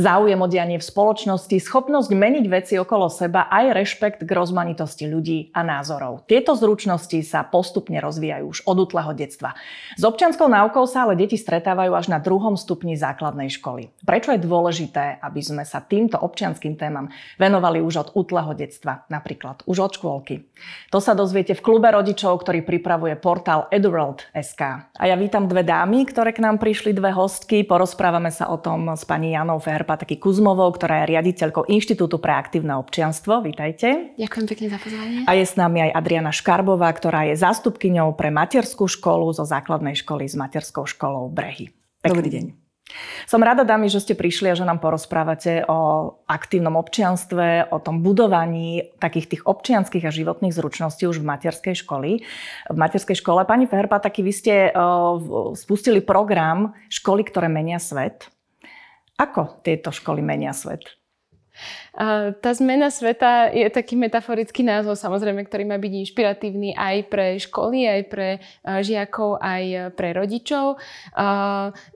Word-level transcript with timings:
Záujem 0.00 0.40
o 0.40 0.48
dianie 0.48 0.80
v 0.80 0.88
spoločnosti, 0.88 1.60
schopnosť 1.60 2.16
meniť 2.16 2.44
veci 2.48 2.80
okolo 2.80 3.12
seba 3.12 3.52
aj 3.52 3.76
rešpekt 3.76 4.20
k 4.24 4.30
rozmanitosti 4.32 5.04
ľudí 5.04 5.52
a 5.52 5.60
názorov. 5.60 6.24
Tieto 6.24 6.56
zručnosti 6.56 7.20
sa 7.20 7.44
postupne 7.44 8.00
rozvíjajú 8.00 8.44
už 8.48 8.58
od 8.64 8.80
útleho 8.80 9.12
detstva. 9.12 9.52
S 10.00 10.00
občianskou 10.00 10.48
náukou 10.48 10.88
sa 10.88 11.04
ale 11.04 11.20
deti 11.20 11.36
stretávajú 11.36 11.92
až 11.92 12.08
na 12.08 12.16
druhom 12.16 12.56
stupni 12.56 12.96
základnej 12.96 13.52
školy. 13.52 13.92
Prečo 14.00 14.32
je 14.32 14.40
dôležité, 14.40 15.20
aby 15.20 15.40
sme 15.44 15.68
sa 15.68 15.84
týmto 15.84 16.16
občianským 16.16 16.80
témam 16.80 17.12
venovali 17.36 17.84
už 17.84 17.94
od 18.00 18.08
útleho 18.16 18.56
detstva, 18.56 19.04
napríklad 19.12 19.68
už 19.68 19.84
od 19.84 19.92
škôlky? 20.00 20.48
To 20.96 21.04
sa 21.04 21.12
dozviete 21.12 21.52
v 21.52 21.60
klube 21.60 21.92
rodičov, 21.92 22.40
ktorý 22.40 22.64
pripravuje 22.64 23.20
portál 23.20 23.68
eduworld.sk. 23.68 24.62
A 24.96 25.04
ja 25.04 25.16
vítam 25.20 25.44
dve 25.44 25.60
dámy, 25.60 26.08
ktoré 26.08 26.32
k 26.32 26.40
nám 26.40 26.56
prišli, 26.56 26.96
dve 26.96 27.12
hostky. 27.12 27.68
Porozprávame 27.68 28.32
sa 28.32 28.48
o 28.48 28.56
tom 28.56 28.96
s 28.96 29.04
pani 29.04 29.36
Janou 29.36 29.60
Fer 29.60 29.89
Karpateky 29.90 30.22
Kuzmovou, 30.22 30.70
ktorá 30.70 31.02
je 31.02 31.18
riaditeľkou 31.18 31.66
Inštitútu 31.66 32.22
pre 32.22 32.30
aktívne 32.38 32.78
občianstvo. 32.78 33.42
Vítajte. 33.42 34.14
Ďakujem 34.14 34.46
pekne 34.46 34.66
za 34.70 34.78
pozvanie. 34.78 35.26
A 35.26 35.34
je 35.34 35.42
s 35.42 35.58
nami 35.58 35.90
aj 35.90 35.98
Adriana 35.98 36.30
Škarbová, 36.30 36.94
ktorá 36.94 37.26
je 37.26 37.34
zástupkyňou 37.34 38.14
pre 38.14 38.30
materskú 38.30 38.86
školu 38.86 39.34
zo 39.34 39.42
základnej 39.42 39.98
školy 39.98 40.30
s 40.30 40.38
materskou 40.38 40.86
školou 40.86 41.26
Brehy. 41.34 41.74
Pekný 42.06 42.06
Dobrý 42.06 42.30
deň. 42.30 42.44
Som 43.26 43.42
rada, 43.42 43.66
dámy, 43.66 43.90
že 43.90 43.98
ste 43.98 44.14
prišli 44.14 44.54
a 44.54 44.54
že 44.54 44.62
nám 44.62 44.78
porozprávate 44.78 45.66
o 45.66 46.22
aktívnom 46.30 46.78
občianstve, 46.78 47.74
o 47.74 47.82
tom 47.82 47.98
budovaní 48.06 48.94
takých 49.02 49.26
tých 49.26 49.42
občianských 49.42 50.06
a 50.06 50.14
životných 50.14 50.54
zručností 50.54 51.10
už 51.10 51.18
v 51.18 51.34
materskej 51.34 51.82
školy. 51.82 52.22
V 52.70 52.76
materskej 52.78 53.18
škole, 53.18 53.42
pani 53.42 53.66
Ferpa, 53.66 53.98
taký 53.98 54.22
vy 54.22 54.30
ste 54.30 54.54
spustili 55.58 55.98
program 55.98 56.78
Školy, 56.86 57.26
ktoré 57.26 57.50
menia 57.50 57.82
svet. 57.82 58.30
Ako 59.20 59.60
tieto 59.60 59.92
školy 59.92 60.24
menia 60.24 60.56
svet? 60.56 60.96
Tá 62.40 62.50
zmena 62.56 62.88
sveta 62.88 63.52
je 63.52 63.68
taký 63.68 63.92
metaforický 63.92 64.64
názov, 64.64 64.96
samozrejme, 64.96 65.44
ktorý 65.44 65.68
má 65.68 65.76
byť 65.76 65.92
inšpiratívny 65.92 66.72
aj 66.72 66.96
pre 67.12 67.36
školy, 67.36 67.84
aj 67.84 68.02
pre 68.08 68.28
žiakov, 68.64 69.36
aj 69.44 69.92
pre 69.92 70.16
rodičov. 70.16 70.80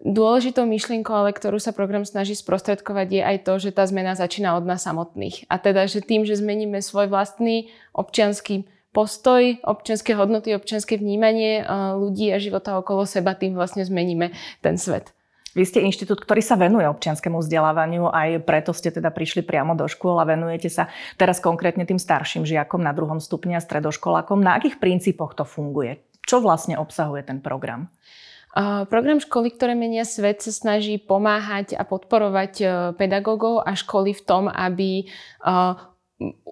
Dôležitou 0.05 0.69
myšlienkou, 0.69 1.17
ale 1.17 1.33
ktorú 1.33 1.57
sa 1.57 1.73
program 1.73 2.05
snaží 2.05 2.37
sprostredkovať, 2.37 3.09
je 3.09 3.23
aj 3.25 3.37
to, 3.49 3.57
že 3.57 3.73
tá 3.73 3.89
zmena 3.89 4.13
začína 4.13 4.53
od 4.53 4.69
nás 4.69 4.85
samotných. 4.85 5.49
A 5.49 5.57
teda, 5.57 5.89
že 5.89 6.05
tým, 6.05 6.29
že 6.29 6.37
zmeníme 6.37 6.85
svoj 6.85 7.09
vlastný 7.09 7.73
občianský 7.97 8.69
postoj, 8.93 9.65
občianske 9.65 10.13
hodnoty, 10.13 10.53
občianske 10.53 11.01
vnímanie 11.01 11.65
ľudí 11.97 12.29
a 12.37 12.43
života 12.43 12.77
okolo 12.77 13.09
seba, 13.09 13.33
tým 13.33 13.57
vlastne 13.57 13.81
zmeníme 13.81 14.29
ten 14.61 14.77
svet. 14.77 15.14
Vy 15.55 15.63
ste 15.71 15.87
inštitút, 15.87 16.19
ktorý 16.19 16.43
sa 16.43 16.59
venuje 16.59 16.83
občianskému 16.91 17.39
vzdelávaniu, 17.39 18.11
aj 18.11 18.43
preto 18.43 18.75
ste 18.75 18.91
teda 18.91 19.15
prišli 19.15 19.47
priamo 19.47 19.79
do 19.79 19.87
škôl 19.87 20.19
a 20.19 20.27
venujete 20.27 20.67
sa 20.67 20.91
teraz 21.15 21.39
konkrétne 21.39 21.87
tým 21.87 22.03
starším 22.03 22.43
žiakom 22.43 22.83
na 22.83 22.91
druhom 22.91 23.23
stupni 23.23 23.55
a 23.55 23.63
stredoškolákom. 23.63 24.43
Na 24.43 24.59
akých 24.59 24.83
princípoch 24.83 25.39
to 25.39 25.47
funguje? 25.47 26.03
Čo 26.27 26.43
vlastne 26.43 26.75
obsahuje 26.75 27.23
ten 27.23 27.39
program? 27.39 27.87
Program 28.91 29.19
školy, 29.19 29.51
ktoré 29.51 29.75
menia 29.75 30.07
svet, 30.07 30.39
sa 30.39 30.55
snaží 30.55 30.95
pomáhať 31.03 31.75
a 31.75 31.83
podporovať 31.83 32.53
e, 32.63 32.67
pedagógov 32.95 33.67
a 33.67 33.75
školy 33.75 34.15
v 34.15 34.23
tom, 34.23 34.47
aby 34.47 35.03
e, 35.03 35.05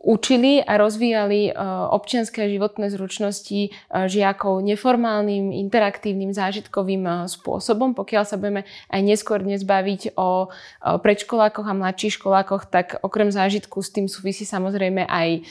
učili 0.02 0.58
a 0.58 0.74
rozvíjali 0.74 1.41
e, 1.48 1.52
občianské 1.94 2.50
životné 2.50 2.91
zručnosti 2.91 3.60
e, 3.62 3.70
žiakov 4.10 4.58
neformálnym, 4.66 5.55
interaktívnym, 5.55 6.34
zážitkovým 6.34 7.06
e, 7.06 7.12
spôsobom. 7.30 7.94
Pokiaľ 7.94 8.24
sa 8.27 8.34
budeme 8.34 8.66
aj 8.90 9.00
neskôr 9.00 9.38
dnes 9.38 9.62
baviť 9.62 10.18
o 10.18 10.50
predškolákoch 10.83 11.67
a 11.70 11.78
mladších 11.78 12.18
školákoch, 12.18 12.67
tak 12.67 12.98
okrem 13.06 13.30
zážitku 13.30 13.78
s 13.78 13.95
tým 13.95 14.11
súvisí 14.11 14.42
samozrejme 14.42 15.06
aj 15.06 15.46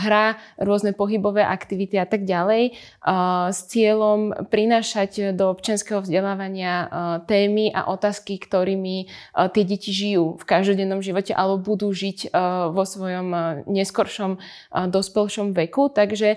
hra, 0.00 0.40
rôzne 0.56 0.96
pohybové 0.96 1.44
aktivity 1.44 2.00
a 2.00 2.08
tak 2.08 2.24
ďalej 2.24 2.72
s 3.52 3.58
cieľom 3.68 4.48
prinášať 4.48 5.36
do 5.36 5.52
občianského 5.52 6.00
vzdelávania 6.00 6.88
témy 7.28 7.68
a 7.74 7.92
otázky, 7.92 8.40
ktorými 8.40 9.12
tie 9.52 9.64
deti 9.68 9.92
žijú 9.92 10.40
v 10.40 10.44
každodennom 10.48 11.04
živote 11.04 11.36
alebo 11.36 11.76
budú 11.76 11.92
žiť 11.92 12.32
vo 12.72 12.84
svojom 12.88 13.41
neskoršom 13.66 14.38
dospelšom 14.90 15.54
veku. 15.56 15.88
Takže 15.92 16.36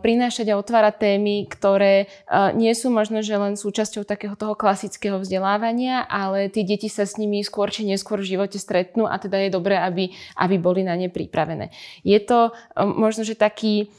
prinášať 0.00 0.48
a 0.48 0.56
otvárať 0.56 0.96
témy, 0.96 1.44
ktoré 1.44 2.08
nie 2.56 2.72
sú 2.72 2.88
možno, 2.88 3.20
že 3.20 3.36
len 3.36 3.52
súčasťou 3.60 4.00
takého 4.08 4.32
toho 4.32 4.56
klasického 4.56 5.20
vzdelávania, 5.20 6.08
ale 6.08 6.48
tie 6.48 6.64
deti 6.64 6.88
sa 6.88 7.04
s 7.04 7.20
nimi 7.20 7.44
skôr 7.44 7.68
či 7.68 7.84
neskôr 7.84 8.24
v 8.24 8.32
živote 8.32 8.56
stretnú 8.56 9.04
a 9.04 9.20
teda 9.20 9.36
je 9.44 9.52
dobré, 9.52 9.76
aby, 9.76 10.08
aby 10.40 10.56
boli 10.56 10.88
na 10.88 10.96
ne 10.96 11.12
pripravené. 11.12 11.68
Je 12.00 12.16
to 12.24 12.56
možno, 12.80 13.28
že 13.28 13.36
taký 13.36 13.92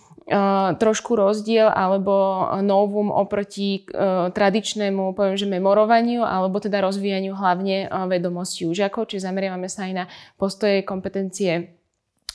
trošku 0.79 1.19
rozdiel 1.19 1.69
alebo 1.69 2.47
novum 2.65 3.13
oproti 3.13 3.85
tradičnému, 4.33 5.13
poviem, 5.13 5.37
že 5.37 5.45
memorovaniu 5.45 6.25
alebo 6.25 6.57
teda 6.63 6.81
rozvíjaniu 6.81 7.37
hlavne 7.37 7.93
vedomostí 8.09 8.65
u 8.65 8.73
žiakov, 8.73 9.05
čiže 9.05 9.29
zameriavame 9.29 9.69
sa 9.69 9.85
aj 9.85 9.93
na 9.93 10.05
postoje, 10.39 10.81
kompetencie 10.81 11.77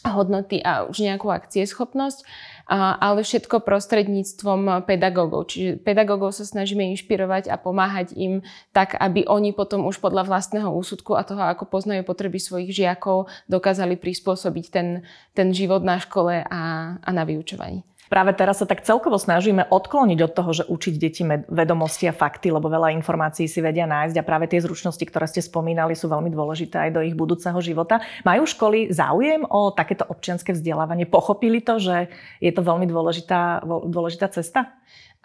hodnoty 0.07 0.63
a 0.63 0.87
už 0.87 1.03
nejakú 1.03 1.27
akcieschopnosť, 1.31 2.23
ale 2.71 3.25
všetko 3.25 3.65
prostredníctvom 3.65 4.85
pedagógov. 4.85 5.51
Čiže 5.51 5.81
pedagógov 5.81 6.37
sa 6.37 6.45
snažíme 6.45 6.85
inšpirovať 6.95 7.49
a 7.49 7.57
pomáhať 7.57 8.15
im 8.15 8.45
tak, 8.77 8.95
aby 8.95 9.25
oni 9.27 9.57
potom 9.57 9.89
už 9.89 9.99
podľa 9.99 10.29
vlastného 10.29 10.69
úsudku 10.71 11.17
a 11.17 11.25
toho, 11.25 11.43
ako 11.43 11.67
poznajú 11.67 12.05
potreby 12.05 12.39
svojich 12.39 12.71
žiakov, 12.71 13.27
dokázali 13.49 13.97
prispôsobiť 13.97 14.67
ten, 14.71 14.89
ten 15.33 15.49
život 15.51 15.81
na 15.81 15.97
škole 15.99 16.45
a, 16.45 16.61
a 17.01 17.11
na 17.11 17.23
vyučovaní. 17.25 17.83
Práve 18.09 18.33
teraz 18.33 18.61
sa 18.61 18.67
tak 18.67 18.85
celkovo 18.85 19.21
snažíme 19.21 19.69
odkloniť 19.69 20.19
od 20.25 20.33
toho, 20.33 20.51
že 20.57 20.65
učiť 20.65 20.95
deti 20.97 21.23
vedomosti 21.49 22.09
a 22.09 22.17
fakty, 22.17 22.49
lebo 22.49 22.73
veľa 22.73 22.97
informácií 22.97 23.45
si 23.45 23.61
vedia 23.61 23.85
nájsť 23.85 24.17
a 24.17 24.27
práve 24.27 24.49
tie 24.49 24.65
zručnosti, 24.65 25.05
ktoré 25.05 25.29
ste 25.29 25.45
spomínali, 25.45 25.93
sú 25.93 26.09
veľmi 26.09 26.33
dôležité 26.33 26.89
aj 26.89 26.91
do 26.97 27.01
ich 27.05 27.13
budúceho 27.13 27.61
života. 27.61 28.01
Majú 28.25 28.49
školy 28.49 28.89
záujem 28.89 29.45
o 29.45 29.71
takéto 29.71 30.09
občianske 30.09 30.57
vzdelávanie? 30.57 31.05
Pochopili 31.05 31.61
to, 31.61 31.77
že 31.77 32.09
je 32.41 32.51
to 32.51 32.65
veľmi 32.65 32.89
dôležitá, 32.89 33.63
dôležitá 33.67 34.33
cesta? 34.33 34.73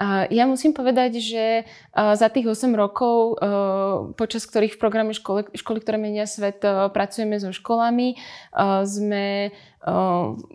Ja 0.02 0.50
musím 0.50 0.74
povedať, 0.74 1.22
že 1.22 1.46
za 1.94 2.28
tých 2.34 2.50
8 2.50 2.74
rokov, 2.74 3.38
počas 4.18 4.44
ktorých 4.50 4.76
v 4.76 4.81
programe 4.81 5.14
školy, 5.14 5.54
školy 5.54 5.80
ktoré 5.86 6.02
menia 6.02 6.26
svet, 6.26 6.66
pracujeme 6.92 7.38
so 7.38 7.54
školami, 7.54 8.18
sme 8.84 9.53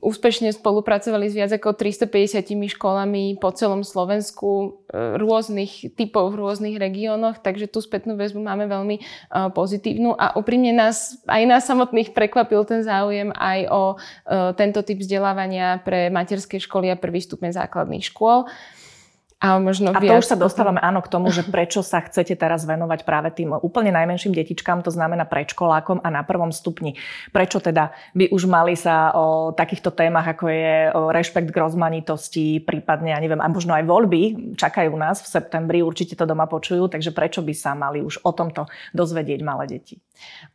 úspešne 0.00 0.50
spolupracovali 0.56 1.28
s 1.28 1.36
viac 1.36 1.52
ako 1.52 1.76
350 1.76 2.48
školami 2.48 3.36
po 3.36 3.52
celom 3.52 3.84
Slovensku 3.84 4.80
rôznych 4.90 5.94
typov 5.94 6.32
v 6.32 6.40
rôznych 6.40 6.76
regiónoch, 6.80 7.38
takže 7.44 7.68
tú 7.68 7.84
spätnú 7.84 8.16
väzbu 8.16 8.40
máme 8.40 8.64
veľmi 8.66 8.96
pozitívnu 9.52 10.16
a 10.16 10.32
úprimne 10.34 10.72
nás, 10.72 11.20
aj 11.28 11.44
nás 11.44 11.68
samotných 11.68 12.16
prekvapil 12.16 12.64
ten 12.64 12.80
záujem 12.80 13.28
aj 13.36 13.60
o 13.68 13.82
tento 14.56 14.80
typ 14.80 14.98
vzdelávania 14.98 15.84
pre 15.84 16.08
materské 16.08 16.56
školy 16.56 16.88
a 16.88 16.96
prvý 16.96 17.20
stupeň 17.20 17.52
základných 17.52 18.08
škôl. 18.08 18.48
A, 19.38 19.62
možno 19.62 19.94
a 19.94 20.02
to 20.02 20.18
už 20.18 20.26
sa 20.26 20.34
dostávame 20.34 20.82
áno 20.82 20.98
k 20.98 21.14
tomu, 21.14 21.30
že 21.30 21.46
prečo 21.46 21.78
sa 21.86 22.02
chcete 22.02 22.34
teraz 22.34 22.66
venovať 22.66 23.06
práve 23.06 23.30
tým 23.30 23.54
úplne 23.62 23.94
najmenším 23.94 24.34
detičkám, 24.34 24.82
to 24.82 24.90
znamená 24.90 25.30
predškolákom 25.30 26.02
a 26.02 26.08
na 26.10 26.26
prvom 26.26 26.50
stupni. 26.50 26.98
Prečo 27.30 27.62
teda 27.62 27.94
by 28.18 28.34
už 28.34 28.50
mali 28.50 28.74
sa 28.74 29.14
o 29.14 29.54
takýchto 29.54 29.94
témach, 29.94 30.26
ako 30.26 30.50
je 30.50 30.90
rešpekt 30.90 31.54
k 31.54 31.60
rozmanitosti, 31.62 32.58
prípadne, 32.66 33.14
ja 33.14 33.22
neviem, 33.22 33.38
a 33.38 33.46
možno 33.46 33.78
aj 33.78 33.86
voľby 33.86 34.22
čakajú 34.58 34.90
nás 34.98 35.22
v 35.22 35.30
septembri, 35.30 35.86
určite 35.86 36.18
to 36.18 36.26
doma 36.26 36.50
počujú, 36.50 36.90
takže 36.90 37.14
prečo 37.14 37.38
by 37.38 37.54
sa 37.54 37.78
mali 37.78 38.02
už 38.02 38.26
o 38.26 38.34
tomto 38.34 38.66
dozvedieť 38.90 39.38
malé 39.46 39.70
deti? 39.70 40.02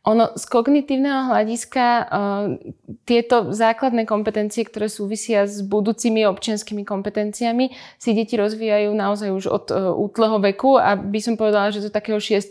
Ono 0.04 0.36
z 0.36 0.44
kognitívneho 0.44 1.32
hľadiska 1.32 1.84
uh, 1.88 2.60
tieto 3.08 3.48
základné 3.48 4.04
kompetencie, 4.04 4.68
ktoré 4.68 4.92
súvisia 4.92 5.48
s 5.48 5.64
budúcimi 5.64 6.28
občianskými 6.28 6.84
kompetenciami, 6.84 7.72
si 7.96 8.12
deti 8.12 8.36
rozvíjajú 8.36 8.73
naozaj 8.94 9.28
už 9.30 9.44
od 9.46 9.66
uh, 9.70 9.94
útleho 9.94 10.42
veku 10.42 10.76
a 10.80 10.98
by 10.98 11.20
som 11.22 11.34
povedala, 11.38 11.70
že 11.70 11.84
do 11.86 11.90
takého 11.92 12.18
6. 12.18 12.50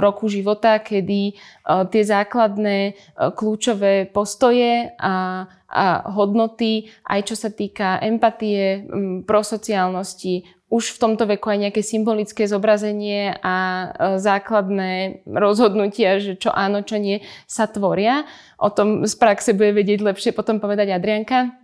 roku 0.00 0.28
života, 0.28 0.76
kedy 0.82 1.34
uh, 1.34 1.88
tie 1.88 2.02
základné 2.04 2.98
kľúčové 3.36 4.10
postoje 4.10 4.92
a 4.98 5.46
a 5.68 6.00
hodnoty, 6.16 6.88
aj 7.04 7.28
čo 7.28 7.36
sa 7.36 7.52
týka 7.52 8.00
empatie, 8.00 8.88
prosociálnosti, 9.28 10.48
už 10.68 10.96
v 10.96 11.00
tomto 11.00 11.24
veku 11.24 11.48
aj 11.48 11.68
nejaké 11.68 11.80
symbolické 11.80 12.44
zobrazenie 12.44 13.32
a 13.40 13.56
e, 13.56 13.86
základné 14.20 15.24
rozhodnutia, 15.24 16.20
že 16.20 16.36
čo 16.36 16.52
áno, 16.52 16.84
čo 16.84 17.00
nie, 17.00 17.24
sa 17.48 17.64
tvoria. 17.64 18.28
O 18.60 18.68
tom 18.68 19.08
z 19.08 19.14
praxe 19.16 19.56
bude 19.56 19.72
vedieť 19.72 20.04
lepšie 20.04 20.30
potom 20.36 20.60
povedať 20.60 20.92
Adrianka. 20.92 21.56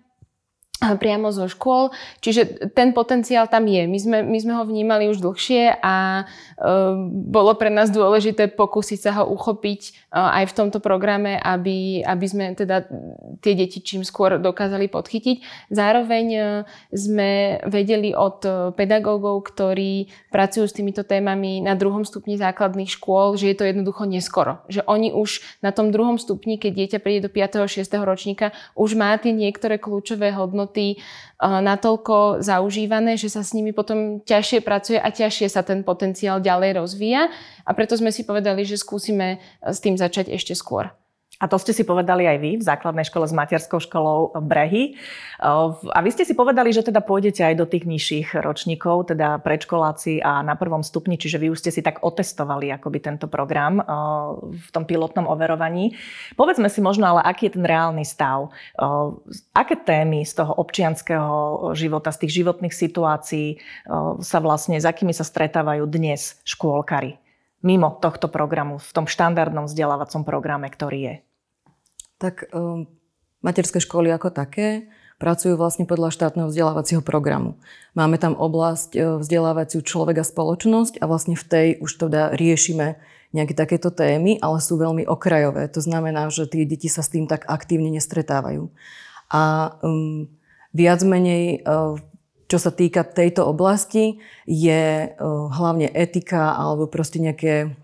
Priamo 1.00 1.32
zo 1.32 1.48
škôl. 1.48 1.90
Čiže 2.20 2.72
ten 2.76 2.92
potenciál 2.92 3.48
tam 3.48 3.64
je. 3.64 3.88
My 3.88 3.98
sme, 3.98 4.18
my 4.20 4.38
sme 4.40 4.52
ho 4.60 4.64
vnímali 4.68 5.08
už 5.08 5.24
dlhšie 5.24 5.80
a 5.80 6.22
e, 6.22 6.64
bolo 7.08 7.56
pre 7.56 7.72
nás 7.72 7.88
dôležité 7.88 8.52
pokúsiť 8.52 8.98
sa 9.00 9.10
ho 9.22 9.24
uchopiť 9.32 9.80
e, 9.88 9.90
aj 10.12 10.44
v 10.52 10.56
tomto 10.56 10.78
programe, 10.84 11.40
aby, 11.40 12.04
aby 12.04 12.26
sme 12.28 12.44
teda 12.52 12.84
tie 13.40 13.54
deti 13.56 13.80
čím 13.80 14.04
skôr 14.04 14.36
dokázali 14.36 14.92
podchytiť. 14.92 15.70
Zároveň 15.72 16.26
e, 16.34 16.40
sme 16.92 17.30
vedeli 17.64 18.12
od 18.12 18.44
pedagógov, 18.76 19.48
ktorí 19.54 20.12
pracujú 20.28 20.66
s 20.68 20.76
týmito 20.76 21.06
témami 21.06 21.62
na 21.62 21.72
druhom 21.78 22.02
stupni 22.02 22.36
základných 22.36 22.90
škôl, 22.90 23.38
že 23.38 23.54
je 23.54 23.56
to 23.56 23.64
jednoducho 23.64 24.04
neskoro. 24.04 24.60
Že 24.68 24.84
oni 24.84 25.14
už 25.14 25.40
na 25.62 25.70
tom 25.70 25.94
druhom 25.94 26.18
stupni, 26.18 26.58
keď 26.58 26.72
dieťa 26.74 26.98
príde 26.98 27.26
do 27.26 27.30
5. 27.30 27.70
6. 27.70 27.86
ročníka, 28.02 28.50
už 28.74 28.98
má 28.98 29.14
tie 29.16 29.30
niektoré 29.30 29.78
kľúčové 29.78 30.34
hodnoty 30.34 30.73
hodnoty 30.74 30.98
natoľko 31.44 32.40
zaužívané, 32.40 33.20
že 33.20 33.28
sa 33.28 33.44
s 33.44 33.52
nimi 33.52 33.70
potom 33.76 34.24
ťažšie 34.24 34.64
pracuje 34.64 34.98
a 34.98 35.12
ťažšie 35.12 35.46
sa 35.52 35.60
ten 35.60 35.84
potenciál 35.84 36.40
ďalej 36.40 36.80
rozvíja. 36.80 37.28
A 37.68 37.70
preto 37.76 38.00
sme 38.00 38.08
si 38.08 38.24
povedali, 38.24 38.64
že 38.64 38.80
skúsime 38.80 39.38
s 39.60 39.78
tým 39.78 40.00
začať 40.00 40.32
ešte 40.32 40.56
skôr. 40.56 40.88
A 41.42 41.50
to 41.50 41.58
ste 41.58 41.74
si 41.74 41.82
povedali 41.82 42.30
aj 42.30 42.38
vy 42.38 42.50
v 42.56 42.64
základnej 42.64 43.02
škole 43.10 43.26
s 43.26 43.34
materskou 43.34 43.82
školou 43.82 44.38
Brehy. 44.38 44.94
A 45.42 45.98
vy 45.98 46.10
ste 46.14 46.22
si 46.22 46.32
povedali, 46.32 46.70
že 46.70 46.86
teda 46.86 47.02
pôjdete 47.02 47.42
aj 47.42 47.54
do 47.58 47.66
tých 47.66 47.90
nižších 47.90 48.38
ročníkov, 48.38 49.10
teda 49.10 49.42
predškoláci 49.42 50.22
a 50.22 50.46
na 50.46 50.54
prvom 50.54 50.86
stupni, 50.86 51.18
čiže 51.18 51.42
vy 51.42 51.50
už 51.50 51.58
ste 51.58 51.74
si 51.74 51.82
tak 51.82 52.06
otestovali 52.06 52.70
akoby 52.70 53.02
tento 53.02 53.26
program 53.26 53.82
v 54.46 54.68
tom 54.70 54.86
pilotnom 54.86 55.26
overovaní. 55.26 55.98
Povedzme 56.38 56.70
si 56.70 56.78
možno 56.78 57.10
ale, 57.10 57.20
aký 57.26 57.50
je 57.50 57.58
ten 57.58 57.66
reálny 57.66 58.06
stav. 58.06 58.54
Aké 59.52 59.74
témy 59.74 60.22
z 60.22 60.38
toho 60.38 60.54
občianského 60.54 61.74
života, 61.74 62.14
z 62.14 62.24
tých 62.24 62.46
životných 62.46 62.72
situácií 62.72 63.58
sa 64.22 64.38
vlastne, 64.38 64.78
s 64.78 64.86
akými 64.86 65.10
sa 65.10 65.26
stretávajú 65.26 65.82
dnes 65.90 66.38
škôlkari? 66.46 67.23
Mimo 67.64 67.96
tohto 67.98 68.28
programu, 68.28 68.76
v 68.76 68.90
tom 68.92 69.08
štandardnom 69.08 69.64
vzdelávacom 69.64 70.22
programe, 70.22 70.68
ktorý 70.68 70.98
je? 71.00 71.14
Tak 72.20 72.52
um, 72.52 72.84
materské 73.40 73.80
školy 73.80 74.12
ako 74.12 74.30
také 74.30 74.86
pracujú 75.18 75.56
vlastne 75.56 75.88
podľa 75.88 76.12
štátneho 76.12 76.50
vzdelávacieho 76.50 77.00
programu. 77.00 77.56
Máme 77.94 78.18
tam 78.18 78.34
oblasť 78.34 78.90
e, 78.92 78.98
vzdelávaciu 79.22 79.80
človek 79.80 80.20
a 80.20 80.26
spoločnosť 80.26 80.98
a 80.98 81.04
vlastne 81.06 81.38
v 81.38 81.44
tej 81.46 81.68
už 81.78 81.90
teda 82.02 82.34
riešime 82.34 82.98
nejaké 83.30 83.54
takéto 83.54 83.94
témy, 83.94 84.38
ale 84.42 84.58
sú 84.58 84.74
veľmi 84.78 85.06
okrajové. 85.06 85.70
To 85.74 85.80
znamená, 85.82 86.30
že 86.34 86.50
tie 86.50 86.66
deti 86.66 86.90
sa 86.90 87.02
s 87.02 87.10
tým 87.10 87.30
tak 87.30 87.46
aktívne 87.46 87.90
nestretávajú. 87.94 88.70
A 89.30 89.74
um, 89.82 90.30
viac 90.74 91.02
menej 91.02 91.62
uh, 91.62 91.98
čo 92.54 92.62
sa 92.62 92.70
týka 92.70 93.02
tejto 93.02 93.42
oblasti, 93.50 94.22
je 94.46 95.10
hlavne 95.50 95.90
etika 95.90 96.54
alebo 96.54 96.86
proste 96.86 97.18
nejaké 97.18 97.74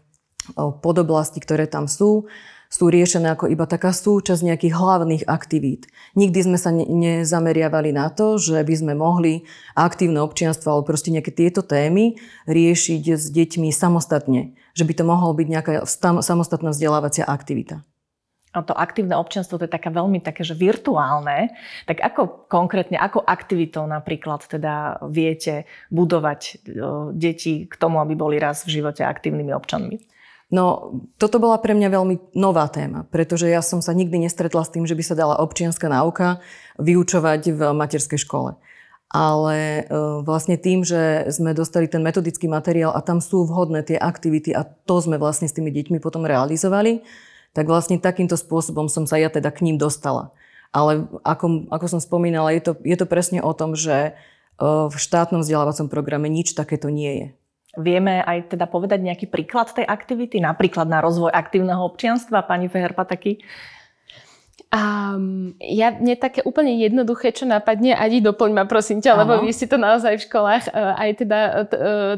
podoblasti, 0.79 1.43
ktoré 1.43 1.67
tam 1.67 1.91
sú 1.91 2.31
sú 2.71 2.87
riešené 2.87 3.35
ako 3.35 3.51
iba 3.51 3.67
taká 3.67 3.91
súčasť 3.91 4.47
nejakých 4.47 4.79
hlavných 4.79 5.25
aktivít. 5.27 5.91
Nikdy 6.15 6.39
sme 6.47 6.55
sa 6.55 6.71
ne- 6.71 6.87
nezameriavali 6.87 7.91
na 7.91 8.15
to, 8.15 8.39
že 8.39 8.63
by 8.63 8.75
sme 8.79 8.95
mohli 8.95 9.43
aktívne 9.75 10.23
občianstvo 10.23 10.71
alebo 10.71 10.95
proste 10.95 11.11
nejaké 11.11 11.35
tieto 11.35 11.67
témy 11.67 12.15
riešiť 12.47 13.03
s 13.19 13.27
deťmi 13.35 13.75
samostatne. 13.75 14.55
Že 14.79 14.87
by 14.87 14.93
to 14.95 15.03
mohol 15.03 15.35
byť 15.35 15.47
nejaká 15.51 15.73
samostatná 16.23 16.71
vzdelávacia 16.71 17.27
aktivita. 17.27 17.83
A 18.51 18.67
to 18.67 18.75
aktívne 18.75 19.15
občianstvo 19.15 19.63
to 19.63 19.71
je 19.71 19.73
taká 19.73 19.95
veľmi 19.95 20.19
také, 20.19 20.43
že 20.43 20.59
virtuálne. 20.59 21.55
Tak 21.87 22.03
ako 22.03 22.51
konkrétne, 22.51 22.99
ako 22.99 23.23
aktivitou 23.23 23.87
napríklad 23.87 24.43
teda 24.43 24.99
viete 25.07 25.71
budovať 25.95 26.67
deti 27.15 27.71
k 27.71 27.75
tomu, 27.79 28.03
aby 28.03 28.19
boli 28.19 28.43
raz 28.43 28.67
v 28.67 28.83
živote 28.83 29.07
aktívnymi 29.07 29.55
občanmi? 29.55 30.03
No, 30.51 30.99
toto 31.15 31.39
bola 31.39 31.63
pre 31.63 31.79
mňa 31.79 31.95
veľmi 31.95 32.35
nová 32.35 32.67
téma, 32.67 33.07
pretože 33.07 33.47
ja 33.47 33.63
som 33.63 33.79
sa 33.79 33.95
nikdy 33.95 34.27
nestretla 34.27 34.67
s 34.67 34.75
tým, 34.75 34.83
že 34.83 34.99
by 34.99 35.05
sa 35.07 35.15
dala 35.15 35.39
občianská 35.39 35.87
náuka 35.87 36.43
vyučovať 36.83 37.55
v 37.55 37.61
materskej 37.71 38.19
škole. 38.19 38.59
Ale 39.15 39.87
e, 39.87 39.93
vlastne 40.27 40.59
tým, 40.59 40.83
že 40.83 41.31
sme 41.31 41.55
dostali 41.55 41.87
ten 41.87 42.03
metodický 42.03 42.51
materiál 42.51 42.91
a 42.91 43.03
tam 43.03 43.23
sú 43.23 43.47
vhodné 43.47 43.87
tie 43.87 43.99
aktivity 43.99 44.51
a 44.51 44.67
to 44.67 44.99
sme 44.99 45.23
vlastne 45.23 45.47
s 45.47 45.55
tými 45.55 45.71
deťmi 45.71 46.03
potom 46.03 46.27
realizovali, 46.27 47.07
tak 47.51 47.67
vlastne 47.67 47.99
takýmto 47.99 48.39
spôsobom 48.39 48.87
som 48.87 49.05
sa 49.05 49.19
ja 49.19 49.33
teda 49.33 49.51
k 49.51 49.67
ním 49.67 49.77
dostala. 49.77 50.31
Ale 50.71 51.11
ako, 51.27 51.67
ako 51.67 51.87
som 51.91 52.01
spomínala, 52.01 52.55
je 52.55 52.63
to, 52.63 52.73
je 52.87 52.95
to 52.95 53.07
presne 53.07 53.43
o 53.43 53.51
tom, 53.51 53.75
že 53.75 53.97
e, 54.07 54.13
v 54.63 54.95
štátnom 54.95 55.43
vzdelávacom 55.43 55.91
programe 55.91 56.31
nič 56.31 56.55
takéto 56.55 56.87
nie 56.95 57.13
je. 57.19 57.27
Vieme 57.79 58.23
aj 58.23 58.55
teda 58.55 58.67
povedať 58.67 59.03
nejaký 59.03 59.27
príklad 59.31 59.71
tej 59.71 59.87
aktivity, 59.87 60.43
napríklad 60.43 60.91
na 60.91 60.99
rozvoj 61.03 61.31
aktívneho 61.31 61.83
občianstva, 61.87 62.47
pani 62.47 62.67
Feherpa 62.67 63.07
taký? 63.07 63.43
Um, 64.69 65.57
ja, 65.59 65.91
mne 65.91 66.15
také 66.15 66.45
úplne 66.45 66.77
jednoduché, 66.79 67.33
čo 67.35 67.49
napadne, 67.49 67.97
Adi, 67.97 68.21
doplň 68.23 68.51
ma 68.55 68.65
prosím 68.69 69.01
ťa, 69.03 69.19
lebo 69.25 69.43
vy 69.43 69.51
ste 69.51 69.67
to 69.67 69.81
naozaj 69.81 70.21
v 70.21 70.27
školách 70.29 70.71
uh, 70.71 70.95
aj 70.95 71.11
teda 71.19 71.39
uh, 71.41 71.57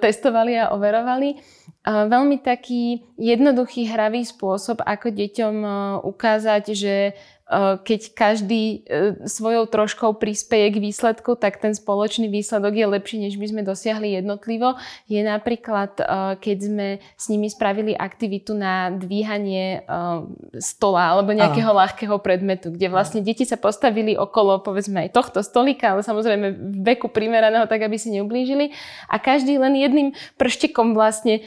testovali 0.02 0.58
a 0.58 0.74
overovali. 0.74 1.38
Uh, 1.82 2.10
veľmi 2.10 2.44
taký 2.44 3.08
jednoduchý, 3.16 3.88
hravý 3.88 4.26
spôsob, 4.28 4.84
ako 4.84 5.16
deťom 5.16 5.54
uh, 5.64 5.74
ukázať, 6.04 6.64
že 6.76 7.16
keď 7.84 8.00
každý 8.16 8.62
eh, 8.88 9.20
svojou 9.28 9.68
troškou 9.68 10.16
prispieje 10.16 10.72
k 10.72 10.82
výsledku, 10.88 11.36
tak 11.36 11.60
ten 11.60 11.76
spoločný 11.76 12.32
výsledok 12.32 12.72
je 12.72 12.86
lepší, 12.88 13.16
než 13.20 13.36
by 13.36 13.46
sme 13.52 13.62
dosiahli 13.62 14.16
jednotlivo. 14.16 14.80
Je 15.04 15.20
napríklad, 15.20 16.00
eh, 16.00 16.06
keď 16.40 16.56
sme 16.58 16.86
s 17.18 17.24
nimi 17.28 17.52
spravili 17.52 17.92
aktivitu 17.92 18.56
na 18.56 18.88
dvíhanie 18.92 19.84
stola 20.58 21.12
alebo 21.12 21.34
nejakého 21.36 21.72
Aha. 21.72 21.80
ľahkého 21.86 22.16
predmetu, 22.22 22.72
kde 22.72 22.88
vlastne 22.88 23.20
deti 23.20 23.44
sa 23.44 23.60
postavili 23.60 24.16
okolo 24.16 24.62
povedzme 24.64 25.08
aj 25.08 25.14
tohto 25.14 25.40
stolika, 25.44 25.92
ale 25.92 26.06
samozrejme 26.06 26.46
v 26.54 26.76
veku 26.94 27.12
primeraného, 27.12 27.68
tak 27.68 27.84
aby 27.84 27.96
si 27.98 28.14
neublížili. 28.14 28.72
A 29.10 29.18
každý 29.18 29.58
len 29.58 29.76
jedným 29.76 30.08
prštekom 30.38 30.96
vlastne 30.96 31.44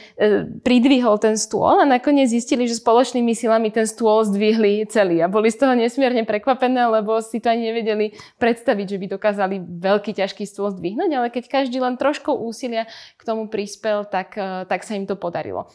pridvihol 0.62 1.18
ten 1.18 1.34
stôl 1.40 1.82
a 1.82 1.86
nakoniec 1.88 2.30
zistili, 2.30 2.68
že 2.68 2.78
spoločnými 2.78 3.32
silami 3.32 3.72
ten 3.72 3.88
stôl 3.88 4.22
zdvihli 4.22 4.86
celý 4.90 5.24
a 5.24 5.30
boli 5.30 5.50
z 5.50 5.58
toho 5.62 5.74
nesmierne 5.96 6.28
prekvapené, 6.28 6.92
lebo 6.92 7.24
si 7.24 7.40
to 7.40 7.48
ani 7.48 7.72
nevedeli 7.72 8.12
predstaviť, 8.36 8.86
že 8.92 9.00
by 9.00 9.06
dokázali 9.16 9.56
veľký 9.80 10.12
ťažký 10.12 10.44
stôl 10.44 10.68
zdvihnúť, 10.76 11.10
ale 11.16 11.32
keď 11.32 11.48
každý 11.48 11.80
len 11.80 11.96
trošku 11.96 12.36
úsilia 12.36 12.84
k 13.16 13.22
tomu 13.24 13.48
prispel, 13.48 14.04
tak, 14.04 14.36
eh, 14.36 14.68
tak 14.68 14.84
sa 14.84 14.92
im 14.92 15.08
to 15.08 15.16
podarilo. 15.16 15.72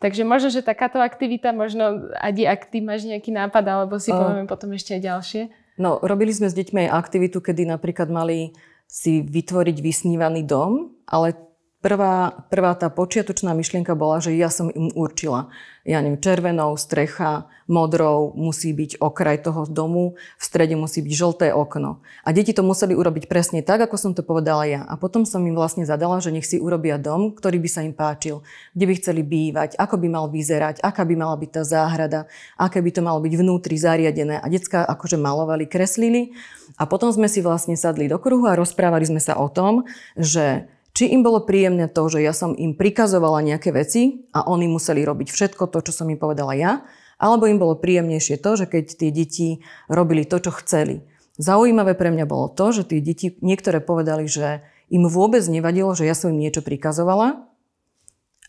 Takže 0.00 0.24
možno, 0.24 0.48
že 0.48 0.64
takáto 0.64 1.04
aktivita, 1.04 1.52
možno 1.52 2.08
Adi, 2.16 2.48
ak 2.48 2.72
ty 2.72 2.80
máš 2.80 3.04
nejaký 3.04 3.34
nápad, 3.34 3.64
alebo 3.66 3.98
si 3.98 4.08
uh, 4.08 4.16
povieme 4.16 4.46
potom 4.46 4.70
ešte 4.70 4.94
aj 4.94 5.02
ďalšie. 5.02 5.42
No, 5.76 5.98
robili 5.98 6.30
sme 6.30 6.46
s 6.46 6.54
deťmi 6.54 6.86
aj 6.86 6.94
aktivitu, 6.94 7.42
kedy 7.42 7.66
napríklad 7.66 8.06
mali 8.06 8.54
si 8.86 9.26
vytvoriť 9.26 9.76
vysnívaný 9.82 10.46
dom, 10.46 10.94
ale 11.02 11.34
Prvá, 11.78 12.34
prvá 12.50 12.74
tá 12.74 12.90
počiatočná 12.90 13.54
myšlienka 13.54 13.94
bola, 13.94 14.18
že 14.18 14.34
ja 14.34 14.50
som 14.50 14.66
im 14.66 14.90
určila, 14.98 15.46
ja 15.86 16.02
neviem, 16.02 16.18
červenou, 16.18 16.74
strecha, 16.74 17.46
modrou 17.70 18.34
musí 18.34 18.74
byť 18.74 18.98
okraj 18.98 19.46
toho 19.46 19.62
domu, 19.70 20.18
v 20.18 20.42
strede 20.42 20.74
musí 20.74 21.06
byť 21.06 21.14
žlté 21.14 21.46
okno. 21.54 22.02
A 22.26 22.34
deti 22.34 22.50
to 22.50 22.66
museli 22.66 22.98
urobiť 22.98 23.30
presne 23.30 23.62
tak, 23.62 23.86
ako 23.86 23.94
som 23.94 24.10
to 24.10 24.26
povedala 24.26 24.66
ja. 24.66 24.82
A 24.90 24.98
potom 24.98 25.22
som 25.22 25.38
im 25.46 25.54
vlastne 25.54 25.86
zadala, 25.86 26.18
že 26.18 26.34
nech 26.34 26.50
si 26.50 26.58
urobia 26.58 26.98
dom, 26.98 27.30
ktorý 27.30 27.62
by 27.62 27.70
sa 27.70 27.86
im 27.86 27.94
páčil, 27.94 28.42
kde 28.74 28.84
by 28.90 28.94
chceli 28.98 29.22
bývať, 29.22 29.78
ako 29.78 30.02
by 30.02 30.08
mal 30.10 30.26
vyzerať, 30.26 30.82
aká 30.82 31.06
by 31.06 31.14
mala 31.14 31.38
byť 31.38 31.50
tá 31.54 31.62
záhrada, 31.62 32.26
aké 32.58 32.82
by 32.82 32.90
to 32.90 33.06
malo 33.06 33.22
byť 33.22 33.38
vnútri 33.38 33.78
zariadené. 33.78 34.42
A 34.42 34.50
decka 34.50 34.82
akože 34.82 35.14
malovali, 35.14 35.70
kreslili. 35.70 36.34
A 36.74 36.90
potom 36.90 37.14
sme 37.14 37.30
si 37.30 37.38
vlastne 37.38 37.78
sadli 37.78 38.10
do 38.10 38.18
kruhu 38.18 38.50
a 38.50 38.58
rozprávali 38.58 39.06
sme 39.06 39.22
sa 39.22 39.38
o 39.38 39.46
tom, 39.46 39.86
že 40.18 40.66
či 40.98 41.14
im 41.14 41.22
bolo 41.22 41.46
príjemné 41.46 41.86
to, 41.86 42.10
že 42.10 42.18
ja 42.18 42.34
som 42.34 42.58
im 42.58 42.74
prikazovala 42.74 43.38
nejaké 43.46 43.70
veci 43.70 44.26
a 44.34 44.42
oni 44.50 44.66
museli 44.66 45.06
robiť 45.06 45.30
všetko 45.30 45.70
to, 45.70 45.78
čo 45.86 45.92
som 45.94 46.10
im 46.10 46.18
povedala 46.18 46.58
ja, 46.58 46.82
alebo 47.22 47.46
im 47.46 47.62
bolo 47.62 47.78
príjemnejšie 47.78 48.42
to, 48.42 48.58
že 48.58 48.66
keď 48.66 48.84
tie 48.98 49.10
deti 49.14 49.48
robili 49.86 50.26
to, 50.26 50.42
čo 50.42 50.50
chceli. 50.58 51.06
Zaujímavé 51.38 51.94
pre 51.94 52.10
mňa 52.10 52.26
bolo 52.26 52.50
to, 52.50 52.74
že 52.74 52.90
tie 52.90 52.98
deti 52.98 53.38
niektoré 53.38 53.78
povedali, 53.78 54.26
že 54.26 54.66
im 54.90 55.06
vôbec 55.06 55.46
nevadilo, 55.46 55.94
že 55.94 56.02
ja 56.02 56.18
som 56.18 56.34
im 56.34 56.42
niečo 56.42 56.66
prikazovala 56.66 57.46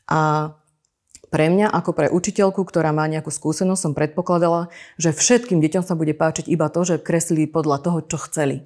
a 0.10 0.51
pre 1.29 1.53
mňa, 1.53 1.70
ako 1.70 1.94
pre 1.94 2.10
učiteľku, 2.10 2.65
ktorá 2.65 2.89
má 2.89 3.06
nejakú 3.06 3.29
skúsenosť, 3.29 3.77
som 3.77 3.94
predpokladala, 3.94 4.74
že 4.98 5.13
všetkým 5.13 5.62
deťom 5.62 5.86
sa 5.86 5.94
bude 5.94 6.18
páčiť 6.18 6.50
iba 6.50 6.65
to, 6.74 6.82
že 6.82 6.98
kreslili 6.98 7.46
podľa 7.46 7.86
toho, 7.86 8.01
čo 8.01 8.18
chceli. 8.25 8.65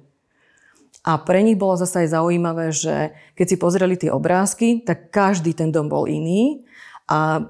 A 1.04 1.20
pre 1.20 1.44
nich 1.44 1.60
bolo 1.60 1.76
zase 1.76 2.08
aj 2.08 2.16
zaujímavé, 2.16 2.72
že 2.72 3.12
keď 3.36 3.46
si 3.46 3.56
pozreli 3.60 3.94
tie 4.00 4.08
obrázky, 4.08 4.80
tak 4.80 5.12
každý 5.12 5.52
ten 5.52 5.68
dom 5.68 5.92
bol 5.92 6.08
iný. 6.08 6.64
A 7.04 7.44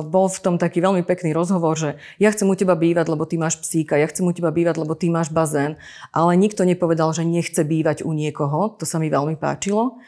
bol 0.00 0.32
v 0.32 0.40
tom 0.40 0.56
taký 0.56 0.80
veľmi 0.80 1.04
pekný 1.04 1.36
rozhovor, 1.36 1.76
že 1.76 2.00
ja 2.16 2.32
chcem 2.32 2.48
u 2.48 2.56
teba 2.56 2.72
bývať, 2.72 3.12
lebo 3.12 3.28
ty 3.28 3.36
máš 3.36 3.60
psíka, 3.60 4.00
ja 4.00 4.08
chcem 4.08 4.24
u 4.24 4.32
teba 4.32 4.48
bývať, 4.48 4.80
lebo 4.80 4.96
ty 4.96 5.12
máš 5.12 5.28
bazén, 5.28 5.76
ale 6.08 6.40
nikto 6.40 6.64
nepovedal, 6.64 7.12
že 7.12 7.28
nechce 7.28 7.60
bývať 7.60 8.00
u 8.08 8.16
niekoho, 8.16 8.72
to 8.80 8.88
sa 8.88 8.96
mi 8.96 9.12
veľmi 9.12 9.36
páčilo. 9.36 10.00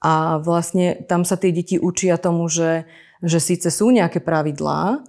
A 0.00 0.40
vlastne 0.40 1.04
tam 1.04 1.28
sa 1.28 1.36
tie 1.36 1.52
deti 1.52 1.76
učia 1.76 2.16
tomu, 2.16 2.48
že, 2.48 2.88
že 3.20 3.36
síce 3.36 3.68
sú 3.68 3.92
nejaké 3.92 4.24
pravidlá 4.24 5.04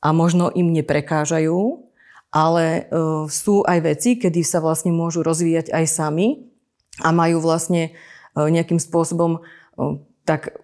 a 0.00 0.08
možno 0.16 0.48
im 0.48 0.72
neprekážajú, 0.72 1.84
ale 2.32 2.88
uh, 2.88 3.28
sú 3.28 3.60
aj 3.68 3.78
veci, 3.84 4.16
kedy 4.16 4.40
sa 4.40 4.64
vlastne 4.64 4.96
môžu 4.96 5.20
rozvíjať 5.20 5.68
aj 5.68 5.84
sami 5.84 6.49
a 6.98 7.14
majú 7.14 7.38
vlastne 7.38 7.94
uh, 8.34 8.50
nejakým 8.50 8.82
spôsobom 8.82 9.38
uh, 9.38 9.94
tak 10.26 10.58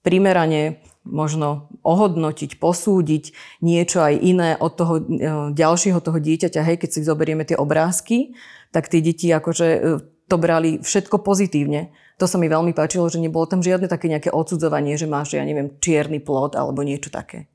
primerane 0.00 0.80
možno 1.04 1.72
ohodnotiť, 1.80 2.60
posúdiť 2.60 3.24
niečo 3.64 4.04
aj 4.04 4.14
iné 4.20 4.50
od 4.60 4.72
toho 4.76 4.94
e, 5.00 5.02
ďalšieho 5.56 6.00
toho 6.00 6.18
dieťaťa. 6.20 6.60
Hej, 6.60 6.76
keď 6.84 6.90
si 6.92 7.00
zoberieme 7.08 7.44
tie 7.48 7.56
obrázky, 7.56 8.36
tak 8.68 8.92
tie 8.92 9.00
deti 9.00 9.32
akože 9.32 9.66
e, 9.66 9.80
to 10.28 10.36
brali 10.36 10.78
všetko 10.80 11.24
pozitívne. 11.24 11.90
To 12.20 12.28
sa 12.28 12.36
mi 12.36 12.52
veľmi 12.52 12.76
páčilo, 12.76 13.08
že 13.08 13.16
nebolo 13.16 13.48
tam 13.48 13.64
žiadne 13.64 13.88
také 13.88 14.12
nejaké 14.12 14.28
odsudzovanie, 14.28 15.00
že 15.00 15.08
máš, 15.08 15.40
ja 15.40 15.42
neviem, 15.42 15.72
čierny 15.80 16.20
plot 16.20 16.52
alebo 16.52 16.84
niečo 16.84 17.08
také. 17.08 17.48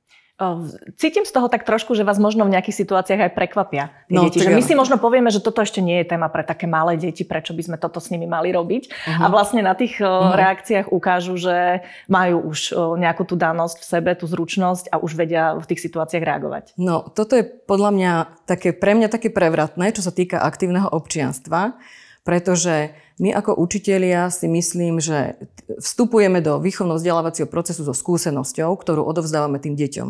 Cítim 0.99 1.23
z 1.23 1.31
toho 1.31 1.47
tak 1.47 1.63
trošku, 1.63 1.95
že 1.95 2.03
vás 2.03 2.19
možno 2.19 2.43
v 2.43 2.51
nejakých 2.51 2.83
situáciách 2.83 3.21
aj 3.23 3.31
prekvapia 3.39 3.95
tie 4.11 4.19
no, 4.19 4.27
deti. 4.27 4.43
Že 4.43 4.51
my 4.51 4.63
si 4.67 4.75
možno 4.75 4.99
povieme, 4.99 5.31
že 5.31 5.39
toto 5.39 5.63
ešte 5.63 5.79
nie 5.79 6.03
je 6.03 6.11
téma 6.11 6.27
pre 6.27 6.43
také 6.43 6.67
malé 6.67 6.99
deti, 6.99 7.23
prečo 7.23 7.55
by 7.55 7.63
sme 7.63 7.77
toto 7.79 8.03
s 8.03 8.11
nimi 8.11 8.27
mali 8.27 8.51
robiť. 8.51 8.83
Uh-huh. 8.91 9.23
A 9.23 9.31
vlastne 9.31 9.63
na 9.63 9.71
tých 9.79 9.95
uh-huh. 10.03 10.35
reakciách 10.35 10.91
ukážu, 10.91 11.39
že 11.39 11.87
majú 12.11 12.51
už 12.51 12.75
nejakú 12.99 13.23
tú 13.23 13.39
danosť 13.39 13.79
v 13.79 13.85
sebe, 13.87 14.11
tú 14.11 14.27
zručnosť 14.27 14.91
a 14.91 14.99
už 14.99 15.15
vedia 15.15 15.55
v 15.55 15.65
tých 15.71 15.79
situáciách 15.79 16.27
reagovať. 16.27 16.63
No, 16.75 17.07
toto 17.15 17.39
je 17.39 17.47
podľa 17.47 17.95
mňa 17.95 18.11
také, 18.43 18.75
pre 18.75 18.91
mňa 18.91 19.07
také 19.07 19.31
prevratné, 19.31 19.95
čo 19.95 20.03
sa 20.03 20.11
týka 20.11 20.43
aktívneho 20.43 20.91
občianstva, 20.91 21.79
pretože 22.25 22.97
my 23.21 23.31
ako 23.31 23.55
učitelia 23.61 24.27
si 24.33 24.49
myslím, 24.49 24.99
že 24.99 25.39
vstupujeme 25.77 26.41
do 26.41 26.57
výchovno-vzdelávacieho 26.59 27.47
procesu 27.47 27.85
so 27.85 27.93
skúsenosťou, 27.93 28.73
ktorú 28.75 29.05
odovzdávame 29.05 29.61
tým 29.61 29.77
deťom. 29.77 30.09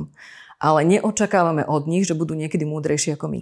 Ale 0.63 0.88
neočakávame 0.88 1.67
od 1.67 1.86
nich, 1.86 2.07
že 2.07 2.17
budú 2.17 2.34
niekedy 2.34 2.63
múdrejší 2.63 3.19
ako 3.19 3.27
my. 3.29 3.41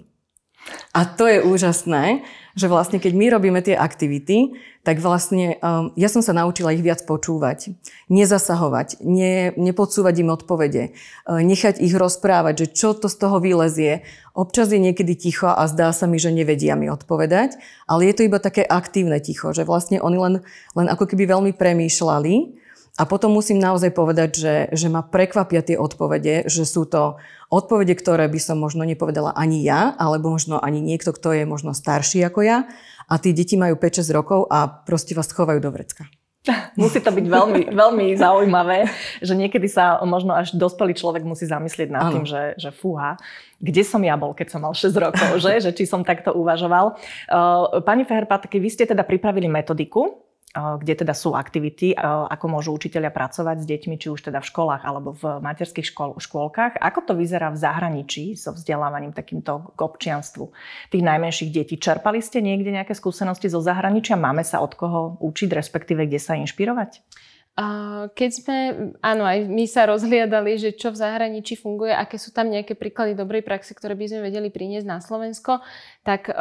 A 0.94 1.04
to 1.04 1.26
je 1.28 1.42
úžasné, 1.44 2.22
že 2.54 2.70
vlastne 2.70 3.02
keď 3.02 3.12
my 3.12 3.26
robíme 3.34 3.60
tie 3.60 3.74
aktivity, 3.74 4.54
tak 4.86 5.02
vlastne 5.02 5.58
um, 5.58 5.90
ja 5.98 6.06
som 6.06 6.22
sa 6.22 6.30
naučila 6.36 6.70
ich 6.70 6.84
viac 6.84 7.02
počúvať, 7.02 7.74
nezasahovať, 8.06 9.02
ne, 9.02 9.50
nepodsúvať 9.58 10.14
im 10.22 10.30
odpovede, 10.30 10.94
uh, 10.94 11.42
nechať 11.42 11.82
ich 11.82 11.92
rozprávať, 11.96 12.54
že 12.64 12.66
čo 12.78 12.88
to 12.94 13.10
z 13.10 13.16
toho 13.18 13.42
vylezie. 13.42 14.06
Občas 14.38 14.70
je 14.70 14.78
niekedy 14.78 15.18
ticho 15.18 15.50
a 15.50 15.66
zdá 15.66 15.90
sa 15.90 16.06
mi, 16.06 16.22
že 16.22 16.30
nevedia 16.30 16.78
mi 16.78 16.86
odpovedať, 16.86 17.58
ale 17.90 18.06
je 18.06 18.14
to 18.14 18.22
iba 18.28 18.38
také 18.38 18.62
aktívne 18.62 19.18
ticho, 19.18 19.50
že 19.50 19.66
vlastne 19.66 19.98
oni 19.98 20.18
len, 20.20 20.34
len 20.78 20.86
ako 20.86 21.10
keby 21.10 21.26
veľmi 21.26 21.52
premýšľali 21.58 22.63
a 22.94 23.02
potom 23.10 23.34
musím 23.34 23.58
naozaj 23.58 23.90
povedať, 23.90 24.30
že, 24.38 24.54
že 24.70 24.86
ma 24.86 25.02
prekvapia 25.02 25.66
tie 25.66 25.74
odpovede, 25.74 26.46
že 26.46 26.62
sú 26.62 26.86
to 26.86 27.18
odpovede, 27.50 27.90
ktoré 27.98 28.30
by 28.30 28.38
som 28.38 28.62
možno 28.62 28.86
nepovedala 28.86 29.34
ani 29.34 29.66
ja, 29.66 29.98
alebo 29.98 30.30
možno 30.30 30.62
ani 30.62 30.78
niekto, 30.78 31.10
kto 31.10 31.34
je 31.34 31.42
možno 31.42 31.74
starší 31.74 32.22
ako 32.22 32.46
ja. 32.46 32.70
A 33.10 33.18
tí 33.18 33.34
deti 33.34 33.58
majú 33.58 33.74
5-6 33.74 34.14
rokov 34.14 34.46
a 34.46 34.70
proste 34.70 35.18
vás 35.18 35.26
chovajú 35.26 35.58
do 35.58 35.74
vrecka. 35.74 36.06
Musí 36.80 37.02
to 37.02 37.10
byť 37.10 37.26
veľmi, 37.26 37.62
veľmi 37.74 38.14
zaujímavé, 38.14 38.86
že 39.18 39.34
niekedy 39.34 39.66
sa 39.66 39.98
možno 40.06 40.30
až 40.30 40.54
dospelý 40.54 40.94
človek 40.94 41.24
musí 41.24 41.48
zamyslieť 41.48 41.88
nad 41.88 42.02
ano. 42.06 42.20
tým, 42.20 42.24
že, 42.28 42.54
že 42.60 42.70
fúha, 42.70 43.16
kde 43.58 43.82
som 43.82 43.98
ja 44.04 44.14
bol, 44.14 44.36
keď 44.36 44.54
som 44.54 44.60
mal 44.62 44.76
6 44.76 44.92
rokov, 44.92 45.40
že, 45.42 45.64
že 45.64 45.70
či 45.72 45.88
som 45.88 46.04
takto 46.04 46.36
uvažoval. 46.36 46.94
Uh, 47.26 47.80
pani 47.82 48.04
Feherpatky, 48.04 48.60
vy 48.60 48.68
ste 48.68 48.84
teda 48.84 49.02
pripravili 49.08 49.48
metodiku, 49.48 50.20
kde 50.54 50.94
teda 51.02 51.18
sú 51.18 51.34
aktivity, 51.34 51.98
ako 51.98 52.46
môžu 52.46 52.70
učiteľia 52.78 53.10
pracovať 53.10 53.58
s 53.58 53.66
deťmi, 53.66 53.98
či 53.98 54.06
už 54.06 54.30
teda 54.30 54.38
v 54.38 54.48
školách 54.54 54.86
alebo 54.86 55.10
v 55.18 55.42
materských 55.42 55.90
škol, 55.90 56.14
škôlkach. 56.22 56.78
Ako 56.78 57.10
to 57.10 57.18
vyzerá 57.18 57.50
v 57.50 57.58
zahraničí 57.58 58.38
so 58.38 58.54
vzdelávaním 58.54 59.10
takýmto 59.10 59.74
k 59.74 59.80
občianstvu 59.82 60.54
tých 60.94 61.02
najmenších 61.02 61.50
detí? 61.50 61.74
Čerpali 61.74 62.22
ste 62.22 62.38
niekde 62.38 62.70
nejaké 62.70 62.94
skúsenosti 62.94 63.50
zo 63.50 63.58
zahraničia? 63.58 64.14
Máme 64.14 64.46
sa 64.46 64.62
od 64.62 64.78
koho 64.78 65.18
učiť, 65.18 65.50
respektíve 65.50 66.06
kde 66.06 66.22
sa 66.22 66.38
inšpirovať? 66.38 67.02
Keď 68.18 68.30
sme, 68.34 68.58
áno, 68.98 69.22
aj 69.22 69.46
my 69.46 69.62
sa 69.70 69.86
rozhliadali, 69.86 70.58
že 70.58 70.74
čo 70.74 70.90
v 70.90 70.98
zahraničí 70.98 71.54
funguje, 71.54 71.94
aké 71.94 72.18
sú 72.18 72.34
tam 72.34 72.50
nejaké 72.50 72.74
príklady 72.74 73.14
dobrej 73.14 73.46
praxe, 73.46 73.78
ktoré 73.78 73.94
by 73.94 74.10
sme 74.10 74.26
vedeli 74.26 74.50
priniesť 74.50 74.82
na 74.82 74.98
Slovensko, 74.98 75.62
tak 76.02 76.34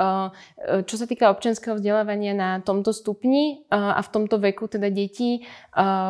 čo 0.90 0.96
sa 0.98 1.06
týka 1.06 1.30
občianského 1.30 1.78
vzdelávania 1.78 2.34
na 2.34 2.50
tomto 2.66 2.90
stupni 2.90 3.62
a 3.70 4.02
v 4.02 4.10
tomto 4.10 4.42
veku 4.42 4.66
teda 4.66 4.90
detí 4.90 5.46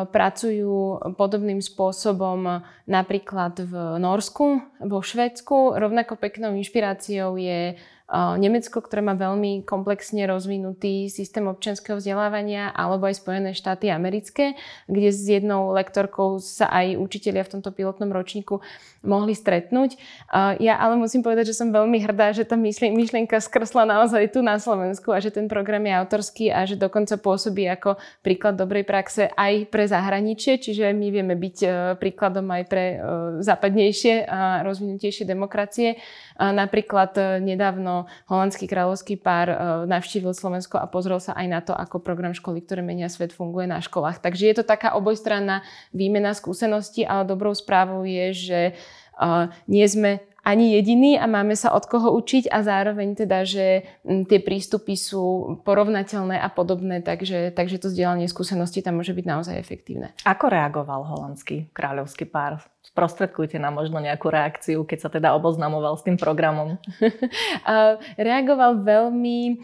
pracujú 0.08 1.12
podobným 1.20 1.60
spôsobom 1.60 2.64
napríklad 2.88 3.60
v 3.60 4.00
Norsku, 4.00 4.64
vo 4.88 5.04
Švedsku. 5.04 5.76
Rovnako 5.76 6.16
peknou 6.16 6.56
inšpiráciou 6.56 7.36
je 7.36 7.76
Nemecko, 8.12 8.84
ktoré 8.84 9.00
má 9.00 9.16
veľmi 9.16 9.64
komplexne 9.64 10.28
rozvinutý 10.28 11.08
systém 11.08 11.48
občianského 11.48 11.96
vzdelávania, 11.96 12.68
alebo 12.76 13.08
aj 13.08 13.16
Spojené 13.16 13.56
štáty 13.56 13.88
americké, 13.88 14.60
kde 14.84 15.08
s 15.08 15.24
jednou 15.24 15.72
lektorkou 15.72 16.36
sa 16.36 16.68
aj 16.68 17.00
učitelia 17.00 17.40
v 17.48 17.58
tomto 17.58 17.72
pilotnom 17.72 18.12
ročníku 18.12 18.60
mohli 19.00 19.32
stretnúť. 19.32 19.96
Ja 20.60 20.76
ale 20.84 21.00
musím 21.00 21.24
povedať, 21.24 21.52
že 21.52 21.56
som 21.56 21.72
veľmi 21.72 21.96
hrdá, 22.04 22.36
že 22.36 22.44
tá 22.44 22.60
myšlienka 22.60 23.40
skrsla 23.40 23.88
naozaj 23.88 24.36
tu 24.36 24.44
na 24.44 24.60
Slovensku 24.60 25.08
a 25.08 25.24
že 25.24 25.32
ten 25.32 25.48
program 25.48 25.88
je 25.88 25.96
autorský 25.96 26.52
a 26.52 26.68
že 26.68 26.76
dokonca 26.76 27.16
pôsobí 27.16 27.64
ako 27.72 27.96
príklad 28.20 28.60
dobrej 28.60 28.84
praxe 28.84 29.32
aj 29.32 29.72
pre 29.72 29.88
zahraničie, 29.88 30.60
čiže 30.60 30.92
my 30.92 31.08
vieme 31.08 31.40
byť 31.40 31.56
príkladom 31.96 32.52
aj 32.52 32.62
pre 32.68 32.84
západnejšie 33.40 34.28
a 34.28 34.60
rozvinutejšie 34.60 35.24
demokracie. 35.24 35.96
Napríklad 36.34 37.14
e, 37.14 37.22
nedávno 37.38 38.10
holandský 38.26 38.66
kráľovský 38.66 39.14
pár 39.22 39.46
e, 39.50 39.56
navštívil 39.86 40.34
Slovensko 40.34 40.82
a 40.82 40.90
pozrel 40.90 41.22
sa 41.22 41.30
aj 41.38 41.46
na 41.46 41.60
to, 41.62 41.70
ako 41.70 42.02
program 42.02 42.34
školy, 42.34 42.58
ktoré 42.58 42.82
menia 42.82 43.06
svet, 43.06 43.30
funguje 43.30 43.70
na 43.70 43.78
školách. 43.78 44.18
Takže 44.18 44.50
je 44.50 44.56
to 44.58 44.64
taká 44.66 44.98
obojstranná 44.98 45.62
výmena 45.94 46.34
skúseností, 46.34 47.06
ale 47.06 47.22
dobrou 47.30 47.54
správou 47.54 48.02
je, 48.02 48.26
že 48.34 48.60
e, 48.66 48.72
nie 49.70 49.86
sme 49.86 50.26
ani 50.44 50.76
jediný 50.76 51.16
a 51.16 51.24
máme 51.24 51.56
sa 51.56 51.72
od 51.72 51.88
koho 51.88 52.12
učiť 52.12 52.52
a 52.52 52.60
zároveň 52.60 53.16
teda, 53.16 53.48
že 53.48 53.88
tie 54.04 54.38
prístupy 54.44 54.92
sú 54.92 55.56
porovnateľné 55.64 56.36
a 56.36 56.52
podobné, 56.52 57.00
takže, 57.00 57.48
takže 57.56 57.80
to 57.80 57.88
zdieľanie 57.88 58.28
skúseností 58.28 58.84
tam 58.84 59.00
môže 59.00 59.16
byť 59.16 59.24
naozaj 59.24 59.56
efektívne. 59.56 60.12
Ako 60.28 60.52
reagoval 60.52 61.08
holandský 61.08 61.72
kráľovský 61.72 62.28
pár 62.28 62.60
Sprostredkujte 62.94 63.58
nám 63.58 63.74
možno 63.74 63.98
nejakú 63.98 64.30
reakciu, 64.30 64.86
keď 64.86 64.98
sa 65.02 65.10
teda 65.10 65.34
oboznamoval 65.34 65.98
s 65.98 66.06
tým 66.06 66.14
programom. 66.14 66.78
Reagoval 68.14 68.86
veľmi, 68.86 69.58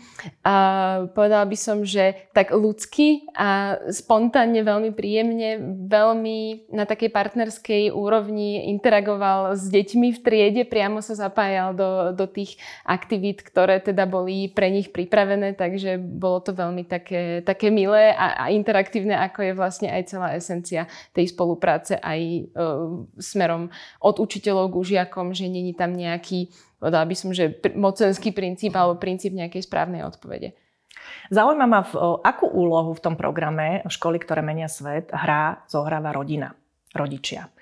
povedala 1.15 1.47
by 1.47 1.55
som, 1.55 1.87
že 1.87 2.27
tak 2.35 2.51
ľudsky 2.51 3.31
a 3.39 3.79
spontánne, 3.87 4.67
veľmi 4.67 4.91
príjemne, 4.91 5.79
veľmi 5.87 6.71
na 6.75 6.83
takej 6.91 7.15
partnerskej 7.15 7.95
úrovni 7.95 8.67
interagoval 8.75 9.55
s 9.55 9.71
deťmi 9.71 10.11
v 10.11 10.19
triede, 10.19 10.63
priamo 10.67 10.99
sa 10.99 11.15
zapájal 11.15 11.71
do, 11.79 12.11
do 12.11 12.27
tých 12.27 12.59
aktivít, 12.83 13.47
ktoré 13.47 13.79
teda 13.79 14.11
boli 14.11 14.51
pre 14.51 14.75
nich 14.75 14.91
pripravené, 14.91 15.55
takže 15.55 16.03
bolo 16.03 16.43
to 16.43 16.51
veľmi 16.51 16.83
také, 16.83 17.47
také 17.47 17.71
milé 17.71 18.11
a, 18.11 18.43
a 18.43 18.45
interaktívne, 18.51 19.15
ako 19.15 19.47
je 19.47 19.53
vlastne 19.55 19.87
aj 19.87 20.03
celá 20.11 20.35
esencia 20.35 20.91
tej 21.15 21.31
spolupráce 21.31 21.95
aj 21.95 22.19
e, 22.19 22.43
smerom 23.21 23.71
od 24.01 24.17
učiteľov 24.19 24.73
k 24.73 24.97
žiakom, 24.97 25.37
že 25.37 25.47
není 25.47 25.77
tam 25.77 25.95
nejaký, 25.95 26.51
povedala 26.81 27.05
by 27.07 27.15
som, 27.15 27.31
že 27.31 27.61
mocenský 27.77 28.33
princíp 28.35 28.75
alebo 28.75 28.99
princíp 28.99 29.37
nejakej 29.37 29.69
správnej 29.69 30.03
odpovede. 30.03 30.57
Zaujíma 31.31 31.67
ma, 31.71 31.81
v, 31.87 31.95
akú 32.27 32.51
úlohu 32.51 32.97
v 32.97 33.05
tom 33.05 33.15
programe 33.15 33.87
Školy, 33.87 34.19
ktoré 34.19 34.43
menia 34.43 34.67
svet, 34.67 35.13
hrá, 35.15 35.63
zohráva 35.71 36.11
rodina, 36.11 36.57
rodičia. 36.91 37.53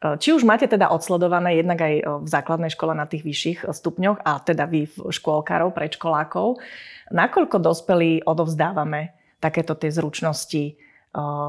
Či 0.00 0.32
už 0.32 0.48
máte 0.48 0.64
teda 0.64 0.88
odsledované 0.88 1.60
jednak 1.60 1.84
aj 1.84 2.24
v 2.24 2.28
základnej 2.28 2.72
škole 2.72 2.96
na 2.96 3.04
tých 3.04 3.20
vyšších 3.20 3.68
stupňoch 3.68 4.24
a 4.24 4.40
teda 4.40 4.64
vy 4.64 4.88
škôlkarov, 4.88 5.76
predškolákov, 5.76 6.56
nakoľko 7.12 7.56
dospelí 7.60 8.24
odovzdávame 8.24 9.12
takéto 9.44 9.76
tie 9.76 9.92
zručnosti 9.92 10.80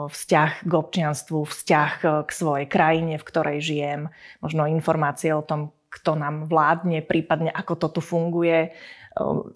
vzťah 0.09 0.65
k 0.65 0.71
občianstvu, 0.73 1.45
vzťah 1.45 1.91
k 2.25 2.29
svojej 2.33 2.65
krajine, 2.65 3.21
v 3.21 3.27
ktorej 3.27 3.57
žijem, 3.61 4.01
možno 4.41 4.65
informácie 4.65 5.29
o 5.37 5.45
tom, 5.45 5.69
kto 5.91 6.17
nám 6.17 6.49
vládne, 6.49 7.03
prípadne 7.05 7.51
ako 7.53 7.73
to 7.77 7.87
tu 7.99 8.01
funguje. 8.01 8.73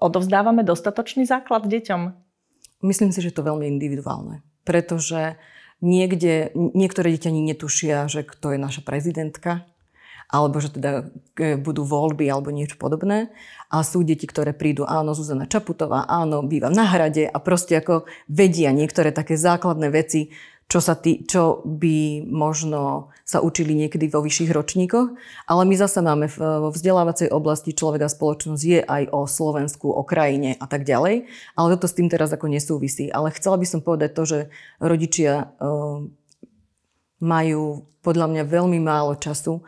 Odovzdávame 0.04 0.68
dostatočný 0.68 1.26
základ 1.26 1.66
deťom? 1.66 2.02
Myslím 2.86 3.10
si, 3.10 3.24
že 3.24 3.34
to 3.34 3.42
je 3.42 3.50
veľmi 3.50 3.66
individuálne, 3.66 4.46
pretože 4.68 5.40
niekde, 5.82 6.54
niektoré 6.54 7.16
deti 7.16 7.32
ani 7.32 7.42
netušia, 7.42 8.06
že 8.12 8.28
kto 8.28 8.54
je 8.54 8.60
naša 8.62 8.86
prezidentka, 8.86 9.66
alebo 10.29 10.58
že 10.62 10.74
teda 10.74 11.10
e, 11.38 11.55
budú 11.58 11.86
voľby 11.86 12.25
alebo 12.29 12.50
niečo 12.50 12.75
podobné. 12.75 13.29
A 13.70 13.82
sú 13.82 14.05
deti, 14.05 14.25
ktoré 14.29 14.53
prídu, 14.53 14.86
áno, 14.86 15.17
Zuzana 15.17 15.50
Čaputová, 15.50 16.05
áno, 16.05 16.46
bývam 16.46 16.72
na 16.72 16.86
hrade 16.86 17.25
a 17.25 17.38
proste 17.41 17.77
ako 17.77 18.05
vedia 18.29 18.70
niektoré 18.72 19.10
také 19.12 19.36
základné 19.36 19.89
veci, 19.89 20.29
čo, 20.65 20.82
sa 20.82 20.98
tý, 20.98 21.22
čo 21.22 21.62
by 21.62 22.25
možno 22.25 23.13
sa 23.22 23.38
učili 23.38 23.77
niekedy 23.77 24.10
vo 24.10 24.25
vyšších 24.25 24.50
ročníkoch. 24.50 25.13
Ale 25.46 25.62
my 25.62 25.75
zase 25.77 26.01
máme 26.01 26.25
vo 26.25 26.74
vzdelávacej 26.74 27.29
oblasti 27.29 27.77
človek 27.77 28.01
a 28.01 28.10
spoločnosť 28.10 28.63
je 28.65 28.82
aj 28.82 29.03
o 29.13 29.29
Slovensku, 29.29 29.94
o 29.94 30.01
krajine 30.01 30.58
a 30.58 30.65
tak 30.65 30.82
ďalej. 30.82 31.29
Ale 31.53 31.67
toto 31.77 31.86
s 31.86 31.94
tým 31.94 32.10
teraz 32.10 32.34
ako 32.34 32.50
nesúvisí. 32.50 33.13
Ale 33.13 33.29
chcela 33.38 33.62
by 33.62 33.67
som 33.70 33.86
povedať 33.86 34.10
to, 34.17 34.24
že 34.25 34.39
rodičia 34.82 35.53
uh, 35.62 36.01
majú 37.22 37.86
podľa 38.01 38.25
mňa 38.34 38.44
veľmi 38.50 38.79
málo 38.82 39.17
času 39.22 39.62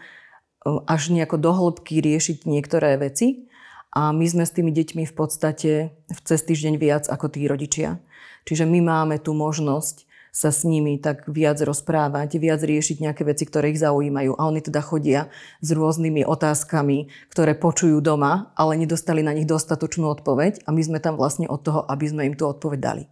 až 0.88 1.02
nejako 1.14 1.40
dohlbky 1.40 2.04
riešiť 2.04 2.44
niektoré 2.44 3.00
veci. 3.00 3.48
A 3.96 4.12
my 4.12 4.26
sme 4.28 4.44
s 4.44 4.54
tými 4.54 4.70
deťmi 4.76 5.04
v 5.08 5.14
podstate 5.16 5.72
v 6.12 6.20
cez 6.22 6.40
týždeň 6.44 6.76
viac 6.78 7.04
ako 7.08 7.32
tí 7.32 7.48
rodičia. 7.48 8.04
Čiže 8.46 8.68
my 8.68 8.80
máme 8.84 9.16
tú 9.18 9.32
možnosť 9.34 10.08
sa 10.38 10.54
s 10.54 10.62
nimi 10.70 11.02
tak 11.02 11.26
viac 11.26 11.58
rozprávať, 11.66 12.38
viac 12.38 12.62
riešiť 12.62 13.02
nejaké 13.02 13.26
veci, 13.26 13.50
ktoré 13.50 13.74
ich 13.74 13.82
zaujímajú. 13.82 14.38
A 14.38 14.46
oni 14.46 14.62
teda 14.62 14.86
chodia 14.86 15.34
s 15.66 15.74
rôznymi 15.74 16.30
otázkami, 16.30 17.10
ktoré 17.34 17.58
počujú 17.58 17.98
doma, 18.06 18.54
ale 18.54 18.78
nedostali 18.78 19.26
na 19.26 19.34
nich 19.34 19.50
dostatočnú 19.50 20.06
odpoveď 20.14 20.62
a 20.70 20.70
my 20.70 20.82
sme 20.86 21.00
tam 21.02 21.18
vlastne 21.18 21.50
od 21.50 21.66
toho, 21.66 21.82
aby 21.90 22.06
sme 22.06 22.30
im 22.30 22.38
tú 22.38 22.46
odpoveď 22.46 22.80
dali. 22.80 23.04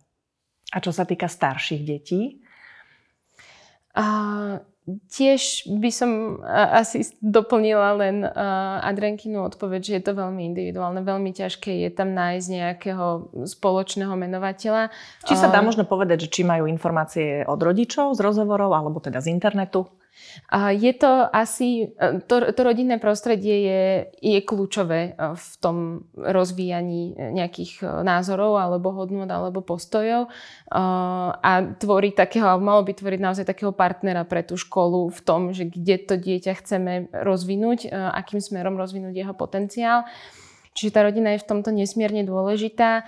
A 0.69 0.77
čo 0.77 0.93
sa 0.93 1.01
týka 1.01 1.25
starších 1.25 1.81
detí? 1.81 2.45
A 3.97 4.05
Tiež 4.85 5.65
by 5.65 5.89
som 5.89 6.37
asi 6.45 7.09
doplnila 7.17 7.97
len 7.97 8.21
Adrenkinu 8.85 9.41
odpoveď, 9.49 9.81
že 9.81 9.93
je 9.97 10.03
to 10.05 10.13
veľmi 10.13 10.45
individuálne, 10.53 11.01
veľmi 11.01 11.33
ťažké 11.33 11.81
je 11.81 11.89
tam 11.89 12.13
nájsť 12.13 12.47
nejakého 12.53 13.33
spoločného 13.49 14.13
menovateľa. 14.13 14.93
Či 15.25 15.41
sa 15.41 15.49
dá 15.49 15.65
možno 15.65 15.89
povedať, 15.89 16.29
že 16.29 16.31
či 16.37 16.41
majú 16.45 16.69
informácie 16.69 17.41
od 17.49 17.57
rodičov 17.57 18.13
z 18.13 18.21
rozhovorov, 18.21 18.77
alebo 18.77 19.01
teda 19.01 19.25
z 19.25 19.33
internetu? 19.33 19.89
Je 20.71 20.93
to 20.93 21.27
asi, 21.35 21.91
e, 21.91 22.19
to, 22.27 22.53
to 22.53 22.61
rodinné 22.63 23.01
prostredie 23.01 23.55
je, 23.67 23.83
je 24.23 24.39
kľúčové 24.39 25.11
e, 25.11 25.35
v 25.35 25.47
tom 25.59 26.07
rozvíjaní 26.15 27.33
nejakých 27.35 27.71
e, 27.81 27.85
názorov 28.05 28.55
alebo 28.55 28.95
hodnot 28.95 29.27
alebo 29.27 29.59
postojov 29.59 30.31
a 30.71 31.51
tvorí 31.79 32.11
takého, 32.11 32.57
malo 32.59 32.83
by 32.83 32.93
tvoriť 32.95 33.19
naozaj 33.21 33.45
takého 33.47 33.71
partnera 33.71 34.23
pre 34.23 34.41
tú 34.43 34.55
školu 34.55 35.11
v 35.11 35.19
tom, 35.23 35.41
že 35.51 35.67
kde 35.67 35.95
to 36.03 36.15
dieťa 36.19 36.53
chceme 36.57 36.93
rozvinúť, 37.11 37.91
akým 37.91 38.41
smerom 38.41 38.75
rozvinúť 38.75 39.13
jeho 39.15 39.33
potenciál. 39.37 40.03
Čiže 40.75 40.91
tá 40.91 40.99
rodina 41.07 41.35
je 41.35 41.43
v 41.43 41.47
tomto 41.47 41.71
nesmierne 41.71 42.27
dôležitá 42.27 43.07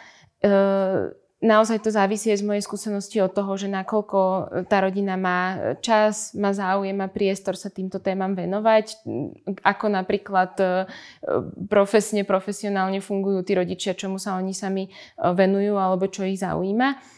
naozaj 1.37 1.85
to 1.85 1.93
závisí 1.93 2.33
z 2.33 2.41
mojej 2.41 2.65
skúsenosti 2.65 3.21
od 3.21 3.29
toho, 3.29 3.53
že 3.57 3.69
nakoľko 3.69 4.19
tá 4.65 4.81
rodina 4.81 5.13
má 5.13 5.73
čas, 5.85 6.33
má 6.33 6.49
záujem, 6.49 6.97
má 6.97 7.05
priestor 7.09 7.53
sa 7.53 7.69
týmto 7.69 8.01
témam 8.01 8.33
venovať, 8.33 9.05
ako 9.61 9.85
napríklad 9.93 10.51
e, 10.57 10.65
profesne, 11.69 12.25
profesionálne 12.25 12.97
fungujú 13.05 13.45
tí 13.45 13.53
rodičia, 13.53 13.93
čomu 13.93 14.17
sa 14.17 14.41
oni 14.41 14.53
sami 14.57 14.89
e, 14.89 14.91
venujú 15.21 15.77
alebo 15.77 16.09
čo 16.09 16.25
ich 16.25 16.41
zaujíma. 16.41 17.16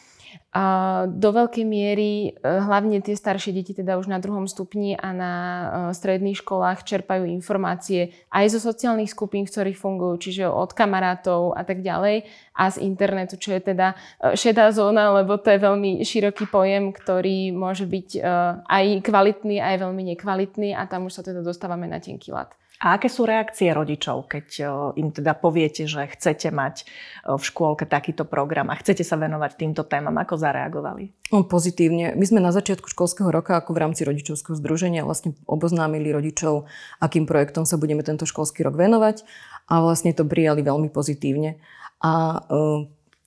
A 0.49 1.05
do 1.05 1.29
veľkej 1.29 1.61
miery, 1.61 2.33
e, 2.33 2.41
hlavne 2.41 3.05
tie 3.05 3.13
staršie 3.13 3.53
deti, 3.53 3.77
teda 3.77 4.01
už 4.01 4.09
na 4.09 4.17
druhom 4.17 4.49
stupni 4.49 4.97
a 4.97 5.13
na 5.13 5.33
e, 5.37 5.65
stredných 5.93 6.41
školách 6.41 6.81
čerpajú 6.89 7.29
informácie 7.29 8.17
aj 8.33 8.57
zo 8.57 8.59
sociálnych 8.73 9.13
skupín, 9.13 9.45
v 9.45 9.53
ktorých 9.53 9.77
fungujú, 9.77 10.17
čiže 10.17 10.49
od 10.49 10.73
kamarátov 10.73 11.53
a 11.53 11.61
tak 11.61 11.85
ďalej 11.85 12.25
a 12.57 12.63
z 12.65 12.81
internetu, 12.81 13.37
čo 13.37 13.53
je 13.53 13.61
teda 13.61 13.93
e, 13.93 14.33
šedá 14.33 14.73
zóna, 14.73 15.13
lebo 15.21 15.37
to 15.37 15.53
je 15.53 15.61
veľmi 15.61 16.01
široký 16.01 16.49
pojem, 16.49 16.97
ktorý 16.97 17.53
môže 17.53 17.85
byť 17.85 18.09
aj 18.65 18.85
kvalitný, 19.05 19.61
aj 19.61 19.85
veľmi 19.85 20.03
nekvalitný 20.17 20.73
a 20.73 20.89
tam 20.89 21.05
už 21.05 21.21
sa 21.21 21.21
teda 21.21 21.45
dostávame 21.45 21.85
na 21.85 22.01
tenký 22.01 22.33
lat. 22.33 22.49
A 22.79 22.95
aké 22.95 23.11
sú 23.11 23.27
reakcie 23.27 23.67
rodičov, 23.75 24.31
keď 24.31 24.47
im 24.95 25.11
teda 25.11 25.35
poviete, 25.35 25.83
že 25.83 26.07
chcete 26.15 26.47
mať 26.47 26.87
v 27.27 27.43
škôlke 27.43 27.83
takýto 27.83 28.23
program 28.23 28.71
a 28.71 28.79
chcete 28.79 29.03
sa 29.03 29.19
venovať 29.19 29.59
týmto 29.59 29.83
témam? 29.83 30.15
Ako 30.15 30.39
zareagovali? 30.39 31.11
Pozitívne. 31.27 32.15
My 32.15 32.23
sme 32.23 32.39
na 32.39 32.55
začiatku 32.55 32.87
školského 32.87 33.27
roka 33.35 33.59
ako 33.59 33.75
v 33.75 33.81
rámci 33.83 34.07
rodičovského 34.07 34.55
združenia 34.55 35.03
vlastne 35.03 35.35
oboznámili 35.43 36.07
rodičov, 36.07 36.71
akým 37.03 37.27
projektom 37.27 37.67
sa 37.67 37.75
budeme 37.75 37.99
tento 37.99 38.23
školský 38.23 38.63
rok 38.63 38.79
venovať 38.79 39.27
a 39.67 39.83
vlastne 39.83 40.15
to 40.15 40.23
prijali 40.23 40.63
veľmi 40.63 40.87
pozitívne. 40.87 41.59
A 41.99 42.39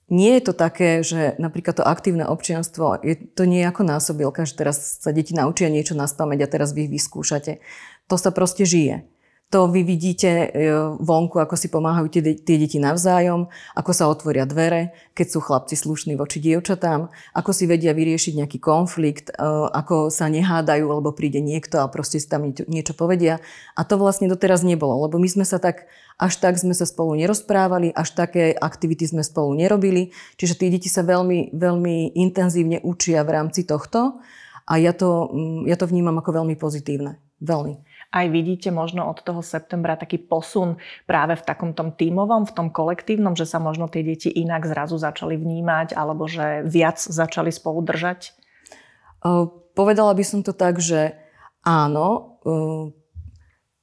nie 0.09 0.33
je 0.41 0.43
to 0.49 0.57
také, 0.57 1.05
že 1.05 1.37
napríklad 1.37 1.77
to 1.77 1.85
aktívne 1.85 2.25
občianstvo, 2.25 3.05
je, 3.05 3.21
to 3.37 3.45
nie 3.45 3.61
ako 3.65 3.85
násobilka, 3.85 4.49
že 4.49 4.57
teraz 4.57 5.01
sa 5.01 5.13
deti 5.13 5.37
naučia 5.37 5.69
niečo 5.69 5.93
na 5.93 6.09
spameť 6.09 6.41
a 6.41 6.53
teraz 6.53 6.73
vy 6.73 6.89
ich 6.89 6.93
vyskúšate. 6.97 7.61
To 8.09 8.17
sa 8.17 8.33
proste 8.33 8.65
žije. 8.65 9.12
To 9.53 9.69
vy 9.69 9.85
vidíte 9.85 10.49
e, 10.49 10.73
vonku, 10.97 11.37
ako 11.37 11.61
si 11.61 11.69
pomáhajú 11.69 12.09
tie, 12.09 12.25
tie 12.41 12.57
deti 12.57 12.81
navzájom, 12.81 13.53
ako 13.77 13.91
sa 13.93 14.09
otvoria 14.09 14.49
dvere, 14.49 14.97
keď 15.13 15.27
sú 15.29 15.45
chlapci 15.45 15.77
slušní 15.77 16.17
voči 16.17 16.41
dievčatám, 16.41 17.13
ako 17.37 17.51
si 17.53 17.69
vedia 17.69 17.93
vyriešiť 17.93 18.33
nejaký 18.41 18.57
konflikt, 18.57 19.29
e, 19.29 19.45
ako 19.77 20.09
sa 20.09 20.33
nehádajú, 20.33 20.89
alebo 20.89 21.13
príde 21.13 21.45
niekto 21.45 21.85
a 21.85 21.93
proste 21.93 22.17
si 22.17 22.25
tam 22.33 22.49
niečo 22.49 22.97
povedia. 22.97 23.45
A 23.77 23.85
to 23.85 24.01
vlastne 24.01 24.25
doteraz 24.25 24.65
nebolo, 24.65 25.05
lebo 25.05 25.21
my 25.21 25.29
sme 25.29 25.45
sa 25.45 25.61
tak, 25.61 25.85
až 26.17 26.41
tak 26.41 26.57
sme 26.57 26.73
sa 26.73 26.89
spolu 26.89 27.13
nerozprávali, 27.21 27.93
až 27.93 28.17
také 28.17 28.57
aktivity 28.57 29.05
sme 29.05 29.21
spolu 29.21 29.53
nerobili. 29.53 30.17
Čiže 30.41 30.65
tí 30.65 30.73
deti 30.73 30.89
sa 30.89 31.05
veľmi, 31.05 31.53
veľmi 31.53 32.17
intenzívne 32.17 32.81
učia 32.81 33.21
v 33.21 33.37
rámci 33.37 33.69
tohto 33.69 34.17
a 34.65 34.81
ja 34.81 34.97
to, 34.97 35.29
mm, 35.29 35.69
ja 35.69 35.77
to 35.77 35.85
vnímam 35.85 36.17
ako 36.17 36.41
veľmi 36.41 36.57
pozitívne. 36.57 37.21
Veľmi 37.45 37.92
aj 38.13 38.27
vidíte 38.29 38.69
možno 38.69 39.09
od 39.09 39.25
toho 39.25 39.41
septembra 39.41 39.97
taký 39.97 40.21
posun 40.21 40.77
práve 41.09 41.33
v 41.35 41.43
takom 41.49 41.73
tom 41.73 41.97
tímovom, 41.97 42.45
v 42.45 42.53
tom 42.53 42.69
kolektívnom, 42.69 43.33
že 43.33 43.49
sa 43.49 43.57
možno 43.57 43.89
tie 43.89 44.05
deti 44.05 44.29
inak 44.29 44.69
zrazu 44.69 45.01
začali 45.01 45.41
vnímať 45.41 45.97
alebo 45.97 46.29
že 46.29 46.61
viac 46.69 47.01
začali 47.01 47.49
spolu 47.49 47.81
držať? 47.81 48.37
Povedala 49.73 50.13
by 50.13 50.25
som 50.29 50.45
to 50.45 50.53
tak, 50.53 50.77
že 50.77 51.17
áno, 51.65 52.37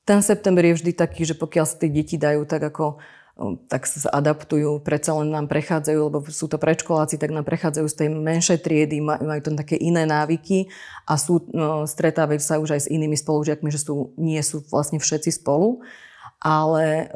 ten 0.05 0.19
september 0.21 0.61
je 0.61 0.77
vždy 0.77 0.91
taký, 0.93 1.25
že 1.25 1.33
pokiaľ 1.33 1.65
sa 1.65 1.81
tie 1.81 1.89
deti 1.89 2.21
dajú 2.21 2.45
tak 2.45 2.69
ako 2.69 3.01
tak 3.71 3.88
sa 3.88 4.12
adaptujú, 4.12 4.84
predsa 4.84 5.15
len 5.15 5.32
nám 5.32 5.47
prechádzajú, 5.47 5.99
lebo 6.12 6.17
sú 6.28 6.52
to 6.52 6.60
predškoláci, 6.60 7.15
tak 7.15 7.32
nám 7.32 7.47
prechádzajú 7.47 7.88
z 7.88 7.95
tej 7.95 8.08
menšej 8.12 8.60
triedy, 8.60 8.99
majú 8.99 9.41
tam 9.41 9.56
také 9.56 9.80
iné 9.80 10.04
návyky 10.04 10.67
a 11.08 11.15
sú, 11.15 11.47
no, 11.56 11.88
stretávajú 11.88 12.41
sa 12.43 12.60
už 12.60 12.75
aj 12.75 12.82
s 12.86 12.91
inými 12.91 13.15
spolužiakmi, 13.15 13.71
že 13.71 13.80
sú, 13.80 14.12
nie 14.19 14.39
sú 14.43 14.60
vlastne 14.67 14.99
všetci 14.99 15.39
spolu. 15.39 15.80
Ale 16.39 17.12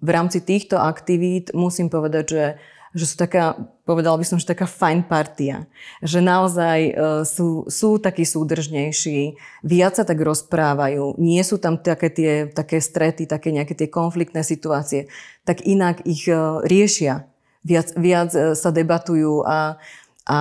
v 0.00 0.10
rámci 0.12 0.40
týchto 0.40 0.80
aktivít 0.80 1.52
musím 1.52 1.92
povedať, 1.92 2.24
že 2.24 2.44
že 2.92 3.08
sú 3.08 3.16
taká, 3.16 3.56
povedala 3.88 4.20
by 4.20 4.24
som, 4.24 4.36
že 4.36 4.44
taká 4.44 4.68
fajn 4.68 5.08
partia. 5.08 5.64
Že 6.04 6.20
naozaj 6.20 6.78
uh, 6.92 6.92
sú, 7.24 7.64
sú 7.68 7.96
takí 7.96 8.28
súdržnejší, 8.28 9.36
viac 9.64 9.96
sa 9.96 10.04
tak 10.04 10.20
rozprávajú, 10.20 11.16
nie 11.16 11.40
sú 11.40 11.56
tam 11.56 11.80
také 11.80 12.12
tie 12.12 12.32
také 12.52 12.84
strety, 12.84 13.24
také 13.24 13.48
nejaké 13.48 13.72
tie 13.72 13.88
konfliktné 13.88 14.44
situácie, 14.44 15.08
tak 15.48 15.64
inak 15.64 16.04
ich 16.04 16.28
uh, 16.28 16.60
riešia. 16.64 17.24
Viac, 17.64 17.96
viac 17.96 18.30
uh, 18.36 18.52
sa 18.52 18.68
debatujú 18.68 19.44
a, 19.48 19.80
a 20.28 20.38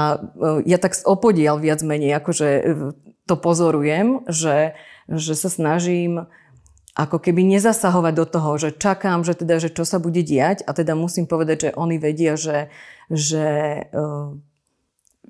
ja 0.68 0.78
tak 0.78 0.94
opodiel 1.08 1.58
viac 1.58 1.82
menej, 1.82 2.20
akože 2.20 2.48
to 3.26 3.36
pozorujem, 3.40 4.28
že, 4.28 4.76
že 5.08 5.34
sa 5.40 5.48
snažím 5.48 6.28
ako 6.91 7.23
keby 7.23 7.47
nezasahovať 7.47 8.13
do 8.13 8.25
toho, 8.27 8.51
že 8.60 8.69
čakám, 8.75 9.23
že 9.23 9.39
teda, 9.39 9.63
že 9.63 9.71
čo 9.71 9.88
sa 9.88 9.97
bude 9.97 10.19
diať 10.19 10.67
a 10.67 10.75
teda 10.75 10.91
musím 10.91 11.23
povedať, 11.23 11.58
že 11.58 11.69
oni 11.80 11.95
vedia, 11.95 12.36
že, 12.36 12.67
že 13.08 13.47
uh, 13.95 14.36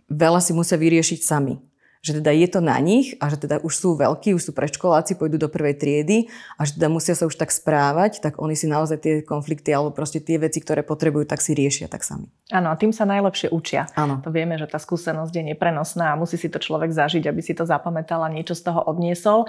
veľa 0.10 0.42
si 0.42 0.52
musia 0.58 0.82
vyriešiť 0.82 1.20
sami 1.22 1.71
že 2.02 2.18
teda 2.18 2.34
je 2.34 2.48
to 2.50 2.66
na 2.66 2.82
nich 2.82 3.14
a 3.22 3.30
že 3.30 3.38
teda 3.38 3.62
už 3.62 3.74
sú 3.78 3.94
veľkí, 3.94 4.34
už 4.34 4.50
sú 4.50 4.52
predškoláci, 4.58 5.22
pôjdu 5.22 5.38
do 5.38 5.46
prvej 5.54 5.78
triedy 5.78 6.18
a 6.58 6.66
že 6.66 6.82
teda 6.82 6.90
musia 6.90 7.14
sa 7.14 7.30
už 7.30 7.38
tak 7.38 7.54
správať, 7.54 8.26
tak 8.26 8.42
oni 8.42 8.58
si 8.58 8.66
naozaj 8.66 8.98
tie 8.98 9.14
konflikty 9.22 9.70
alebo 9.70 9.94
proste 9.94 10.18
tie 10.18 10.42
veci, 10.42 10.66
ktoré 10.66 10.82
potrebujú, 10.82 11.30
tak 11.30 11.46
si 11.46 11.54
riešia 11.54 11.86
tak 11.86 12.02
sami. 12.02 12.26
Áno, 12.50 12.74
a 12.74 12.76
tým 12.76 12.90
sa 12.90 13.06
najlepšie 13.06 13.54
učia. 13.54 13.86
Áno. 13.94 14.18
To 14.26 14.34
vieme, 14.34 14.58
že 14.58 14.66
tá 14.66 14.82
skúsenosť 14.82 15.30
je 15.30 15.44
neprenosná 15.54 16.18
a 16.18 16.20
musí 16.20 16.42
si 16.42 16.50
to 16.50 16.58
človek 16.58 16.90
zažiť, 16.90 17.30
aby 17.30 17.42
si 17.46 17.54
to 17.54 17.70
zapamätal 17.70 18.26
a 18.26 18.34
niečo 18.34 18.58
z 18.58 18.66
toho 18.66 18.82
odniesol. 18.82 19.46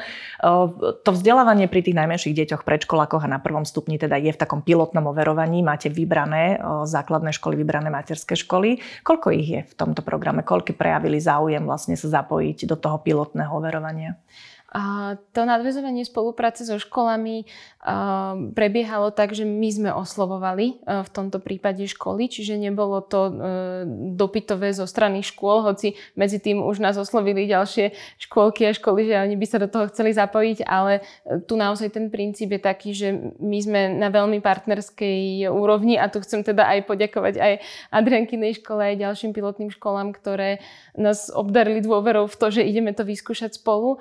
To 0.85 1.11
vzdelávanie 1.11 1.73
pri 1.73 1.81
tých 1.81 1.97
najmenších 1.97 2.37
deťoch, 2.37 2.69
predškolákoch 2.69 3.25
a 3.25 3.33
na 3.33 3.41
prvom 3.41 3.65
stupni 3.65 3.97
teda 3.97 4.21
je 4.21 4.29
v 4.29 4.37
takom 4.37 4.61
pilotnom 4.61 5.09
overovaní. 5.09 5.65
Máte 5.65 5.89
vybrané 5.89 6.61
základné 6.85 7.33
školy, 7.33 7.57
vybrané 7.57 7.89
materské 7.89 8.37
školy. 8.37 8.77
Koľko 9.09 9.29
ich 9.33 9.49
je 9.49 9.61
v 9.65 9.75
tomto 9.75 10.05
programe? 10.05 10.45
Koľko 10.45 10.77
prejavili 10.77 11.17
záujem 11.17 11.65
vlastne 11.65 11.97
sa 11.97 12.21
zapojiť 12.21 12.42
zapojiť 12.43 12.67
do 12.67 12.77
toho 12.77 12.99
pilotného 12.99 13.55
overovania? 13.55 14.19
To 15.37 15.41
nadvezovanie 15.45 16.09
spolupráce 16.09 16.65
so 16.65 16.81
školami 16.81 17.45
prebiehalo 18.57 19.13
tak, 19.13 19.37
že 19.37 19.45
my 19.45 19.69
sme 19.69 19.91
oslovovali 19.93 20.81
v 20.87 21.11
tomto 21.13 21.45
prípade 21.45 21.85
školy, 21.85 22.31
čiže 22.31 22.57
nebolo 22.57 23.03
to 23.03 23.21
e, 23.27 23.33
dopytové 24.15 24.71
zo 24.71 24.87
strany 24.87 25.21
škôl, 25.21 25.67
hoci 25.67 25.99
medzi 26.15 26.39
tým 26.39 26.63
už 26.63 26.79
nás 26.79 26.95
oslovili 26.95 27.51
ďalšie 27.51 27.93
škôlky 28.23 28.71
a 28.71 28.73
školy, 28.73 29.11
že 29.11 29.19
oni 29.19 29.35
by 29.35 29.47
sa 29.51 29.59
do 29.59 29.67
toho 29.67 29.91
chceli 29.91 30.15
zapojiť, 30.15 30.63
ale 30.63 31.03
e, 31.27 31.43
tu 31.43 31.59
naozaj 31.59 31.91
ten 31.91 32.07
princíp 32.07 32.55
je 32.55 32.61
taký, 32.63 32.91
že 32.95 33.13
my 33.43 33.59
sme 33.59 33.81
na 33.99 34.09
veľmi 34.09 34.39
partnerskej 34.39 35.51
úrovni 35.51 35.99
a 35.99 36.07
tu 36.07 36.23
chcem 36.23 36.47
teda 36.47 36.65
aj 36.79 36.87
poďakovať 36.87 37.35
aj 37.35 37.53
Adriankinej 37.91 38.63
škole, 38.63 38.95
aj 38.95 39.03
ďalším 39.03 39.35
pilotným 39.35 39.75
školám, 39.75 40.15
ktoré 40.15 40.63
nás 40.95 41.35
obdarili 41.35 41.83
dôverou 41.83 42.31
v 42.31 42.39
to, 42.39 42.47
že 42.55 42.63
ideme 42.63 42.95
to 42.95 43.03
vyskúšať 43.03 43.59
spolu 43.59 43.99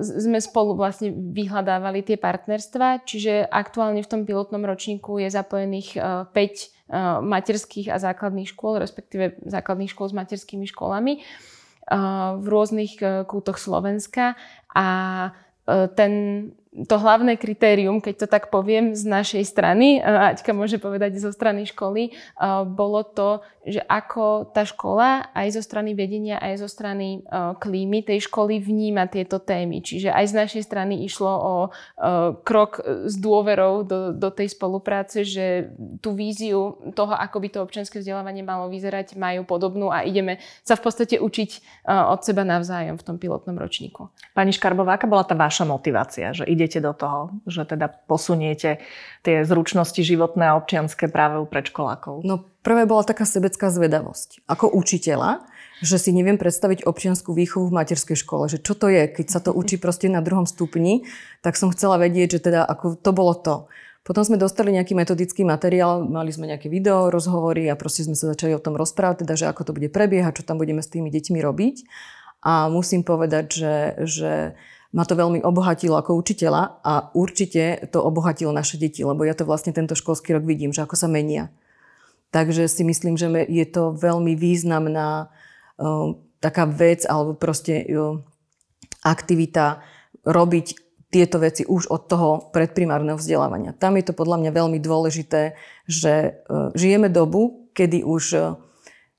sme 0.00 0.38
spolu 0.40 0.78
vlastne 0.78 1.12
vyhľadávali 1.12 2.02
tie 2.06 2.16
partnerstva, 2.16 3.04
čiže 3.04 3.44
aktuálne 3.46 4.00
v 4.00 4.10
tom 4.10 4.22
pilotnom 4.24 4.64
ročníku 4.64 5.20
je 5.20 5.28
zapojených 5.28 5.96
5 6.32 7.26
materských 7.26 7.90
a 7.90 7.98
základných 7.98 8.54
škôl, 8.54 8.78
respektíve 8.78 9.42
základných 9.42 9.90
škôl 9.90 10.08
s 10.10 10.18
materskými 10.18 10.66
školami 10.70 11.20
v 12.36 12.46
rôznych 12.46 12.98
kútoch 13.26 13.58
Slovenska. 13.58 14.34
A 14.74 14.86
ten 15.98 16.12
to 16.84 17.00
hlavné 17.00 17.40
kritérium, 17.40 18.04
keď 18.04 18.14
to 18.24 18.26
tak 18.28 18.52
poviem, 18.52 18.92
z 18.92 19.08
našej 19.08 19.48
strany, 19.48 19.96
Aťka 20.04 20.52
môže 20.52 20.76
povedať 20.76 21.16
zo 21.16 21.32
strany 21.32 21.64
školy, 21.64 22.12
bolo 22.68 23.00
to, 23.00 23.40
že 23.66 23.80
ako 23.88 24.52
tá 24.52 24.62
škola 24.62 25.32
aj 25.34 25.56
zo 25.56 25.62
strany 25.64 25.96
vedenia, 25.96 26.36
aj 26.36 26.62
zo 26.62 26.68
strany 26.68 27.24
klímy 27.58 28.04
tej 28.04 28.28
školy 28.28 28.60
vníma 28.60 29.08
tieto 29.08 29.40
témy. 29.40 29.80
Čiže 29.80 30.12
aj 30.12 30.24
z 30.28 30.34
našej 30.36 30.62
strany 30.68 31.02
išlo 31.02 31.32
o 31.32 31.54
krok 32.44 32.84
s 32.84 33.16
dôverou 33.16 33.82
do, 33.82 34.12
do 34.12 34.28
tej 34.28 34.52
spolupráce, 34.52 35.24
že 35.24 35.72
tú 36.04 36.12
víziu 36.12 36.76
toho, 36.92 37.16
ako 37.16 37.36
by 37.40 37.48
to 37.50 37.58
občianske 37.64 38.04
vzdelávanie 38.04 38.44
malo 38.44 38.68
vyzerať, 38.68 39.16
majú 39.16 39.48
podobnú 39.48 39.88
a 39.88 40.04
ideme 40.04 40.38
sa 40.60 40.76
v 40.76 40.84
podstate 40.84 41.16
učiť 41.18 41.82
od 41.88 42.20
seba 42.20 42.44
navzájom 42.44 43.00
v 43.00 43.06
tom 43.06 43.16
pilotnom 43.16 43.56
ročníku. 43.56 44.12
Pani 44.36 44.52
Škarbová, 44.52 45.00
aká 45.00 45.08
bola 45.08 45.24
tá 45.24 45.32
vaša 45.34 45.64
motivácia, 45.66 46.30
že 46.36 46.46
ide 46.46 46.65
idete 46.66 46.82
do 46.82 46.90
toho, 46.90 47.38
že 47.46 47.62
teda 47.62 47.86
posuniete 48.10 48.82
tie 49.22 49.46
zručnosti 49.46 50.02
životné 50.02 50.50
a 50.50 50.58
občianské 50.58 51.06
práve 51.06 51.38
u 51.38 51.46
predškolákov? 51.46 52.26
No 52.26 52.42
prvé 52.66 52.90
bola 52.90 53.06
taká 53.06 53.22
sebecká 53.22 53.70
zvedavosť. 53.70 54.42
Ako 54.50 54.74
učiteľa, 54.74 55.46
že 55.78 56.02
si 56.02 56.10
neviem 56.10 56.34
predstaviť 56.34 56.82
občianskú 56.82 57.30
výchovu 57.30 57.70
v 57.70 57.76
materskej 57.78 58.18
škole, 58.18 58.50
že 58.50 58.58
čo 58.58 58.74
to 58.74 58.90
je, 58.90 59.06
keď 59.06 59.26
sa 59.30 59.38
to 59.38 59.54
učí 59.60 59.78
proste 59.78 60.10
na 60.10 60.18
druhom 60.18 60.50
stupni, 60.50 61.06
tak 61.46 61.54
som 61.54 61.70
chcela 61.70 62.02
vedieť, 62.02 62.42
že 62.42 62.50
teda 62.50 62.66
ako 62.66 62.98
to 62.98 63.10
bolo 63.14 63.38
to. 63.38 63.70
Potom 64.06 64.22
sme 64.22 64.38
dostali 64.38 64.70
nejaký 64.70 64.94
metodický 64.94 65.42
materiál, 65.42 66.06
mali 66.06 66.30
sme 66.30 66.46
nejaké 66.46 66.70
video, 66.70 67.10
rozhovory 67.10 67.66
a 67.66 67.74
proste 67.74 68.06
sme 68.06 68.14
sa 68.14 68.30
začali 68.30 68.54
o 68.54 68.62
tom 68.62 68.78
rozprávať, 68.78 69.26
teda, 69.26 69.34
že 69.34 69.50
ako 69.50 69.66
to 69.66 69.74
bude 69.74 69.90
prebiehať, 69.90 70.42
čo 70.42 70.46
tam 70.46 70.62
budeme 70.62 70.78
s 70.78 70.86
tými 70.94 71.10
deťmi 71.10 71.42
robiť. 71.42 71.76
A 72.46 72.70
musím 72.70 73.02
povedať, 73.02 73.46
že, 73.50 73.76
že 74.06 74.32
ma 74.96 75.04
to 75.04 75.12
veľmi 75.12 75.44
obohatilo 75.44 76.00
ako 76.00 76.16
učiteľa 76.16 76.80
a 76.80 77.12
určite 77.12 77.92
to 77.92 78.00
obohatilo 78.00 78.48
naše 78.48 78.80
deti, 78.80 79.04
lebo 79.04 79.28
ja 79.28 79.36
to 79.36 79.44
vlastne 79.44 79.76
tento 79.76 79.92
školský 79.92 80.32
rok 80.32 80.48
vidím, 80.48 80.72
že 80.72 80.80
ako 80.80 80.96
sa 80.96 81.04
menia. 81.04 81.52
Takže 82.32 82.64
si 82.64 82.80
myslím, 82.80 83.20
že 83.20 83.28
je 83.44 83.66
to 83.68 83.92
veľmi 83.92 84.32
významná 84.32 85.28
uh, 85.28 86.16
taká 86.40 86.64
vec 86.64 87.04
alebo 87.04 87.36
proste 87.36 87.84
uh, 87.84 88.16
aktivita 89.04 89.84
robiť 90.24 90.66
tieto 91.12 91.38
veci 91.38 91.62
už 91.68 91.92
od 91.92 92.08
toho 92.08 92.28
predprimárneho 92.50 93.20
vzdelávania. 93.20 93.76
Tam 93.76 93.94
je 94.00 94.10
to 94.10 94.16
podľa 94.16 94.42
mňa 94.42 94.50
veľmi 94.50 94.78
dôležité, 94.80 95.60
že 95.84 96.40
uh, 96.48 96.72
žijeme 96.72 97.12
dobu, 97.12 97.68
kedy 97.76 98.00
už 98.00 98.56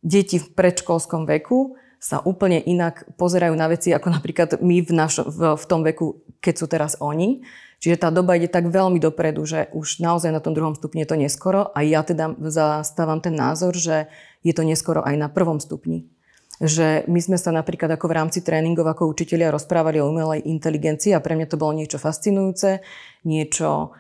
deti 0.02 0.42
v 0.42 0.48
predškolskom 0.58 1.30
veku 1.30 1.78
sa 1.98 2.22
úplne 2.22 2.62
inak 2.62 3.10
pozerajú 3.18 3.58
na 3.58 3.68
veci, 3.68 3.90
ako 3.90 4.14
napríklad 4.14 4.62
my 4.62 4.86
v, 4.86 4.92
našo, 4.94 5.26
v, 5.26 5.58
v 5.58 5.66
tom 5.66 5.82
veku, 5.82 6.22
keď 6.40 6.54
sú 6.56 6.66
teraz 6.70 6.94
oni. 7.02 7.42
Čiže 7.78 8.02
tá 8.02 8.10
doba 8.10 8.38
ide 8.38 8.50
tak 8.50 8.74
veľmi 8.74 8.98
dopredu, 8.98 9.46
že 9.46 9.70
už 9.74 10.02
naozaj 10.02 10.34
na 10.34 10.42
tom 10.42 10.58
druhom 10.58 10.74
stupni 10.74 11.06
je 11.06 11.14
to 11.14 11.18
neskoro 11.18 11.70
a 11.74 11.86
ja 11.86 12.02
teda 12.02 12.34
zastávam 12.50 13.22
ten 13.22 13.38
názor, 13.38 13.78
že 13.78 14.10
je 14.42 14.54
to 14.54 14.66
neskoro 14.66 15.06
aj 15.06 15.14
na 15.14 15.30
prvom 15.30 15.62
stupni. 15.62 16.10
Že 16.58 17.06
my 17.06 17.20
sme 17.22 17.38
sa 17.38 17.54
napríklad 17.54 17.94
ako 17.94 18.10
v 18.10 18.18
rámci 18.18 18.40
tréningov 18.42 18.90
ako 18.90 19.14
učitelia 19.14 19.54
rozprávali 19.54 20.02
o 20.02 20.10
umelej 20.10 20.42
inteligencii 20.50 21.14
a 21.14 21.22
pre 21.22 21.38
mňa 21.38 21.54
to 21.54 21.62
bolo 21.62 21.78
niečo 21.78 22.02
fascinujúce, 22.02 22.82
niečo 23.30 23.94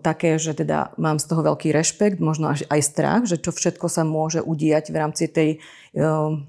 také, 0.00 0.40
že 0.40 0.56
teda 0.56 0.96
mám 0.96 1.20
z 1.20 1.28
toho 1.28 1.44
veľký 1.44 1.74
rešpekt, 1.76 2.24
možno 2.24 2.48
až 2.48 2.64
aj 2.72 2.80
strach, 2.80 3.22
že 3.28 3.36
čo 3.36 3.52
všetko 3.52 3.86
sa 3.92 4.00
môže 4.00 4.40
udiať 4.40 4.88
v 4.88 4.96
rámci 4.96 5.28
tej 5.28 5.60
o, 5.92 6.40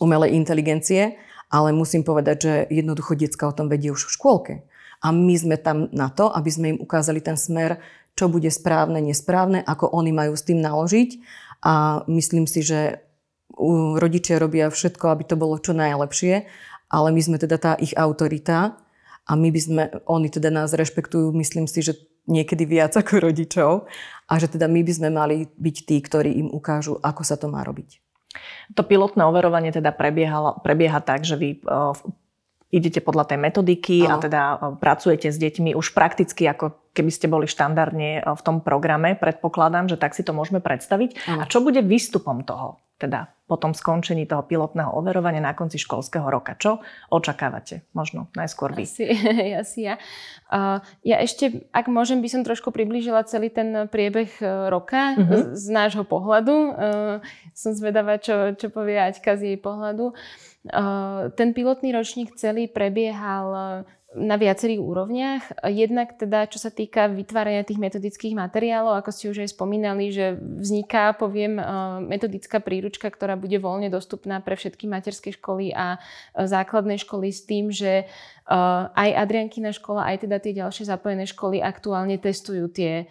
umelej 0.00 0.32
inteligencie, 0.36 1.18
ale 1.52 1.76
musím 1.76 2.00
povedať, 2.06 2.36
že 2.40 2.52
jednoducho 2.72 3.12
detská 3.18 3.50
o 3.50 3.56
tom 3.56 3.68
vedie 3.68 3.92
už 3.92 4.08
v 4.08 4.14
škôlke. 4.16 4.54
A 5.02 5.10
my 5.10 5.34
sme 5.34 5.56
tam 5.58 5.90
na 5.92 6.08
to, 6.08 6.30
aby 6.30 6.48
sme 6.48 6.66
im 6.76 6.78
ukázali 6.80 7.20
ten 7.20 7.36
smer, 7.36 7.82
čo 8.14 8.30
bude 8.30 8.48
správne, 8.48 9.02
nesprávne, 9.02 9.60
ako 9.64 9.90
oni 9.92 10.12
majú 10.14 10.32
s 10.38 10.46
tým 10.46 10.62
naložiť. 10.62 11.10
A 11.66 12.04
myslím 12.08 12.46
si, 12.48 12.62
že 12.64 13.02
rodičia 13.98 14.40
robia 14.40 14.72
všetko, 14.72 15.12
aby 15.12 15.22
to 15.28 15.36
bolo 15.36 15.60
čo 15.60 15.76
najlepšie, 15.76 16.48
ale 16.88 17.08
my 17.12 17.20
sme 17.20 17.36
teda 17.36 17.56
tá 17.60 17.72
ich 17.76 17.92
autorita 17.96 18.80
a 19.28 19.32
my 19.36 19.48
by 19.52 19.60
sme, 19.60 19.82
oni 20.08 20.28
teda 20.32 20.48
nás 20.48 20.72
rešpektujú, 20.72 21.32
myslím 21.36 21.68
si, 21.68 21.84
že 21.84 21.96
niekedy 22.26 22.64
viac 22.64 22.96
ako 23.00 23.28
rodičov 23.32 23.72
a 24.28 24.32
že 24.40 24.48
teda 24.48 24.66
my 24.68 24.80
by 24.82 24.92
sme 24.92 25.08
mali 25.12 25.48
byť 25.52 25.76
tí, 25.84 25.96
ktorí 26.00 26.30
im 26.40 26.48
ukážu, 26.48 26.96
ako 27.00 27.22
sa 27.22 27.36
to 27.36 27.48
má 27.48 27.62
robiť. 27.64 28.11
To 28.74 28.82
pilotné 28.82 29.22
overovanie 29.28 29.72
teda 29.72 29.92
prebieha 29.92 31.00
tak, 31.04 31.26
že 31.26 31.36
vy 31.36 31.60
uh, 31.66 31.92
idete 32.72 33.04
podľa 33.04 33.28
tej 33.28 33.38
metodiky 33.38 34.08
Aho. 34.08 34.16
a 34.18 34.22
teda 34.24 34.42
uh, 34.56 34.56
pracujete 34.80 35.28
s 35.28 35.36
deťmi 35.36 35.76
už 35.76 35.92
prakticky 35.92 36.48
ako 36.48 36.72
keby 36.96 37.12
ste 37.12 37.28
boli 37.28 37.44
štandardne 37.44 38.24
uh, 38.24 38.32
v 38.32 38.42
tom 38.42 38.64
programe, 38.64 39.14
predpokladám, 39.14 39.92
že 39.92 40.00
tak 40.00 40.16
si 40.16 40.24
to 40.24 40.32
môžeme 40.32 40.64
predstaviť. 40.64 41.20
Aho. 41.28 41.40
A 41.44 41.46
čo 41.46 41.60
bude 41.60 41.84
výstupom 41.84 42.42
toho? 42.42 42.80
Teda 42.96 43.34
po 43.50 43.58
tom 43.58 43.74
skončení 43.76 44.24
toho 44.24 44.46
pilotného 44.46 44.94
overovania 44.94 45.42
na 45.42 45.52
konci 45.52 45.76
školského 45.76 46.24
roka. 46.24 46.56
Čo 46.56 46.80
očakávate? 47.12 47.84
Možno 47.92 48.32
najskôr 48.32 48.72
vy. 48.72 48.88
Asi, 48.88 49.04
asi 49.66 49.78
ja. 49.90 50.00
Ja 51.02 51.16
ešte, 51.20 51.66
ak 51.74 51.90
môžem, 51.90 52.24
by 52.24 52.28
som 52.30 52.46
trošku 52.46 52.72
priblížila 52.72 53.26
celý 53.26 53.50
ten 53.50 53.90
priebeh 53.90 54.30
e, 54.40 54.46
roka 54.70 55.18
uh-huh. 55.18 55.52
z, 55.52 55.58
z 55.58 55.66
nášho 55.68 56.06
pohľadu. 56.06 56.54
Som 57.52 57.76
zvedavá, 57.76 58.16
čo, 58.22 58.54
čo 58.56 58.72
povie 58.72 58.96
Aťka 58.96 59.36
z 59.36 59.52
jej 59.52 59.58
pohľadu. 59.58 60.14
Uh, 60.14 60.51
ten 61.34 61.54
pilotný 61.54 61.92
ročník 61.92 62.34
celý 62.36 62.68
prebiehal 62.68 63.56
na 64.12 64.36
viacerých 64.36 64.80
úrovniach. 64.80 65.42
Jednak 65.72 66.20
teda, 66.20 66.44
čo 66.44 66.60
sa 66.60 66.68
týka 66.68 67.08
vytvárania 67.08 67.64
tých 67.64 67.80
metodických 67.80 68.36
materiálov, 68.36 69.00
ako 69.00 69.10
ste 69.10 69.30
už 69.32 69.38
aj 69.44 69.56
spomínali, 69.56 70.12
že 70.12 70.36
vzniká, 70.36 71.16
poviem, 71.16 71.56
e, 71.56 71.64
metodická 72.04 72.60
príručka, 72.60 73.08
ktorá 73.08 73.40
bude 73.40 73.56
voľne 73.56 73.88
dostupná 73.88 74.44
pre 74.44 74.56
všetky 74.56 74.84
materské 74.84 75.32
školy 75.32 75.72
a 75.72 75.96
e, 75.96 76.44
základné 76.44 77.00
školy 77.00 77.28
s 77.32 77.42
tým, 77.48 77.72
že 77.72 78.04
Uh, 78.42 78.90
aj 78.98 79.22
Adriankina 79.22 79.70
škola, 79.70 80.02
aj 80.02 80.26
teda 80.26 80.42
tie 80.42 80.50
ďalšie 80.50 80.90
zapojené 80.90 81.30
školy 81.30 81.62
aktuálne 81.62 82.18
testujú 82.18 82.66
tie 82.66 83.06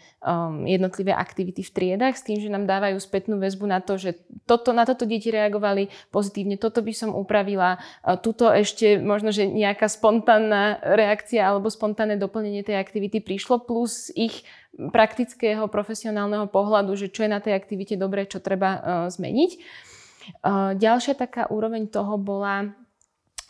jednotlivé 0.67 1.17
aktivity 1.17 1.65
v 1.65 1.71
triedach 1.73 2.13
s 2.13 2.21
tým, 2.21 2.37
že 2.37 2.51
nám 2.51 2.69
dávajú 2.69 3.01
spätnú 3.01 3.41
väzbu 3.41 3.65
na 3.65 3.81
to, 3.81 3.97
že 3.97 4.21
toto, 4.45 4.69
na 4.69 4.85
toto 4.85 5.09
deti 5.09 5.33
reagovali 5.33 5.89
pozitívne, 6.13 6.61
toto 6.61 6.85
by 6.85 6.93
som 6.93 7.17
upravila, 7.17 7.81
tuto 8.21 8.53
ešte 8.53 9.01
možno, 9.01 9.33
že 9.33 9.49
nejaká 9.49 9.89
spontánna 9.89 10.90
reakcia 10.91 11.47
alebo 11.47 11.71
spontánne 11.71 12.19
doplnenie 12.19 12.61
tej 12.67 12.75
aktivity 12.77 13.23
prišlo, 13.23 13.63
plus 13.63 14.11
ich 14.13 14.43
praktického 14.75 15.67
profesionálneho 15.67 16.47
pohľadu, 16.47 16.95
že 16.95 17.11
čo 17.11 17.23
je 17.27 17.31
na 17.31 17.39
tej 17.39 17.55
aktivite 17.55 17.95
dobré, 17.95 18.27
čo 18.27 18.43
treba 18.43 18.69
uh, 18.75 18.81
zmeniť. 19.07 19.51
Uh, 20.45 20.77
ďalšia 20.77 21.17
taká 21.17 21.49
úroveň 21.49 21.89
toho 21.89 22.15
bola 22.19 22.71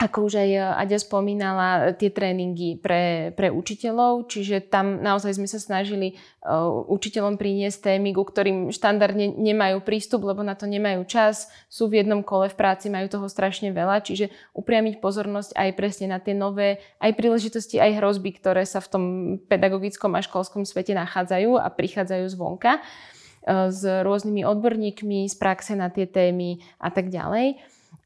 ako 0.01 0.25
už 0.25 0.41
aj 0.41 0.49
eh, 0.49 0.61
Aďa 0.81 0.97
spomínala, 0.97 1.93
tie 1.93 2.09
tréningy 2.09 2.81
pre, 2.81 3.31
pre 3.37 3.53
učiteľov, 3.53 4.25
čiže 4.25 4.65
tam 4.65 4.97
naozaj 4.97 5.37
sme 5.37 5.45
sa 5.45 5.61
snažili 5.61 6.17
uh, 6.41 6.65
učiteľom 6.89 7.37
priniesť 7.37 7.93
témy, 7.93 8.17
ku 8.17 8.25
ktorým 8.25 8.73
štandardne 8.73 9.37
nemajú 9.37 9.85
prístup, 9.85 10.25
lebo 10.25 10.41
na 10.41 10.57
to 10.57 10.65
nemajú 10.65 11.05
čas, 11.05 11.53
sú 11.69 11.85
v 11.85 12.01
jednom 12.01 12.25
kole 12.25 12.49
v 12.49 12.57
práci, 12.57 12.89
majú 12.89 13.05
toho 13.13 13.29
strašne 13.29 13.69
veľa, 13.69 14.01
čiže 14.01 14.33
upriamiť 14.57 14.97
pozornosť 14.97 15.53
aj 15.53 15.69
presne 15.77 16.09
na 16.09 16.17
tie 16.17 16.33
nové, 16.33 16.81
aj 16.97 17.13
príležitosti, 17.13 17.77
aj 17.77 18.01
hrozby, 18.01 18.33
ktoré 18.33 18.65
sa 18.65 18.81
v 18.81 18.89
tom 18.89 19.03
pedagogickom 19.45 20.17
a 20.17 20.25
školskom 20.25 20.65
svete 20.65 20.97
nachádzajú 20.97 21.61
a 21.61 21.69
prichádzajú 21.69 22.25
zvonka 22.33 22.81
uh, 22.81 23.69
s 23.69 23.85
rôznymi 23.85 24.41
odborníkmi 24.49 25.29
z 25.29 25.35
praxe 25.37 25.77
na 25.77 25.93
tie 25.93 26.09
témy 26.09 26.57
a 26.81 26.89
tak 26.89 27.13
ďalej. 27.13 27.61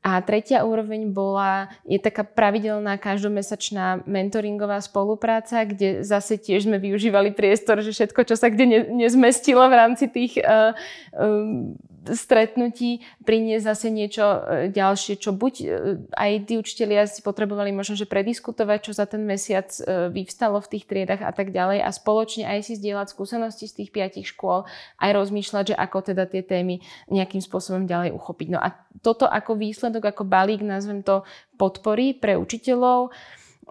A 0.05 0.21
tretia 0.21 0.61
úroveň 0.61 1.09
bola, 1.09 1.73
je 1.81 1.97
taká 1.97 2.21
pravidelná 2.21 2.93
každomesačná 3.01 4.05
mentoringová 4.05 4.77
spolupráca, 4.77 5.65
kde 5.65 6.05
zase 6.05 6.37
tiež 6.37 6.69
sme 6.69 6.77
využívali 6.77 7.33
priestor, 7.33 7.81
že 7.81 7.89
všetko, 7.89 8.21
čo 8.21 8.37
sa 8.37 8.53
kde 8.53 8.65
ne, 8.69 8.79
nezmestilo 8.93 9.65
v 9.65 9.73
rámci 9.73 10.05
tých 10.05 10.37
uh, 10.45 10.77
um, 11.17 11.73
stretnutí 12.13 13.01
priniesť 13.25 13.65
zase 13.65 13.87
niečo 13.89 14.25
e, 14.25 14.39
ďalšie, 14.69 15.17
čo 15.17 15.33
buď 15.33 15.53
e, 15.61 15.65
aj 16.13 16.31
tí 16.45 16.53
učitelia 16.61 17.09
si 17.09 17.25
potrebovali 17.25 17.73
možno, 17.73 17.97
že 17.97 18.05
prediskutovať, 18.05 18.79
čo 18.85 18.91
za 18.93 19.09
ten 19.09 19.25
mesiac 19.25 19.65
e, 19.81 20.13
vyvstalo 20.13 20.61
v 20.61 20.69
tých 20.77 20.85
triedach 20.85 21.21
a 21.25 21.33
tak 21.33 21.49
ďalej 21.49 21.81
a 21.81 21.89
spoločne 21.89 22.45
aj 22.45 22.69
si 22.69 22.73
zdieľať 22.77 23.09
skúsenosti 23.09 23.65
z 23.65 23.73
tých 23.81 23.89
piatich 23.89 24.29
škôl, 24.29 24.69
aj 25.01 25.11
rozmýšľať, 25.15 25.73
že 25.73 25.75
ako 25.75 26.13
teda 26.13 26.29
tie 26.29 26.45
témy 26.45 26.83
nejakým 27.09 27.41
spôsobom 27.41 27.89
ďalej 27.89 28.13
uchopiť. 28.13 28.47
No 28.53 28.59
a 28.61 28.75
toto 29.01 29.25
ako 29.25 29.57
výsledok, 29.57 30.13
ako 30.13 30.23
balík, 30.27 30.61
nazvem 30.61 31.01
to 31.01 31.25
podpory 31.57 32.13
pre 32.13 32.37
učiteľov, 32.37 33.13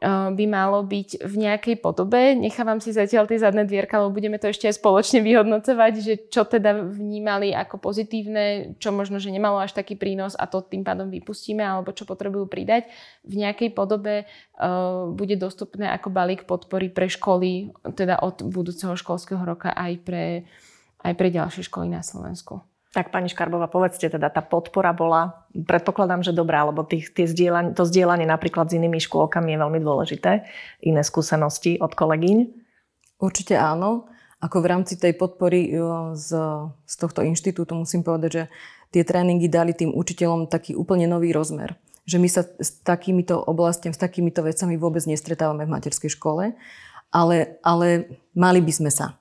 by 0.05 0.45
malo 0.45 0.85
byť 0.85 1.25
v 1.25 1.35
nejakej 1.49 1.81
podobe. 1.81 2.37
Nechávam 2.37 2.77
si 2.77 2.93
zatiaľ 2.93 3.25
tie 3.25 3.41
zadné 3.41 3.65
dvierka, 3.65 4.05
lebo 4.05 4.13
budeme 4.13 4.37
to 4.37 4.53
ešte 4.53 4.69
aj 4.69 4.77
spoločne 4.77 5.25
vyhodnocovať, 5.25 5.93
že 5.97 6.15
čo 6.29 6.45
teda 6.45 6.77
vnímali 6.77 7.57
ako 7.57 7.81
pozitívne, 7.81 8.77
čo 8.77 8.93
možno, 8.93 9.17
že 9.17 9.33
nemalo 9.33 9.65
až 9.65 9.73
taký 9.73 9.97
prínos 9.97 10.37
a 10.37 10.45
to 10.45 10.61
tým 10.61 10.85
pádom 10.85 11.09
vypustíme, 11.09 11.65
alebo 11.65 11.97
čo 11.97 12.05
potrebujú 12.05 12.45
pridať. 12.45 12.93
V 13.25 13.41
nejakej 13.41 13.73
podobe 13.73 14.29
bude 15.17 15.41
dostupné 15.41 15.89
ako 15.89 16.13
balík 16.13 16.45
podpory 16.45 16.93
pre 16.93 17.09
školy, 17.09 17.73
teda 17.97 18.21
od 18.21 18.45
budúceho 18.45 18.93
školského 19.01 19.41
roka 19.41 19.73
aj 19.73 20.05
pre, 20.05 20.45
aj 21.01 21.15
pre 21.17 21.33
ďalšie 21.33 21.65
školy 21.65 21.89
na 21.89 22.05
Slovensku. 22.05 22.61
Tak 22.95 23.11
pani 23.11 23.27
Škarbová, 23.27 23.67
povedzte 23.67 24.07
teda, 24.07 24.31
tá 24.31 24.39
podpora 24.39 24.95
bola, 24.95 25.51
predpokladám, 25.51 26.23
že 26.23 26.31
dobrá, 26.31 26.63
lebo 26.63 26.87
tých, 26.87 27.11
tie 27.11 27.27
zdieľanie, 27.27 27.75
to 27.75 27.83
zdieľanie 27.83 28.23
napríklad 28.23 28.71
s 28.71 28.79
inými 28.79 29.03
škôlkami 29.03 29.51
je 29.51 29.59
veľmi 29.59 29.81
dôležité. 29.83 30.47
Iné 30.87 31.03
skúsenosti 31.03 31.75
od 31.83 31.91
kolegyň? 31.91 32.55
Určite 33.19 33.59
áno. 33.59 34.07
Ako 34.39 34.63
v 34.63 34.71
rámci 34.71 34.95
tej 34.95 35.19
podpory 35.19 35.75
z, 36.15 36.29
z 36.87 36.95
tohto 36.95 37.27
inštitútu 37.27 37.75
musím 37.75 38.07
povedať, 38.07 38.31
že 38.31 38.43
tie 38.95 39.03
tréningy 39.03 39.51
dali 39.51 39.75
tým 39.75 39.91
učiteľom 39.91 40.47
taký 40.47 40.79
úplne 40.79 41.11
nový 41.11 41.35
rozmer. 41.35 41.75
Že 42.07 42.17
my 42.23 42.29
sa 42.31 42.47
s 42.47 42.79
takýmito 42.87 43.43
oblastiami, 43.43 43.91
s 43.91 43.99
takýmito 43.99 44.47
vecami 44.47 44.79
vôbec 44.79 45.03
nestretávame 45.03 45.67
v 45.67 45.75
materskej 45.75 46.15
škole, 46.15 46.55
ale, 47.11 47.37
ale 47.67 48.21
mali 48.39 48.63
by 48.63 48.71
sme 48.71 48.91
sa. 48.95 49.19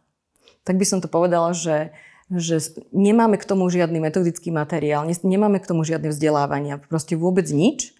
Tak 0.61 0.77
by 0.77 0.85
som 0.85 1.01
to 1.01 1.09
povedala, 1.09 1.57
že 1.57 1.89
že 2.31 2.79
nemáme 2.95 3.35
k 3.35 3.47
tomu 3.47 3.67
žiadny 3.67 3.99
metodický 3.99 4.53
materiál, 4.53 5.03
nemáme 5.23 5.59
k 5.59 5.67
tomu 5.67 5.83
žiadne 5.83 6.13
vzdelávania, 6.13 6.79
proste 6.79 7.19
vôbec 7.19 7.49
nič, 7.51 7.91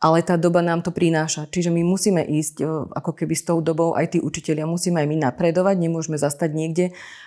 ale 0.00 0.24
tá 0.24 0.40
doba 0.40 0.64
nám 0.64 0.80
to 0.80 0.92
prináša. 0.92 1.44
Čiže 1.48 1.68
my 1.68 1.84
musíme 1.84 2.24
ísť 2.24 2.64
ako 2.92 3.12
keby 3.12 3.34
s 3.36 3.44
tou 3.44 3.60
dobou, 3.60 3.92
aj 3.92 4.16
tí 4.16 4.18
učiteľia, 4.20 4.64
musíme 4.64 4.96
aj 5.00 5.08
my 5.08 5.16
napredovať, 5.28 5.76
nemôžeme 5.76 6.16
zastať 6.16 6.50
niekde, 6.56 6.86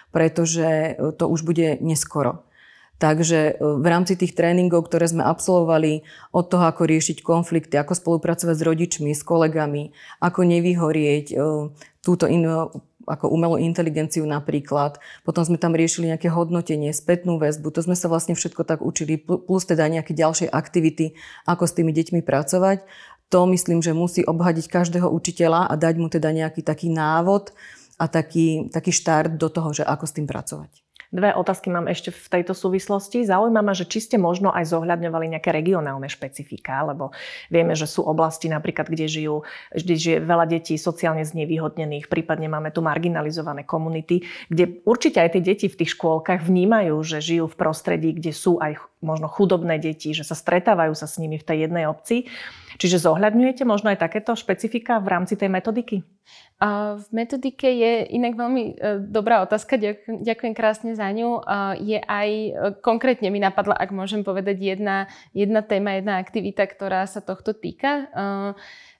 pretože 0.09 0.97
to 1.21 1.29
už 1.29 1.45
bude 1.45 1.77
neskoro. 1.81 2.45
Takže 3.01 3.59
v 3.59 3.85
rámci 3.89 4.15
tých 4.15 4.31
tréningov, 4.31 4.87
ktoré 4.87 5.09
sme 5.11 5.27
absolvovali, 5.27 6.07
od 6.31 6.45
toho, 6.47 6.63
ako 6.63 6.87
riešiť 6.87 7.19
konflikty, 7.19 7.75
ako 7.75 7.99
spolupracovať 7.99 8.55
s 8.55 8.63
rodičmi, 8.63 9.11
s 9.11 9.25
kolegami, 9.27 9.91
ako 10.23 10.47
nevyhorieť, 10.47 11.35
túto 11.99 12.25
in, 12.31 12.47
ako 13.07 13.31
umelú 13.31 13.55
inteligenciu 13.59 14.23
napríklad. 14.27 14.99
Potom 15.23 15.43
sme 15.43 15.55
tam 15.55 15.75
riešili 15.75 16.11
nejaké 16.11 16.27
hodnotenie, 16.31 16.91
spätnú 16.91 17.39
väzbu. 17.39 17.71
To 17.73 17.81
sme 17.83 17.95
sa 17.95 18.11
vlastne 18.11 18.35
všetko 18.35 18.67
tak 18.67 18.79
učili, 18.83 19.19
plus 19.19 19.63
teda 19.63 19.87
nejaké 19.87 20.11
ďalšie 20.15 20.51
aktivity, 20.51 21.15
ako 21.47 21.63
s 21.63 21.75
tými 21.75 21.91
deťmi 21.95 22.21
pracovať. 22.21 22.83
To 23.31 23.49
myslím, 23.49 23.81
že 23.81 23.97
musí 23.97 24.21
obhadiť 24.21 24.69
každého 24.69 25.09
učiteľa 25.09 25.65
a 25.65 25.73
dať 25.73 25.95
mu 25.97 26.05
teda 26.11 26.29
nejaký 26.29 26.61
taký 26.61 26.93
návod 26.93 27.49
a 27.97 28.05
taký, 28.05 28.69
taký 28.69 28.93
štart 28.93 29.39
do 29.39 29.49
toho, 29.49 29.73
že 29.73 29.81
ako 29.87 30.05
s 30.05 30.13
tým 30.13 30.27
pracovať. 30.29 30.82
Dve 31.13 31.29
otázky 31.29 31.69
mám 31.69 31.85
ešte 31.85 32.09
v 32.09 32.25
tejto 32.25 32.57
súvislosti. 32.57 33.21
Zaujíma 33.21 33.61
ma, 33.61 33.77
že 33.77 33.85
či 33.85 34.01
ste 34.01 34.17
možno 34.17 34.49
aj 34.49 34.73
zohľadňovali 34.73 35.37
nejaké 35.37 35.53
regionálne 35.53 36.09
špecifika, 36.09 36.81
lebo 36.89 37.13
vieme, 37.53 37.77
že 37.77 37.85
sú 37.85 38.01
oblasti 38.01 38.49
napríklad, 38.49 38.89
kde 38.89 39.05
žijú, 39.05 39.45
kde 39.69 39.93
žije 39.93 40.17
veľa 40.25 40.49
detí 40.49 40.73
sociálne 40.73 41.21
znevýhodnených, 41.21 42.09
prípadne 42.09 42.49
máme 42.49 42.73
tu 42.73 42.81
marginalizované 42.81 43.61
komunity, 43.61 44.25
kde 44.49 44.81
určite 44.89 45.21
aj 45.21 45.37
tie 45.37 45.53
deti 45.53 45.69
v 45.69 45.85
tých 45.85 45.93
škôlkach 45.93 46.41
vnímajú, 46.49 46.97
že 47.05 47.21
žijú 47.21 47.45
v 47.45 47.59
prostredí, 47.61 48.17
kde 48.17 48.33
sú 48.33 48.57
aj 48.57 48.81
možno 49.05 49.29
chudobné 49.29 49.77
deti, 49.77 50.17
že 50.17 50.25
sa 50.25 50.33
stretávajú 50.33 50.97
sa 50.97 51.05
s 51.05 51.21
nimi 51.21 51.37
v 51.37 51.45
tej 51.45 51.69
jednej 51.69 51.85
obci. 51.85 52.25
Čiže 52.81 53.05
zohľadňujete 53.05 53.69
možno 53.69 53.93
aj 53.93 54.01
takéto 54.01 54.33
špecifika 54.33 54.97
v 54.97 55.13
rámci 55.13 55.37
tej 55.37 55.53
metodiky? 55.53 56.01
V 56.95 57.07
metodike 57.11 57.67
je 57.67 58.07
inak 58.15 58.39
veľmi 58.39 58.63
e, 58.63 58.73
dobrá 59.03 59.43
otázka, 59.43 59.75
ďakujem 60.07 60.55
krásne 60.55 60.95
za 60.95 61.11
ňu. 61.11 61.43
Je 61.83 61.99
aj, 61.99 62.29
e, 62.31 62.51
konkrétne 62.79 63.27
mi 63.27 63.43
napadla, 63.43 63.75
ak 63.75 63.91
môžem 63.91 64.23
povedať, 64.23 64.63
jedna, 64.63 65.11
jedna 65.35 65.59
téma, 65.59 65.99
jedna 65.99 66.23
aktivita, 66.23 66.63
ktorá 66.63 67.03
sa 67.03 67.19
tohto 67.19 67.51
týka. 67.51 68.07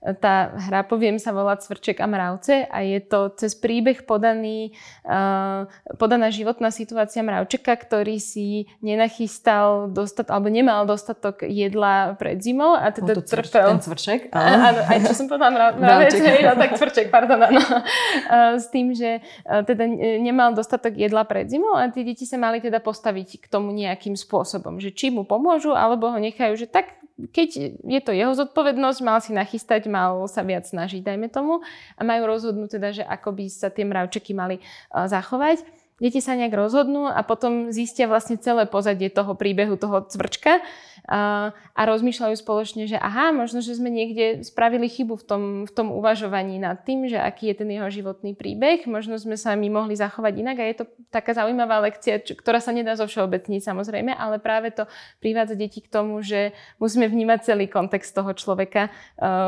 Tá 0.04 0.52
hra, 0.68 0.84
poviem, 0.84 1.16
sa 1.16 1.32
volá 1.32 1.56
Cvrček 1.56 2.04
a 2.04 2.08
mravce 2.12 2.68
a 2.68 2.84
je 2.84 3.00
to 3.00 3.32
cez 3.40 3.56
príbeh 3.56 4.04
podaný, 4.04 4.76
uh, 5.08 5.64
podaná 5.96 6.28
životná 6.28 6.76
situácia 6.76 7.24
mravčeka, 7.24 7.72
ktorý 7.72 8.20
si 8.20 8.68
nenachystal 8.84 9.88
dostat, 9.88 10.28
alebo 10.28 10.52
nemal 10.52 10.84
dostatok 10.84 11.48
jedla 11.48 12.20
pred 12.20 12.36
zimou 12.44 12.76
a 12.76 12.92
teda 12.92 13.16
oh, 13.16 13.24
trpel. 13.24 13.68
Ten 13.72 13.80
cvrček? 13.80 14.22
Áno, 14.36 14.84
aj 14.84 15.00
čo 15.08 15.14
som 15.16 15.32
povedala, 15.32 15.72
mravec, 15.72 16.20
hej, 16.20 16.52
no, 16.52 16.60
tak 16.60 16.76
cvrček, 16.76 17.08
pardon, 17.08 17.40
áno. 17.40 17.64
Uh, 17.64 18.60
s 18.60 18.68
tým, 18.76 18.92
že 18.92 19.24
uh, 19.48 19.64
teda 19.64 19.88
nemal 20.20 20.52
dostatok 20.52 21.00
jedla 21.00 21.24
pred 21.24 21.48
zimou 21.48 21.80
a 21.80 21.88
tie 21.88 22.04
deti 22.04 22.28
sa 22.28 22.36
mali 22.36 22.60
teda 22.60 22.84
postaviť 22.84 23.40
k 23.40 23.46
tomu 23.48 23.72
nejakým 23.72 24.20
spôsobom, 24.20 24.84
že 24.84 24.92
či 24.92 25.16
mu 25.16 25.24
pomôžu, 25.24 25.72
alebo 25.72 26.12
ho 26.12 26.20
nechajú, 26.20 26.60
že 26.60 26.68
tak 26.68 26.92
keď 27.14 27.78
je 27.78 28.02
to 28.02 28.12
jeho 28.12 28.34
zodpovednosť, 28.34 29.00
mal 29.06 29.22
si 29.22 29.38
nachystať, 29.38 29.86
mal 29.86 30.26
sa 30.26 30.42
viac 30.42 30.66
snažiť, 30.66 31.06
dajme 31.06 31.30
tomu, 31.30 31.62
a 31.94 32.02
majú 32.02 32.26
rozhodnúť 32.26 32.70
teda, 32.82 32.90
že 32.90 33.04
ako 33.06 33.38
by 33.38 33.46
sa 33.54 33.70
tie 33.70 33.86
mravčeky 33.86 34.34
mali 34.34 34.58
zachovať. 34.90 35.83
Deti 36.02 36.20
sa 36.26 36.34
nejak 36.34 36.58
rozhodnú 36.58 37.06
a 37.06 37.22
potom 37.22 37.70
zistia 37.70 38.10
vlastne 38.10 38.42
celé 38.42 38.66
pozadie 38.66 39.14
toho 39.14 39.38
príbehu, 39.38 39.78
toho 39.78 40.02
cvrčka 40.10 40.58
a, 41.06 41.54
a 41.54 41.82
rozmýšľajú 41.86 42.36
spoločne, 42.40 42.90
že 42.90 42.98
aha, 42.98 43.30
možno, 43.30 43.62
že 43.62 43.78
sme 43.78 43.94
niekde 43.94 44.42
spravili 44.42 44.90
chybu 44.90 45.20
v 45.20 45.26
tom, 45.26 45.44
v 45.68 45.72
tom 45.72 45.94
uvažovaní 45.94 46.58
nad 46.58 46.82
tým, 46.82 47.06
že 47.06 47.22
aký 47.22 47.54
je 47.54 47.62
ten 47.62 47.70
jeho 47.70 47.90
životný 47.94 48.34
príbeh, 48.34 48.90
možno 48.90 49.22
sme 49.22 49.38
sa 49.38 49.54
my 49.54 49.70
mohli 49.70 49.94
zachovať 49.94 50.34
inak 50.34 50.58
a 50.60 50.66
je 50.66 50.76
to 50.82 50.86
taká 51.14 51.38
zaujímavá 51.38 51.84
lekcia, 51.86 52.24
čo, 52.26 52.34
ktorá 52.40 52.58
sa 52.58 52.74
nedá 52.74 52.98
zo 52.98 53.06
všeobecniť 53.06 53.62
samozrejme, 53.62 54.18
ale 54.18 54.42
práve 54.42 54.74
to 54.74 54.90
privádza 55.22 55.54
deti 55.54 55.84
k 55.84 55.92
tomu, 55.92 56.24
že 56.26 56.58
musíme 56.82 57.06
vnímať 57.06 57.54
celý 57.54 57.70
kontext 57.70 58.16
toho 58.16 58.34
človeka, 58.34 58.90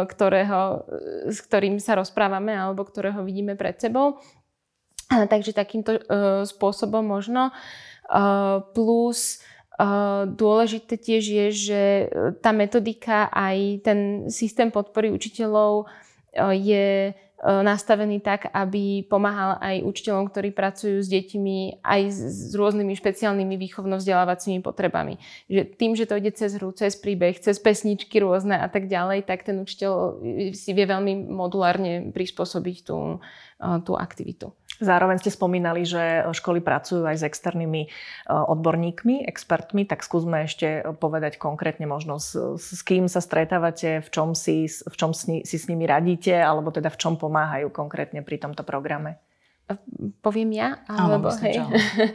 ktorého, 0.05 0.85
s 1.31 1.41
ktorým 1.41 1.81
sa 1.81 1.97
rozprávame 1.97 2.53
alebo 2.53 2.85
ktorého 2.85 3.23
vidíme 3.25 3.57
pred 3.57 3.79
sebou. 3.79 4.21
Takže 5.09 5.53
takýmto 5.53 5.97
uh, 5.97 6.01
spôsobom 6.45 7.05
možno. 7.05 7.53
Uh, 8.05 8.61
plus 8.73 9.41
Dôležité 10.25 10.95
tiež 10.95 11.23
je, 11.27 11.47
že 11.51 11.81
e, 11.81 12.05
tá 12.39 12.55
metodika 12.55 13.27
aj 13.27 13.83
ten 13.83 13.99
systém 14.31 14.71
podpory 14.71 15.11
učiteľov 15.11 15.83
e, 15.83 15.85
je 16.63 16.87
e, 17.11 17.13
nastavený 17.43 18.23
tak, 18.23 18.47
aby 18.55 19.03
pomáhal 19.03 19.59
aj 19.59 19.83
učiteľom, 19.83 20.31
ktorí 20.31 20.55
pracujú 20.55 21.03
s 21.03 21.11
deťmi 21.11 21.83
aj 21.83 22.01
s 22.07 22.55
rôznymi 22.55 22.95
špeciálnymi 22.95 23.55
výchovno-vzdelávacími 23.67 24.63
potrebami. 24.63 25.19
Že 25.51 25.61
tým, 25.75 25.91
že 25.99 26.07
to 26.07 26.23
ide 26.23 26.31
cez 26.31 26.55
hru, 26.55 26.71
cez 26.71 26.95
príbeh, 26.95 27.35
cez 27.43 27.59
pesničky 27.59 28.23
rôzne 28.23 28.55
a 28.55 28.71
tak 28.71 28.87
ďalej, 28.87 29.27
tak 29.27 29.43
ten 29.43 29.59
učiteľ 29.59 30.23
si 30.55 30.71
vie 30.71 30.87
veľmi 30.87 31.27
modulárne 31.27 32.15
prispôsobiť 32.15 32.77
tú, 32.87 33.19
tú 33.59 33.91
aktivitu. 33.99 34.55
Zároveň 34.83 35.23
ste 35.23 35.31
spomínali, 35.31 35.87
že 35.87 36.27
školy 36.35 36.59
pracujú 36.59 37.07
aj 37.07 37.23
s 37.23 37.23
externými 37.23 37.87
e, 37.87 37.89
odborníkmi, 38.27 39.23
expertmi, 39.23 39.87
tak 39.87 40.03
skúsme 40.03 40.43
ešte 40.43 40.83
povedať 40.99 41.39
konkrétne 41.39 41.87
možno 41.87 42.19
s, 42.19 42.35
s 42.59 42.81
kým 42.83 43.07
sa 43.07 43.23
stretávate, 43.23 44.03
v 44.03 44.09
čom, 44.11 44.35
si, 44.35 44.67
v 44.67 44.95
čom 44.99 45.15
si, 45.15 45.47
si 45.47 45.55
s 45.55 45.71
nimi 45.71 45.87
radíte, 45.87 46.35
alebo 46.35 46.75
teda 46.75 46.91
v 46.91 46.99
čom 46.99 47.15
pomáhajú 47.15 47.71
konkrétne 47.71 48.19
pri 48.19 48.35
tomto 48.35 48.67
programe. 48.67 49.23
Poviem 50.21 50.53
ja? 50.53 50.77
Alebo, 50.85 51.33
Áno, 51.33 51.41
hej. 51.41 51.57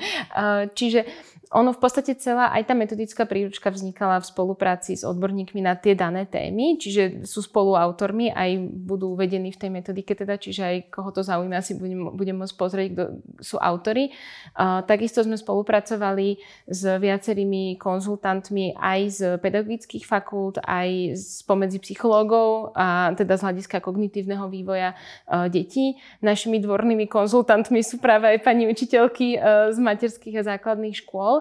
Čiže 0.78 1.02
ono 1.50 1.74
v 1.74 1.82
podstate 1.82 2.14
celá, 2.14 2.54
aj 2.54 2.70
tá 2.70 2.78
metodická 2.78 3.26
príručka 3.26 3.74
vznikala 3.74 4.22
v 4.22 4.30
spolupráci 4.30 4.94
s 4.94 5.02
odborníkmi 5.02 5.58
na 5.58 5.74
tie 5.74 5.98
dané 5.98 6.22
témy, 6.22 6.78
čiže 6.78 7.26
sú 7.26 7.42
spoluautormi, 7.42 8.30
aj 8.30 8.70
budú 8.70 9.18
uvedení 9.18 9.50
v 9.50 9.58
tej 9.58 9.70
metodike, 9.74 10.14
teda, 10.14 10.38
čiže 10.38 10.62
aj 10.62 10.76
koho 10.94 11.10
to 11.10 11.26
zaujíma, 11.26 11.58
si 11.58 11.74
budem, 11.74 12.14
budem 12.14 12.38
môcť 12.38 12.54
pozrieť, 12.54 12.88
kto 12.94 13.04
sú 13.42 13.58
autory. 13.58 14.14
Uh, 14.54 14.86
takisto 14.86 15.26
sme 15.26 15.34
spolupracovali 15.34 16.38
s 16.70 16.82
viacerými 16.86 17.82
konzultantmi 17.82 18.78
aj 18.78 19.00
z 19.10 19.20
pedagogických 19.42 20.06
fakult, 20.06 20.62
aj 20.62 21.18
spomedzi 21.18 21.82
psychológov 21.82 22.78
a 22.78 23.10
teda 23.18 23.34
z 23.34 23.50
hľadiska 23.50 23.82
kognitívneho 23.82 24.46
vývoja 24.46 24.94
uh, 24.94 25.50
detí. 25.50 25.98
Našimi 26.22 26.62
dvornými 26.62 27.10
konzultantmi 27.10 27.82
sú 27.82 27.98
práve 27.98 28.30
aj 28.30 28.38
pani 28.38 28.70
učiteľky 28.70 29.34
uh, 29.34 29.74
z 29.74 29.78
materských 29.82 30.38
a 30.38 30.54
základných 30.54 30.94
škôl. 30.94 31.39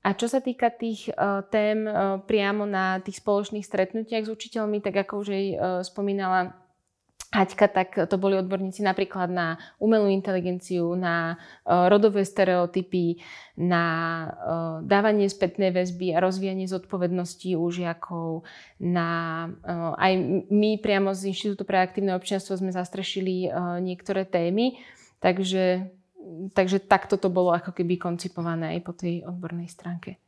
A 0.00 0.16
čo 0.16 0.32
sa 0.32 0.40
týka 0.40 0.72
tých 0.72 1.12
uh, 1.12 1.44
tém 1.52 1.84
uh, 1.84 2.24
priamo 2.24 2.64
na 2.64 3.04
tých 3.04 3.20
spoločných 3.20 3.66
stretnutiach 3.66 4.24
s 4.24 4.32
učiteľmi, 4.32 4.80
tak 4.80 5.04
ako 5.04 5.12
už 5.20 5.28
aj 5.28 5.46
uh, 5.52 5.58
spomínala 5.84 6.56
Haťka, 7.30 7.70
tak 7.70 7.94
to 8.10 8.16
boli 8.18 8.34
odborníci 8.34 8.82
napríklad 8.82 9.30
na 9.30 9.54
umelú 9.78 10.10
inteligenciu, 10.10 10.98
na 10.98 11.38
rodové 11.62 12.26
stereotypy, 12.26 13.22
na 13.54 13.84
dávanie 14.82 15.30
spätnej 15.30 15.70
väzby 15.70 16.10
a 16.10 16.18
rozvíjanie 16.18 16.66
zodpovedností 16.66 17.54
u 17.54 17.70
žiakov. 17.70 18.42
Na, 18.82 19.46
aj 19.94 20.12
my 20.50 20.82
priamo 20.82 21.14
z 21.14 21.30
Inštitútu 21.30 21.62
pre 21.62 21.78
aktívne 21.78 22.18
občianstvo 22.18 22.58
sme 22.58 22.74
zastrešili 22.74 23.46
niektoré 23.78 24.26
témy, 24.26 24.82
takže 25.22 25.86
takže 26.54 26.82
takto 26.84 27.16
to 27.16 27.28
bolo 27.28 27.54
ako 27.54 27.74
keby 27.74 28.00
koncipované 28.00 28.78
aj 28.78 28.80
po 28.86 28.92
tej 28.94 29.22
odbornej 29.26 29.68
stránke. 29.70 30.18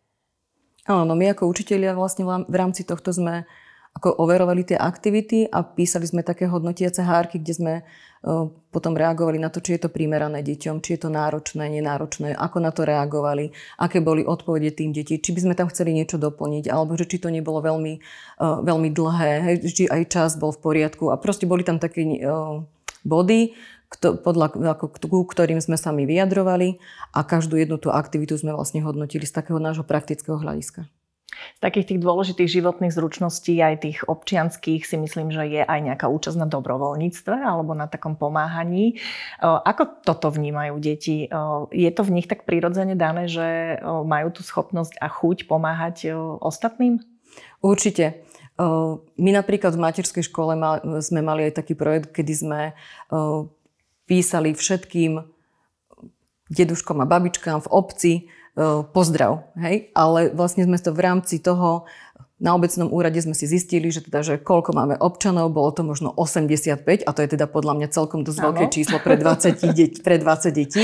Áno, 0.86 1.06
no 1.06 1.14
my 1.14 1.30
ako 1.30 1.46
učitelia 1.46 1.94
vlastne 1.94 2.26
v 2.26 2.56
rámci 2.58 2.82
tohto 2.82 3.14
sme 3.14 3.46
ako 3.92 4.24
overovali 4.24 4.64
tie 4.64 4.78
aktivity 4.80 5.44
a 5.52 5.60
písali 5.60 6.08
sme 6.08 6.24
také 6.24 6.48
hodnotiace 6.48 7.04
hárky, 7.04 7.36
kde 7.36 7.54
sme 7.54 7.74
uh, 7.84 8.48
potom 8.72 8.96
reagovali 8.96 9.36
na 9.36 9.52
to, 9.52 9.60
či 9.60 9.76
je 9.76 9.84
to 9.84 9.92
primerané 9.92 10.40
deťom, 10.40 10.80
či 10.80 10.96
je 10.96 11.00
to 11.06 11.10
náročné, 11.12 11.68
nenáročné, 11.68 12.32
ako 12.32 12.58
na 12.64 12.72
to 12.72 12.88
reagovali, 12.88 13.52
aké 13.76 14.00
boli 14.00 14.24
odpovede 14.24 14.72
tým 14.72 14.96
detí, 14.96 15.20
či 15.20 15.30
by 15.36 15.40
sme 15.44 15.54
tam 15.54 15.68
chceli 15.68 15.92
niečo 15.92 16.16
doplniť, 16.16 16.72
alebo 16.72 16.96
že 16.96 17.04
či 17.04 17.20
to 17.20 17.28
nebolo 17.28 17.60
veľmi, 17.60 17.94
uh, 18.40 18.64
veľmi 18.64 18.88
dlhé, 18.96 19.60
či 19.68 19.84
aj 19.92 20.02
čas 20.08 20.30
bol 20.40 20.56
v 20.56 20.64
poriadku 20.64 21.12
a 21.12 21.20
proste 21.20 21.44
boli 21.44 21.60
tam 21.60 21.76
také 21.76 22.24
uh, 22.24 22.64
body, 23.04 23.52
podľa, 24.00 24.56
ako, 24.78 24.86
ku 25.10 25.26
ktorým 25.28 25.60
sme 25.60 25.76
sa 25.76 25.92
my 25.92 26.08
vyjadrovali 26.08 26.80
a 27.12 27.26
každú 27.26 27.60
jednu 27.60 27.76
tú 27.76 27.92
aktivitu 27.92 28.38
sme 28.38 28.56
vlastne 28.56 28.80
hodnotili 28.80 29.28
z 29.28 29.34
takého 29.36 29.60
nášho 29.60 29.84
praktického 29.84 30.40
hľadiska. 30.40 30.88
Z 31.32 31.60
takých 31.64 31.88
tých 31.88 32.00
dôležitých 32.04 32.60
životných 32.60 32.92
zručností, 32.92 33.56
aj 33.56 33.88
tých 33.88 33.98
občianských, 34.04 34.84
si 34.84 35.00
myslím, 35.00 35.32
že 35.32 35.48
je 35.48 35.62
aj 35.64 35.80
nejaká 35.80 36.04
účasť 36.04 36.36
na 36.36 36.44
dobrovoľníctve 36.44 37.32
alebo 37.32 37.72
na 37.72 37.88
takom 37.88 38.20
pomáhaní. 38.20 39.00
Ako 39.40 40.04
toto 40.04 40.28
vnímajú 40.28 40.76
deti? 40.76 41.32
Je 41.72 41.90
to 41.96 42.02
v 42.04 42.14
nich 42.20 42.28
tak 42.28 42.44
prirodzene 42.44 43.00
dané, 43.00 43.32
že 43.32 43.80
majú 43.82 44.28
tú 44.28 44.44
schopnosť 44.44 45.00
a 45.00 45.08
chuť 45.08 45.48
pomáhať 45.48 46.12
ostatným? 46.44 47.00
Určite. 47.64 48.28
My 49.16 49.30
napríklad 49.32 49.72
v 49.72 49.82
materskej 49.88 50.28
škole 50.28 50.52
sme 51.00 51.24
mali 51.24 51.48
aj 51.48 51.64
taký 51.64 51.72
projekt, 51.72 52.12
kedy 52.12 52.32
sme 52.36 52.60
písali 54.06 54.52
všetkým 54.52 55.22
deduškom 56.52 57.00
a 57.00 57.08
babičkám 57.08 57.64
v 57.64 57.72
obci 57.72 58.12
e, 58.14 58.22
pozdrav. 58.92 59.48
Hej? 59.56 59.94
Ale 59.96 60.30
vlastne 60.36 60.68
sme 60.68 60.76
to 60.76 60.92
v 60.92 61.00
rámci 61.00 61.40
toho 61.40 61.88
na 62.42 62.58
obecnom 62.58 62.90
úrade 62.90 63.22
sme 63.22 63.38
si 63.38 63.46
zistili, 63.46 63.94
že 63.94 64.02
teda, 64.02 64.26
že 64.26 64.34
koľko 64.42 64.74
máme 64.74 64.98
občanov, 64.98 65.54
bolo 65.54 65.70
to 65.70 65.86
možno 65.86 66.10
85 66.10 67.06
a 67.06 67.10
to 67.14 67.22
je 67.22 67.38
teda 67.38 67.46
podľa 67.46 67.78
mňa 67.78 67.88
celkom 67.94 68.26
dosť 68.26 68.38
veľké 68.42 68.64
číslo 68.74 68.98
pre 68.98 69.14
20, 69.14 69.62
deť, 69.78 69.92
pre 70.02 70.18
20 70.18 70.50
detí 70.50 70.82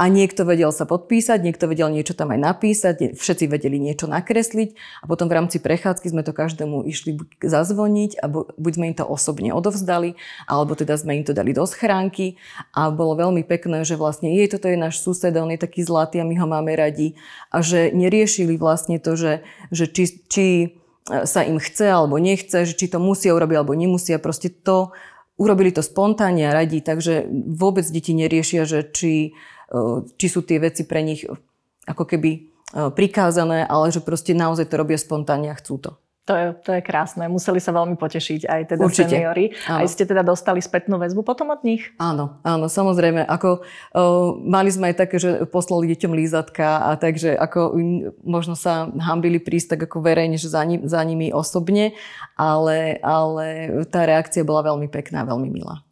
a 0.00 0.08
niekto 0.08 0.48
vedel 0.48 0.72
sa 0.72 0.88
podpísať, 0.88 1.44
niekto 1.44 1.68
vedel 1.68 1.92
niečo 1.92 2.16
tam 2.16 2.32
aj 2.32 2.40
napísať, 2.40 3.20
všetci 3.20 3.44
vedeli 3.52 3.76
niečo 3.76 4.08
nakresliť 4.08 4.72
a 4.72 5.04
potom 5.04 5.28
v 5.28 5.36
rámci 5.36 5.60
prechádzky 5.60 6.08
sme 6.08 6.24
to 6.24 6.32
každému 6.32 6.88
išli 6.88 7.20
zazvoniť 7.44 8.16
a 8.16 8.32
buď 8.32 8.72
sme 8.72 8.88
im 8.88 8.96
to 8.96 9.04
osobne 9.04 9.52
odovzdali, 9.52 10.16
alebo 10.48 10.72
teda 10.72 10.96
sme 10.96 11.20
im 11.20 11.24
to 11.28 11.36
dali 11.36 11.52
do 11.52 11.68
schránky. 11.68 12.40
A 12.72 12.88
bolo 12.88 13.12
veľmi 13.12 13.44
pekné, 13.44 13.84
že 13.84 14.00
vlastne 14.00 14.32
jej 14.32 14.48
toto 14.48 14.72
je 14.72 14.80
náš 14.80 15.04
sused, 15.04 15.36
on 15.36 15.52
je 15.52 15.60
taký 15.60 15.84
zlatý 15.84 16.24
a 16.24 16.24
my 16.24 16.32
ho 16.40 16.48
máme 16.48 16.72
radi. 16.72 17.20
A 17.52 17.60
že 17.60 17.92
neriešili 17.92 18.56
vlastne 18.56 18.96
to, 18.96 19.20
že, 19.20 19.44
že 19.68 19.84
či, 19.84 20.04
či 20.32 20.46
sa 21.04 21.44
im 21.44 21.60
chce 21.60 21.92
alebo 21.92 22.16
nechce, 22.16 22.64
že 22.64 22.72
či 22.72 22.88
to 22.88 22.96
musia 22.96 23.36
urobiť 23.36 23.56
alebo 23.60 23.76
nemusia, 23.76 24.16
proste 24.16 24.48
to 24.48 24.96
urobili 25.40 25.72
to 25.72 25.84
spontánne 25.84 26.48
a 26.48 26.56
radi, 26.56 26.84
takže 26.84 27.28
vôbec 27.32 27.84
deti 27.88 28.12
neriešia, 28.12 28.68
že 28.68 28.84
či 28.92 29.32
či 30.18 30.26
sú 30.26 30.42
tie 30.42 30.58
veci 30.58 30.82
pre 30.84 31.00
nich 31.02 31.22
ako 31.86 32.04
keby 32.06 32.30
e, 32.30 32.40
prikázané, 32.94 33.66
ale 33.66 33.90
že 33.90 34.02
proste 34.02 34.34
naozaj 34.36 34.70
to 34.70 34.78
robia 34.78 34.98
spontánne 34.98 35.50
a 35.50 35.58
chcú 35.58 35.78
to. 35.78 35.92
To 36.28 36.36
je, 36.38 36.46
to 36.62 36.70
je 36.78 36.82
krásne. 36.84 37.26
Museli 37.26 37.58
sa 37.58 37.74
veľmi 37.74 37.98
potešiť 37.98 38.46
aj 38.46 38.60
teda 38.70 38.82
Určite. 38.86 39.18
seniori. 39.18 39.50
Áno. 39.66 39.82
Aj 39.82 39.86
ste 39.90 40.06
teda 40.06 40.22
dostali 40.22 40.62
spätnú 40.62 40.94
väzbu 40.94 41.26
potom 41.26 41.50
od 41.50 41.66
nich? 41.66 41.90
Áno, 41.98 42.38
áno, 42.46 42.70
samozrejme. 42.70 43.26
Ako, 43.26 43.66
uh, 43.66 44.38
mali 44.38 44.70
sme 44.70 44.94
aj 44.94 44.96
také, 45.00 45.18
že 45.18 45.42
poslali 45.50 45.90
deťom 45.90 46.12
lízatka 46.14 46.86
a 46.86 46.94
takže 46.94 47.34
ako 47.34 47.74
možno 48.22 48.54
sa 48.54 48.86
hambili 49.02 49.42
prísť 49.42 49.74
tak 49.74 49.90
ako 49.90 50.06
verejne, 50.06 50.38
že 50.38 50.52
za, 50.52 50.62
ni, 50.62 50.78
za 50.86 51.02
nimi 51.02 51.34
osobne, 51.34 51.98
ale, 52.38 53.02
ale 53.02 53.82
tá 53.90 54.06
reakcia 54.06 54.46
bola 54.46 54.62
veľmi 54.70 54.86
pekná, 54.86 55.26
veľmi 55.26 55.50
milá. 55.50 55.82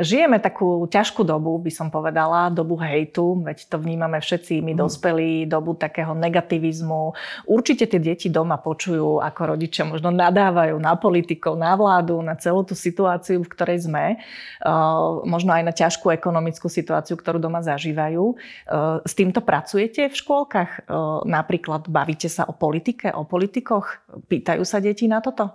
Žijeme 0.00 0.40
takú 0.40 0.88
ťažkú 0.88 1.20
dobu, 1.20 1.60
by 1.60 1.68
som 1.68 1.92
povedala, 1.92 2.48
dobu 2.48 2.80
hejtu, 2.80 3.44
veď 3.44 3.68
to 3.68 3.76
vnímame 3.76 4.16
všetci 4.16 4.64
my 4.64 4.72
mm. 4.72 4.78
dospelí, 4.80 5.44
dobu 5.44 5.76
takého 5.76 6.16
negativizmu. 6.16 7.12
Určite 7.44 7.84
tie 7.84 8.00
deti 8.00 8.32
doma 8.32 8.56
počujú, 8.56 9.20
ako 9.20 9.56
rodičia 9.56 9.84
možno 9.84 10.08
nadávajú 10.08 10.80
na 10.80 10.96
politikov, 10.96 11.60
na 11.60 11.76
vládu, 11.76 12.24
na 12.24 12.32
celú 12.40 12.64
tú 12.64 12.72
situáciu, 12.72 13.44
v 13.44 13.52
ktorej 13.52 13.84
sme. 13.84 14.16
Uh, 14.64 15.20
možno 15.28 15.52
aj 15.52 15.62
na 15.64 15.72
ťažkú 15.76 16.08
ekonomickú 16.08 16.72
situáciu, 16.72 17.20
ktorú 17.20 17.36
doma 17.36 17.60
zažívajú. 17.60 18.24
Uh, 18.32 19.04
s 19.04 19.12
týmto 19.12 19.44
pracujete 19.44 20.08
v 20.08 20.14
škôlkach? 20.14 20.88
Uh, 20.88 21.20
napríklad 21.28 21.92
bavíte 21.92 22.32
sa 22.32 22.48
o 22.48 22.56
politike, 22.56 23.12
o 23.12 23.28
politikoch? 23.28 24.00
Pýtajú 24.28 24.64
sa 24.64 24.80
deti 24.80 25.04
na 25.04 25.20
toto? 25.20 25.52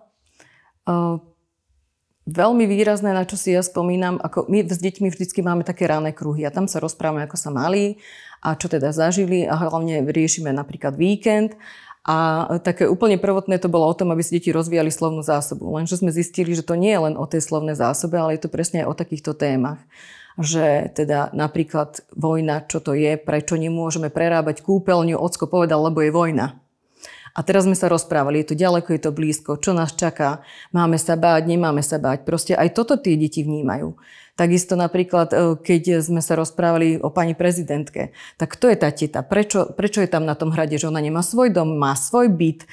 Uh, 0.87 1.19
veľmi 2.27 2.67
výrazné, 2.67 3.15
na 3.15 3.23
čo 3.23 3.39
si 3.39 3.55
ja 3.55 3.63
spomínam, 3.63 4.19
ako 4.19 4.51
my 4.51 4.67
s 4.67 4.77
deťmi 4.83 5.07
vždycky 5.07 5.39
máme 5.39 5.63
také 5.63 5.87
ráne 5.87 6.11
kruhy 6.11 6.43
a 6.43 6.51
tam 6.51 6.67
sa 6.67 6.83
rozprávame, 6.83 7.23
ako 7.23 7.39
sa 7.39 7.49
mali 7.49 7.97
a 8.43 8.53
čo 8.53 8.67
teda 8.69 8.91
zažili 8.93 9.47
a 9.47 9.55
hlavne 9.55 10.03
riešime 10.05 10.51
napríklad 10.51 10.93
víkend. 10.99 11.55
A 12.07 12.47
také 12.63 12.87
úplne 12.87 13.19
prvotné 13.19 13.59
to 13.59 13.67
bolo 13.67 13.83
o 13.83 13.97
tom, 13.97 14.15
aby 14.15 14.23
si 14.23 14.39
deti 14.39 14.55
rozvíjali 14.55 14.87
slovnú 14.87 15.19
zásobu. 15.19 15.75
Lenže 15.75 15.99
sme 15.99 16.15
zistili, 16.15 16.55
že 16.55 16.63
to 16.63 16.79
nie 16.79 16.95
je 16.95 17.03
len 17.03 17.19
o 17.19 17.27
tej 17.27 17.43
slovnej 17.43 17.75
zásobe, 17.75 18.15
ale 18.15 18.39
je 18.39 18.47
to 18.47 18.53
presne 18.53 18.87
aj 18.87 18.87
o 18.87 18.95
takýchto 18.95 19.35
témach. 19.35 19.83
Že 20.39 20.95
teda 20.95 21.35
napríklad 21.35 21.99
vojna, 22.15 22.63
čo 22.63 22.79
to 22.79 22.95
je, 22.95 23.19
prečo 23.19 23.59
nemôžeme 23.59 24.07
prerábať 24.07 24.63
kúpeľňu, 24.63 25.19
ocko 25.19 25.51
povedal, 25.51 25.83
lebo 25.83 25.99
je 25.99 26.15
vojna. 26.15 26.55
A 27.37 27.45
teraz 27.45 27.69
sme 27.69 27.77
sa 27.77 27.85
rozprávali, 27.85 28.41
je 28.41 28.49
to 28.49 28.55
ďaleko, 28.57 28.97
je 28.97 29.01
to 29.05 29.13
blízko, 29.13 29.61
čo 29.61 29.77
nás 29.77 29.93
čaká, 29.93 30.41
máme 30.73 30.97
sa 30.97 31.13
báť, 31.13 31.45
nemáme 31.45 31.85
sa 31.85 32.01
báť. 32.01 32.25
Proste 32.25 32.57
aj 32.57 32.73
toto 32.73 32.97
tie 32.97 33.13
deti 33.13 33.45
vnímajú. 33.45 33.93
Takisto 34.33 34.73
napríklad, 34.77 35.29
e, 35.33 35.37
keď 35.57 36.01
sme 36.01 36.21
sa 36.21 36.37
rozprávali 36.37 37.01
o 37.01 37.13
pani 37.13 37.33
prezidentke, 37.33 38.13
tak 38.37 38.57
kto 38.57 38.69
je 38.69 38.77
tá 38.77 38.89
teta? 38.93 39.21
Prečo, 39.25 39.73
prečo 39.73 40.01
je 40.01 40.09
tam 40.09 40.25
na 40.25 40.33
tom 40.33 40.49
hrade, 40.53 40.77
že 40.77 40.89
ona 40.89 41.01
nemá 41.01 41.21
svoj 41.25 41.49
dom, 41.53 41.77
má 41.77 41.93
svoj 41.97 42.29
byt? 42.29 42.65
E, 42.65 42.67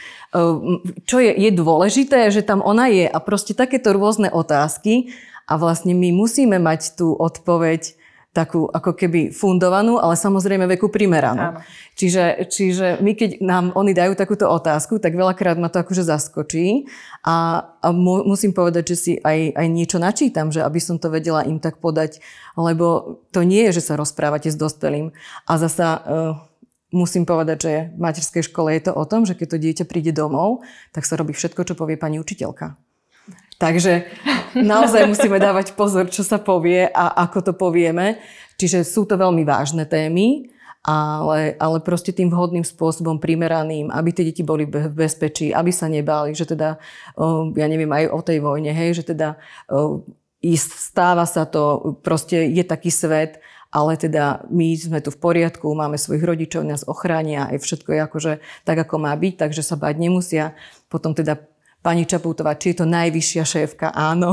čo 1.09 1.17
je, 1.21 1.33
je 1.33 1.51
dôležité, 1.53 2.29
že 2.29 2.45
tam 2.45 2.61
ona 2.61 2.89
je? 2.93 3.05
A 3.09 3.19
proste 3.21 3.57
takéto 3.57 3.93
rôzne 3.93 4.29
otázky. 4.29 5.13
A 5.45 5.61
vlastne 5.61 5.93
my 5.93 6.09
musíme 6.13 6.57
mať 6.57 6.97
tú 6.97 7.13
odpoveď 7.13 7.97
takú 8.35 8.67
ako 8.67 8.99
keby 8.99 9.31
fundovanú, 9.31 10.03
ale 10.03 10.19
samozrejme 10.19 10.67
veku 10.67 10.91
primeranú. 10.91 11.63
Čiže, 11.95 12.51
čiže 12.51 12.87
my 12.99 13.15
keď 13.15 13.39
nám 13.39 13.71
oni 13.79 13.95
dajú 13.95 14.19
takúto 14.19 14.51
otázku, 14.51 14.99
tak 14.99 15.15
veľakrát 15.15 15.55
ma 15.55 15.71
to 15.71 15.79
akože 15.79 16.03
zaskočí 16.03 16.91
a, 17.23 17.63
a 17.79 17.89
mu, 17.95 18.27
musím 18.27 18.51
povedať, 18.51 18.91
že 18.91 18.97
si 18.99 19.13
aj, 19.23 19.55
aj 19.55 19.67
niečo 19.71 20.03
načítam, 20.03 20.51
že 20.51 20.67
aby 20.67 20.83
som 20.83 20.99
to 20.99 21.15
vedela 21.15 21.47
im 21.47 21.63
tak 21.63 21.79
podať, 21.79 22.19
lebo 22.59 23.23
to 23.31 23.47
nie 23.47 23.71
je, 23.71 23.79
že 23.79 23.95
sa 23.95 23.95
rozprávate 23.95 24.51
s 24.51 24.59
dospelým. 24.59 25.15
A 25.47 25.53
zasa 25.55 26.03
uh, 26.03 26.35
musím 26.91 27.23
povedať, 27.23 27.59
že 27.63 27.73
v 27.95 28.01
materskej 28.03 28.51
škole 28.51 28.75
je 28.75 28.91
to 28.91 28.93
o 28.99 29.05
tom, 29.07 29.23
že 29.23 29.39
keď 29.39 29.47
to 29.47 29.63
dieťa 29.63 29.85
príde 29.87 30.11
domov, 30.11 30.67
tak 30.91 31.07
sa 31.07 31.15
robí 31.15 31.31
všetko, 31.31 31.63
čo 31.63 31.79
povie 31.79 31.95
pani 31.95 32.19
učiteľka. 32.19 32.75
Takže 33.65 34.05
naozaj 34.61 35.09
musíme 35.09 35.41
dávať 35.41 35.73
pozor, 35.73 36.13
čo 36.13 36.21
sa 36.21 36.37
povie 36.37 36.85
a 36.85 37.25
ako 37.25 37.39
to 37.41 37.53
povieme. 37.57 38.21
Čiže 38.61 38.85
sú 38.85 39.09
to 39.09 39.17
veľmi 39.17 39.41
vážne 39.49 39.89
témy 39.89 40.53
ale, 40.85 41.57
ale 41.57 41.81
proste 41.81 42.13
tým 42.13 42.29
vhodným 42.29 42.61
spôsobom, 42.61 43.17
primeraným, 43.17 43.89
aby 43.89 44.13
tie 44.13 44.29
deti 44.29 44.45
boli 44.45 44.69
v 44.69 44.93
bezpečí, 44.93 45.49
aby 45.49 45.73
sa 45.73 45.89
nebáli, 45.89 46.37
že 46.37 46.45
teda, 46.45 46.77
ja 47.57 47.67
neviem, 47.73 47.89
aj 47.89 48.13
o 48.13 48.21
tej 48.21 48.45
vojne, 48.45 48.69
hej, 48.69 49.01
že 49.01 49.17
teda 49.17 49.41
stáva 50.61 51.25
sa 51.25 51.49
to, 51.49 51.97
proste 52.05 52.53
je 52.53 52.61
taký 52.61 52.93
svet, 52.93 53.41
ale 53.73 53.97
teda 53.97 54.45
my 54.53 54.77
sme 54.77 55.01
tu 55.01 55.09
v 55.09 55.19
poriadku, 55.19 55.73
máme 55.73 55.97
svojich 55.97 56.23
rodičov, 56.23 56.69
nás 56.69 56.85
ochránia, 56.85 57.49
aj 57.49 57.65
všetko 57.65 57.91
je 57.91 58.01
akože 58.05 58.33
tak, 58.69 58.77
ako 58.77 59.09
má 59.09 59.17
byť, 59.17 59.41
takže 59.41 59.65
sa 59.65 59.81
bať 59.81 59.97
nemusia. 59.97 60.53
Potom 60.93 61.17
teda 61.17 61.41
pani 61.85 62.09
Čaputová, 62.09 62.57
či 62.57 62.73
je 62.73 62.81
to 62.81 62.87
najvyššia 62.89 63.45
šéfka? 63.45 63.93
Áno. 63.93 64.33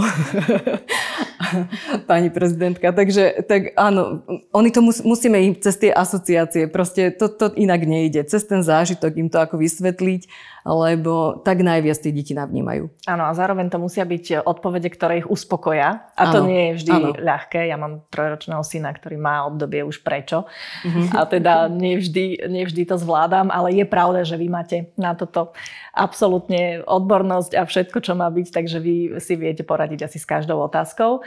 pani 2.09 2.31
prezidentka. 2.31 2.95
Takže 2.95 3.43
tak 3.43 3.75
áno, 3.75 4.23
oni 4.55 4.71
to 4.71 4.79
mus, 4.79 5.03
musíme 5.03 5.35
im 5.43 5.53
cez 5.59 5.75
tie 5.75 5.91
asociácie, 5.91 6.71
proste 6.71 7.11
to, 7.11 7.27
to 7.27 7.51
inak 7.59 7.83
nejde. 7.83 8.23
Cez 8.23 8.47
ten 8.47 8.63
zážitok 8.63 9.19
im 9.19 9.27
to 9.27 9.43
ako 9.43 9.59
vysvetliť 9.59 10.21
lebo 10.65 11.41
tak 11.41 11.65
najviac 11.65 11.97
tí 12.01 12.13
deti 12.13 12.33
navnímajú. 12.37 13.05
Áno, 13.09 13.23
a 13.25 13.31
zároveň 13.33 13.73
to 13.73 13.81
musia 13.81 14.05
byť 14.05 14.45
odpovede, 14.45 14.89
ktoré 14.93 15.25
ich 15.25 15.29
uspokoja. 15.29 16.13
A 16.13 16.23
to 16.29 16.45
nie 16.45 16.71
je 16.71 16.85
vždy 16.85 16.93
ano. 16.93 17.09
ľahké. 17.17 17.65
Ja 17.65 17.77
mám 17.81 18.05
trojročného 18.13 18.61
syna, 18.61 18.93
ktorý 18.93 19.17
má 19.17 19.45
obdobie 19.49 19.81
už 19.81 20.05
prečo. 20.05 20.45
Mm-hmm. 20.85 21.05
A 21.17 21.19
teda 21.25 21.53
nevždy, 21.71 22.83
to 22.85 22.95
zvládam, 22.97 23.49
ale 23.49 23.73
je 23.73 23.85
pravda, 23.85 24.21
že 24.21 24.37
vy 24.37 24.47
máte 24.49 24.77
na 24.95 25.17
toto 25.17 25.53
absolútne 25.91 26.85
odbornosť 26.87 27.57
a 27.57 27.67
všetko, 27.67 27.99
čo 27.99 28.13
má 28.15 28.31
byť, 28.31 28.47
takže 28.53 28.77
vy 28.79 28.95
si 29.19 29.33
viete 29.35 29.65
poradiť 29.65 30.07
asi 30.07 30.17
s 30.21 30.25
každou 30.29 30.61
otázkou. 30.63 31.19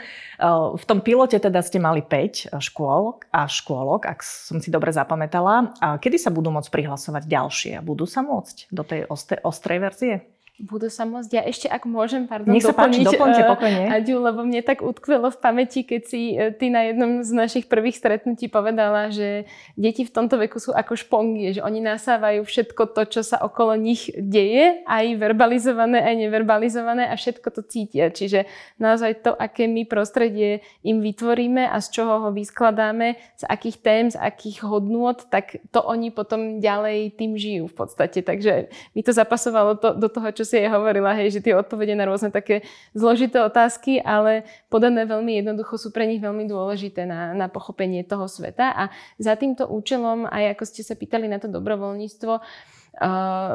V 0.75 0.83
tom 0.87 0.99
pilote 1.05 1.37
teda 1.37 1.61
ste 1.61 1.77
mali 1.77 2.01
5 2.01 2.55
škôl 2.57 3.21
a 3.29 3.45
škôlok, 3.45 4.09
ak 4.09 4.25
som 4.25 4.57
si 4.57 4.73
dobre 4.73 4.89
zapamätala. 4.89 5.75
A 5.83 6.01
kedy 6.01 6.17
sa 6.17 6.33
budú 6.33 6.49
môcť 6.49 6.71
prihlasovať 6.73 7.23
ďalšie? 7.29 7.73
Budú 7.85 8.09
sa 8.09 8.25
môcť 8.25 8.73
do 8.73 8.81
tej 8.81 9.05
ostrej 9.43 9.79
verzie? 9.79 10.34
Budú 10.55 10.87
sa 10.87 11.03
môcť. 11.03 11.29
Ja 11.35 11.43
ešte, 11.43 11.67
ak 11.67 11.83
môžem, 11.83 12.31
pardon, 12.31 12.55
Nech 12.55 12.63
sa 12.63 12.71
doplniť, 12.71 13.03
páči, 13.03 13.11
doplňte 13.11 13.43
uh, 13.43 13.49
pokojne. 13.51 13.83
Aďu, 13.91 14.15
lebo 14.23 14.39
mne 14.47 14.61
tak 14.63 14.79
utkvelo 14.79 15.27
v 15.27 15.37
pamäti, 15.43 15.83
keď 15.83 16.01
si 16.07 16.21
uh, 16.39 16.55
ty 16.55 16.71
na 16.71 16.87
jednom 16.87 17.19
z 17.27 17.31
našich 17.35 17.65
prvých 17.67 17.99
stretnutí 17.99 18.47
povedala, 18.47 19.11
že 19.11 19.43
deti 19.75 20.07
v 20.07 20.15
tomto 20.15 20.39
veku 20.39 20.63
sú 20.63 20.71
ako 20.71 20.95
špongy, 20.95 21.59
že 21.59 21.61
oni 21.61 21.83
nasávajú 21.83 22.47
všetko 22.47 22.95
to, 22.95 23.01
čo 23.03 23.21
sa 23.27 23.43
okolo 23.43 23.75
nich 23.75 24.07
deje, 24.15 24.79
aj 24.87 25.05
verbalizované, 25.19 25.99
aj 25.99 26.15
neverbalizované 26.23 27.11
a 27.11 27.19
všetko 27.19 27.47
to 27.51 27.61
cítia. 27.67 28.07
Čiže 28.07 28.47
naozaj 28.79 29.27
to, 29.27 29.35
aké 29.35 29.67
my 29.67 29.83
prostredie 29.83 30.63
im 30.87 31.03
vytvoríme 31.03 31.67
a 31.67 31.83
z 31.83 31.99
čoho 31.99 32.23
ho 32.23 32.29
vyskladáme, 32.31 33.19
z 33.35 33.43
akých 33.43 33.77
tém, 33.83 34.05
z 34.07 34.15
akých 34.15 34.63
hodnôt, 34.63 35.19
tak 35.27 35.59
to 35.75 35.83
oni 35.83 36.15
potom 36.15 36.63
ďalej 36.63 37.19
tým 37.19 37.35
žijú 37.35 37.67
v 37.67 37.75
podstate. 37.75 38.23
Takže 38.23 38.71
mi 38.95 39.03
to 39.03 39.11
zapasovalo 39.11 39.75
to, 39.75 39.91
do 39.99 40.07
toho, 40.07 40.31
čo 40.31 40.44
si 40.45 40.61
jej 40.61 40.69
hovorila, 40.69 41.17
hej, 41.17 41.33
že 41.33 41.43
tie 41.43 41.57
odpovede 41.57 41.97
na 41.97 42.05
rôzne 42.05 42.29
také 42.29 42.61
zložité 42.93 43.41
otázky, 43.41 43.97
ale 43.99 44.45
podané 44.69 45.03
veľmi 45.09 45.41
jednoducho 45.41 45.81
sú 45.81 45.89
pre 45.89 46.05
nich 46.05 46.21
veľmi 46.21 46.45
dôležité 46.45 47.03
na, 47.09 47.33
na 47.33 47.49
pochopenie 47.49 48.05
toho 48.05 48.29
sveta. 48.29 48.71
A 48.71 48.83
za 49.17 49.33
týmto 49.33 49.65
účelom, 49.65 50.29
aj 50.29 50.55
ako 50.55 50.63
ste 50.69 50.81
sa 50.85 50.93
pýtali 50.93 51.25
na 51.25 51.41
to 51.41 51.49
dobrovoľníctvo, 51.49 52.33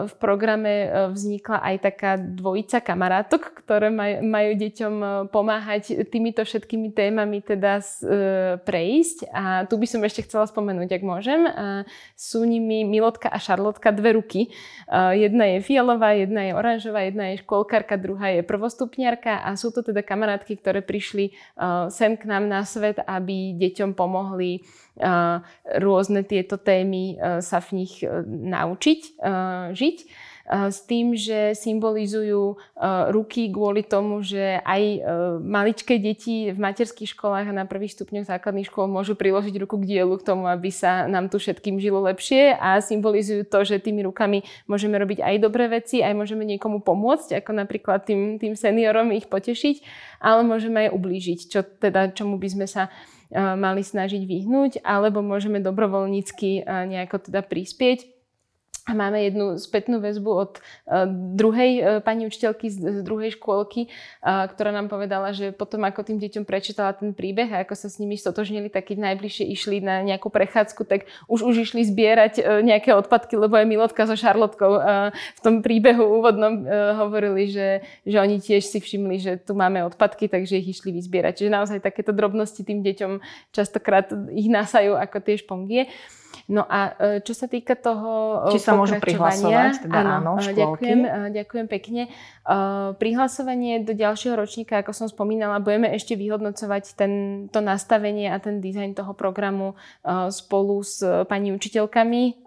v 0.05 0.15
programe 0.21 1.09
vznikla 1.17 1.65
aj 1.65 1.77
taká 1.81 2.21
dvojica 2.21 2.85
kamarátok, 2.85 3.65
ktoré 3.65 3.89
maj, 3.89 4.21
majú 4.21 4.53
deťom 4.53 4.95
pomáhať 5.33 6.05
týmito 6.13 6.45
všetkými 6.45 6.93
témami 6.93 7.41
teda 7.41 7.81
prejsť. 8.61 9.33
A 9.33 9.65
tu 9.65 9.81
by 9.81 9.87
som 9.89 10.05
ešte 10.05 10.29
chcela 10.29 10.45
spomenúť, 10.45 10.93
ak 10.93 11.03
môžem. 11.03 11.49
Sú 12.13 12.45
nimi 12.45 12.85
Milotka 12.85 13.33
a 13.33 13.41
Šarlotka, 13.41 13.97
dve 13.97 14.21
ruky. 14.21 14.53
Jedna 14.93 15.57
je 15.57 15.65
fialová, 15.65 16.13
jedna 16.13 16.45
je 16.45 16.53
oranžová, 16.53 17.01
jedna 17.09 17.33
je 17.33 17.41
školkárka, 17.41 17.97
druhá 17.97 18.37
je 18.37 18.45
prvostupniarka 18.45 19.41
a 19.41 19.57
sú 19.57 19.73
to 19.73 19.81
teda 19.81 20.05
kamarátky, 20.05 20.61
ktoré 20.61 20.85
prišli 20.85 21.33
sem 21.89 22.13
k 22.21 22.29
nám 22.29 22.45
na 22.45 22.61
svet, 22.69 23.01
aby 23.01 23.57
deťom 23.57 23.97
pomohli 23.97 24.69
rôzne 25.81 26.23
tieto 26.23 26.61
témy 26.61 27.17
sa 27.41 27.65
v 27.65 27.83
nich 27.83 28.05
naučiť, 28.29 29.01
žiť 29.73 29.99
s 30.51 30.83
tým, 30.83 31.15
že 31.15 31.55
symbolizujú 31.55 32.59
ruky 33.15 33.55
kvôli 33.55 33.87
tomu, 33.87 34.19
že 34.19 34.59
aj 34.67 34.83
maličké 35.47 36.03
deti 36.03 36.51
v 36.51 36.59
materských 36.59 37.15
školách 37.15 37.55
a 37.55 37.59
na 37.63 37.71
prvých 37.71 37.95
stupňoch 37.95 38.27
základných 38.27 38.67
škôl 38.67 38.91
môžu 38.91 39.15
priložiť 39.15 39.55
ruku 39.63 39.79
k 39.79 39.87
dielu 39.95 40.11
k 40.19 40.27
tomu, 40.27 40.51
aby 40.51 40.75
sa 40.75 41.07
nám 41.07 41.31
tu 41.31 41.39
všetkým 41.39 41.79
žilo 41.79 42.03
lepšie 42.03 42.59
a 42.59 42.83
symbolizujú 42.83 43.47
to, 43.47 43.63
že 43.63 43.79
tými 43.79 44.03
rukami 44.03 44.43
môžeme 44.67 44.99
robiť 44.99 45.23
aj 45.23 45.37
dobré 45.39 45.71
veci, 45.71 46.03
aj 46.03 46.19
môžeme 46.19 46.43
niekomu 46.43 46.83
pomôcť, 46.83 47.39
ako 47.39 47.55
napríklad 47.55 48.03
tým, 48.03 48.43
tým 48.43 48.59
seniorom 48.59 49.15
ich 49.15 49.31
potešiť, 49.31 49.87
ale 50.19 50.43
môžeme 50.43 50.91
aj 50.91 50.99
ublížiť, 50.99 51.39
čo 51.47 51.63
teda, 51.63 52.11
čomu 52.11 52.43
by 52.43 52.49
sme 52.51 52.67
sa 52.67 52.91
mali 53.35 53.83
snažiť 53.87 54.23
vyhnúť, 54.27 54.73
alebo 54.83 55.23
môžeme 55.23 55.63
dobrovoľnícky 55.63 56.67
nejako 56.67 57.31
teda 57.31 57.47
prispieť 57.47 58.20
máme 58.93 59.23
jednu 59.25 59.57
spätnú 59.57 59.99
väzbu 59.99 60.31
od 60.31 60.53
uh, 60.59 61.09
druhej 61.35 61.71
uh, 61.79 61.85
pani 62.03 62.27
učiteľky 62.27 62.67
z, 62.71 63.03
druhej 63.07 63.37
škôlky, 63.39 63.89
uh, 64.23 64.47
ktorá 64.51 64.71
nám 64.75 64.91
povedala, 64.91 65.31
že 65.31 65.53
potom 65.55 65.83
ako 65.87 66.07
tým 66.07 66.19
deťom 66.19 66.45
prečítala 66.45 66.93
ten 66.95 67.15
príbeh 67.15 67.49
a 67.51 67.63
ako 67.63 67.75
sa 67.75 67.89
s 67.89 67.99
nimi 68.03 68.19
stotožnili, 68.19 68.69
tak 68.69 68.91
keď 68.91 69.13
najbližšie 69.13 69.45
išli 69.51 69.79
na 69.83 70.03
nejakú 70.03 70.29
prechádzku, 70.29 70.87
tak 70.87 71.09
už 71.31 71.47
už 71.47 71.71
išli 71.71 71.87
zbierať 71.87 72.63
nejaké 72.63 72.93
odpadky, 72.95 73.37
lebo 73.37 73.57
aj 73.57 73.67
Milotka 73.67 74.05
so 74.05 74.17
Šarlotkou 74.19 74.73
v 75.11 75.41
tom 75.41 75.61
príbehu 75.65 76.21
úvodnom 76.21 76.65
hovorili, 76.97 77.49
že, 77.51 77.85
že 78.05 78.17
oni 78.21 78.39
tiež 78.39 78.65
si 78.67 78.79
všimli, 78.79 79.17
že 79.21 79.33
tu 79.41 79.57
máme 79.57 79.85
odpadky, 79.87 80.29
takže 80.29 80.61
ich 80.61 80.79
išli 80.79 80.95
vyzbierať. 80.95 81.43
Čiže 81.45 81.51
naozaj 81.51 81.79
takéto 81.85 82.13
drobnosti 82.15 82.61
tým 82.63 82.85
deťom 82.85 83.13
častokrát 83.55 84.13
ich 84.35 84.49
nasajú 84.51 84.97
ako 84.97 85.17
tie 85.23 85.37
špongie. 85.41 85.83
No 86.51 86.67
a 86.67 86.95
e, 86.99 87.23
čo 87.23 87.31
sa 87.31 87.47
týka 87.47 87.79
toho 87.79 88.43
Či 88.51 88.59
sa 88.59 88.75
môžu 88.75 88.99
prihlasovať? 88.99 89.87
Teda 89.87 90.19
áno, 90.19 90.35
áno 90.35 90.43
e, 90.43 90.51
ďakujem, 90.51 91.01
e, 91.07 91.11
ďakujem 91.31 91.67
pekne. 91.71 92.03
Prihlasovanie 92.99 93.87
do 93.87 93.95
ďalšieho 93.95 94.35
ročníka, 94.35 94.83
ako 94.83 94.91
som 94.91 95.07
spomínala, 95.07 95.63
budeme 95.63 95.95
ešte 95.95 96.19
vyhodnocovať 96.19 96.99
ten, 96.99 97.13
to 97.55 97.63
nastavenie 97.63 98.27
a 98.27 98.43
ten 98.43 98.59
dizajn 98.59 98.99
toho 98.99 99.15
programu 99.15 99.79
spolu 100.35 100.83
s 100.83 100.99
pani 101.31 101.55
učiteľkami 101.55 102.43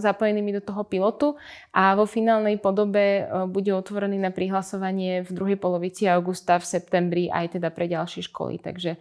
zapojenými 0.00 0.50
do 0.56 0.62
toho 0.64 0.88
pilotu 0.88 1.36
a 1.76 1.92
vo 1.92 2.08
finálnej 2.08 2.56
podobe 2.56 3.28
bude 3.52 3.68
otvorený 3.76 4.16
na 4.16 4.32
prihlasovanie 4.32 5.20
v 5.28 5.30
druhej 5.36 5.60
polovici 5.60 6.08
augusta, 6.08 6.56
v 6.56 6.64
septembri 6.64 7.28
aj 7.28 7.60
teda 7.60 7.68
pre 7.68 7.84
ďalšie 7.84 8.24
školy. 8.24 8.64
Takže 8.64 8.96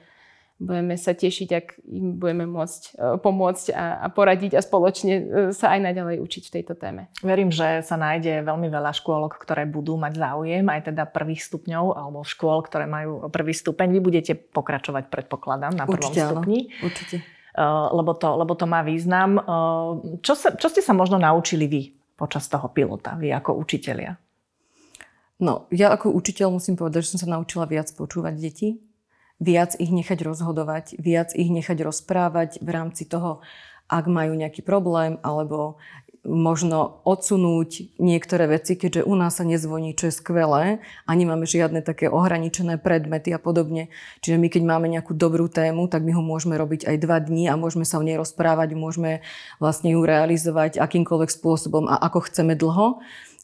budeme 0.61 0.95
sa 0.95 1.17
tešiť, 1.17 1.49
ak 1.53 1.65
im 1.85 2.17
budeme 2.17 2.45
môcť 2.45 2.81
e, 2.93 3.17
pomôcť 3.19 3.65
a, 3.73 4.05
a 4.05 4.07
poradiť 4.13 4.55
a 4.57 4.61
spoločne 4.61 5.13
e, 5.13 5.23
sa 5.51 5.73
aj 5.73 5.79
naďalej 5.91 6.21
učiť 6.21 6.43
v 6.49 6.53
tejto 6.59 6.73
téme. 6.77 7.09
Verím, 7.25 7.49
že 7.49 7.81
sa 7.81 7.97
nájde 7.97 8.45
veľmi 8.45 8.69
veľa 8.69 8.93
škôlok, 8.93 9.41
ktoré 9.41 9.65
budú 9.65 9.97
mať 9.97 10.17
záujem, 10.17 10.65
aj 10.69 10.93
teda 10.93 11.09
prvých 11.09 11.41
stupňov 11.43 11.85
alebo 11.97 12.23
škôl, 12.23 12.61
ktoré 12.63 12.85
majú 12.85 13.27
prvý 13.33 13.53
stupeň. 13.53 13.97
Vy 13.97 14.01
budete 14.01 14.33
pokračovať, 14.37 15.09
predpokladám, 15.09 15.73
na 15.73 15.85
prvom 15.89 15.99
určite, 15.99 16.21
stupni. 16.21 16.59
Áno, 16.69 16.85
určite. 16.87 17.15
Uh, 17.53 17.85
lebo, 17.93 18.17
to, 18.17 18.33
lebo 18.33 18.57
to 18.57 18.65
má 18.65 18.81
význam. 18.81 19.37
Čo, 20.25 20.33
sa, 20.33 20.57
čo 20.57 20.73
ste 20.73 20.81
sa 20.81 20.89
možno 20.97 21.21
naučili 21.21 21.69
vy 21.69 21.93
počas 22.17 22.49
toho 22.49 22.65
pilota, 22.73 23.13
vy 23.13 23.29
ako 23.29 23.61
učitelia? 23.61 24.17
No, 25.37 25.69
ja 25.69 25.93
ako 25.93 26.17
učiteľ 26.17 26.49
musím 26.49 26.73
povedať, 26.73 27.05
že 27.05 27.13
som 27.13 27.21
sa 27.21 27.29
naučila 27.29 27.69
viac 27.69 27.93
počúvať 27.93 28.33
deti 28.41 28.81
viac 29.39 29.77
ich 29.79 29.89
nechať 29.89 30.19
rozhodovať, 30.25 30.99
viac 31.01 31.33
ich 31.33 31.49
nechať 31.49 31.81
rozprávať 31.85 32.61
v 32.61 32.69
rámci 32.69 33.07
toho, 33.07 33.41
ak 33.91 34.09
majú 34.09 34.33
nejaký 34.33 34.65
problém, 34.65 35.21
alebo 35.21 35.77
možno 36.23 37.03
odsunúť 37.03 37.99
niektoré 37.99 38.47
veci, 38.47 38.79
keďže 38.79 39.03
u 39.03 39.11
nás 39.11 39.35
sa 39.35 39.43
nezvoní, 39.43 39.91
čo 39.91 40.07
je 40.07 40.15
skvelé 40.15 40.79
a 41.03 41.11
nemáme 41.11 41.43
žiadne 41.43 41.83
také 41.83 42.07
ohraničené 42.07 42.79
predmety 42.79 43.35
a 43.35 43.39
podobne. 43.43 43.91
Čiže 44.23 44.39
my 44.39 44.47
keď 44.47 44.63
máme 44.63 44.87
nejakú 44.87 45.11
dobrú 45.11 45.51
tému, 45.51 45.91
tak 45.91 46.07
my 46.07 46.15
ho 46.15 46.23
môžeme 46.23 46.55
robiť 46.55 46.87
aj 46.87 46.95
dva 47.03 47.19
dní 47.19 47.51
a 47.51 47.59
môžeme 47.59 47.83
sa 47.83 47.99
o 47.99 48.07
nej 48.07 48.15
rozprávať, 48.15 48.71
môžeme 48.71 49.19
vlastne 49.59 49.99
ju 49.99 49.99
realizovať 49.99 50.79
akýmkoľvek 50.79 51.27
spôsobom 51.27 51.91
a 51.91 51.99
ako 51.99 52.31
chceme 52.31 52.55
dlho. 52.55 53.03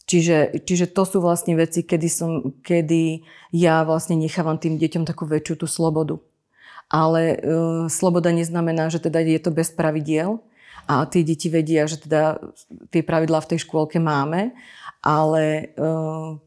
Čiže, 0.10 0.66
čiže 0.66 0.90
to 0.90 1.06
sú 1.06 1.22
vlastne 1.22 1.54
veci, 1.54 1.86
kedy, 1.86 2.10
som, 2.10 2.58
kedy 2.66 3.22
ja 3.54 3.86
vlastne 3.86 4.18
nechávam 4.18 4.58
tým 4.58 4.82
deťom 4.82 5.06
takú 5.06 5.30
väčšiu 5.30 5.62
tú 5.62 5.68
slobodu. 5.70 6.18
Ale 6.90 7.38
uh, 7.38 7.86
sloboda 7.86 8.34
neznamená, 8.34 8.90
že 8.90 8.98
teda 8.98 9.22
je 9.22 9.38
to 9.38 9.54
bez 9.54 9.70
pravidiel 9.70 10.42
a 10.90 11.06
tí 11.06 11.22
deti 11.22 11.54
vedia, 11.54 11.86
že 11.86 12.02
teda 12.02 12.42
tie 12.90 13.06
pravidlá 13.06 13.46
v 13.46 13.50
tej 13.54 13.60
škôlke 13.70 14.02
máme, 14.02 14.58
ale 15.06 15.78
uh, 15.78 16.42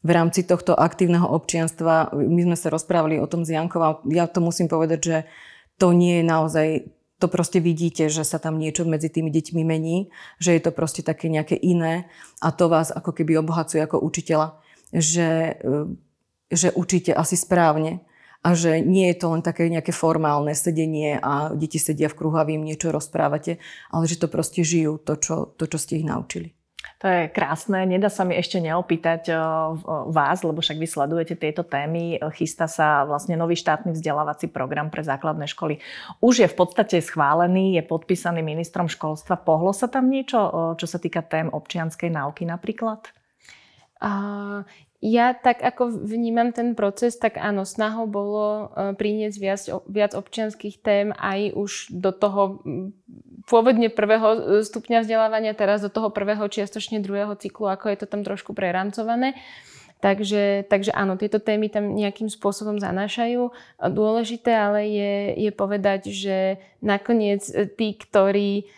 v 0.00 0.10
rámci 0.10 0.48
tohto 0.48 0.72
aktívneho 0.72 1.28
občianstva, 1.28 2.16
my 2.16 2.48
sme 2.48 2.56
sa 2.56 2.72
rozprávali 2.72 3.20
o 3.20 3.28
tom 3.28 3.44
s 3.44 3.52
Jankou 3.52 3.84
a 3.84 4.00
ja 4.08 4.24
to 4.24 4.40
musím 4.40 4.72
povedať, 4.72 5.00
že 5.04 5.16
to 5.76 5.92
nie 5.92 6.24
je 6.24 6.24
naozaj 6.24 6.68
to 7.16 7.26
proste 7.32 7.64
vidíte, 7.64 8.12
že 8.12 8.24
sa 8.24 8.36
tam 8.36 8.60
niečo 8.60 8.84
medzi 8.84 9.08
tými 9.08 9.32
deťmi 9.32 9.62
mení, 9.64 10.12
že 10.36 10.52
je 10.52 10.60
to 10.60 10.72
proste 10.72 11.00
také 11.00 11.32
nejaké 11.32 11.56
iné 11.56 12.12
a 12.44 12.52
to 12.52 12.68
vás 12.68 12.92
ako 12.92 13.16
keby 13.16 13.40
obohacuje 13.40 13.80
ako 13.80 14.04
učiteľa, 14.04 14.60
že, 14.92 15.56
e, 15.60 15.72
že 16.52 16.68
učíte 16.76 17.16
asi 17.16 17.40
správne 17.40 18.04
a 18.44 18.52
že 18.52 18.84
nie 18.84 19.12
je 19.12 19.16
to 19.20 19.26
len 19.32 19.42
také 19.42 19.68
nejaké 19.68 19.92
formálne 19.92 20.52
sedenie 20.52 21.16
a 21.20 21.52
deti 21.56 21.80
sedia 21.80 22.12
v 22.12 22.16
kruhu 22.16 22.36
a 22.36 22.46
vy 22.46 22.60
im 22.60 22.68
niečo 22.68 22.92
rozprávate, 22.92 23.58
ale 23.88 24.04
že 24.04 24.20
to 24.20 24.28
proste 24.28 24.60
žijú, 24.64 25.00
to, 25.00 25.16
čo, 25.16 25.56
to, 25.56 25.64
čo 25.68 25.78
ste 25.80 26.00
ich 26.00 26.06
naučili. 26.06 26.55
To 26.96 27.12
je 27.12 27.28
krásne. 27.28 27.84
Nedá 27.84 28.08
sa 28.08 28.24
mi 28.24 28.40
ešte 28.40 28.56
neopýtať 28.56 29.28
vás, 30.08 30.40
lebo 30.40 30.64
však 30.64 30.80
vy 30.80 30.88
sledujete 30.88 31.36
tieto 31.36 31.60
témy. 31.60 32.16
Chystá 32.32 32.64
sa 32.64 33.04
vlastne 33.04 33.36
nový 33.36 33.52
štátny 33.52 33.92
vzdelávací 33.92 34.48
program 34.48 34.88
pre 34.88 35.04
základné 35.04 35.44
školy. 35.44 35.76
Už 36.24 36.40
je 36.40 36.48
v 36.48 36.56
podstate 36.56 36.96
schválený, 37.04 37.76
je 37.76 37.84
podpísaný 37.84 38.40
ministrom 38.40 38.88
školstva. 38.88 39.36
Pohlo 39.36 39.76
sa 39.76 39.92
tam 39.92 40.08
niečo, 40.08 40.40
čo 40.80 40.88
sa 40.88 40.96
týka 40.96 41.20
tém 41.20 41.52
občianskej 41.52 42.08
náuky 42.08 42.48
napríklad? 42.48 43.04
Uh, 44.00 44.64
ja 45.04 45.36
tak 45.36 45.60
ako 45.60 46.08
vnímam 46.08 46.50
ten 46.56 46.72
proces, 46.72 47.20
tak 47.20 47.36
áno, 47.36 47.68
snahou 47.68 48.08
bolo 48.08 48.72
e, 48.72 48.96
priniesť 48.96 49.36
viac, 49.36 49.60
viac 49.86 50.12
občianských 50.16 50.80
tém 50.80 51.12
aj 51.16 51.52
už 51.52 51.70
do 51.92 52.10
toho 52.16 52.64
pôvodne 53.46 53.92
prvého 53.92 54.28
e, 54.32 54.38
stupňa 54.64 55.04
vzdelávania, 55.04 55.52
teraz 55.52 55.84
do 55.84 55.92
toho 55.92 56.08
prvého 56.08 56.42
čiastočne 56.48 57.04
druhého 57.04 57.36
cyklu, 57.36 57.68
ako 57.68 57.92
je 57.92 57.98
to 58.02 58.06
tam 58.08 58.24
trošku 58.24 58.56
prerámcované. 58.56 59.36
Takže, 59.96 60.68
takže 60.68 60.92
áno, 60.92 61.16
tieto 61.16 61.40
témy 61.40 61.72
tam 61.72 61.96
nejakým 61.96 62.28
spôsobom 62.28 62.76
zanášajú. 62.76 63.48
Dôležité 63.80 64.52
ale 64.52 64.92
je, 64.92 65.14
je 65.48 65.50
povedať, 65.50 66.12
že 66.12 66.60
nakoniec 66.84 67.40
e, 67.48 67.64
tí, 67.64 67.96
ktorí 67.96 68.68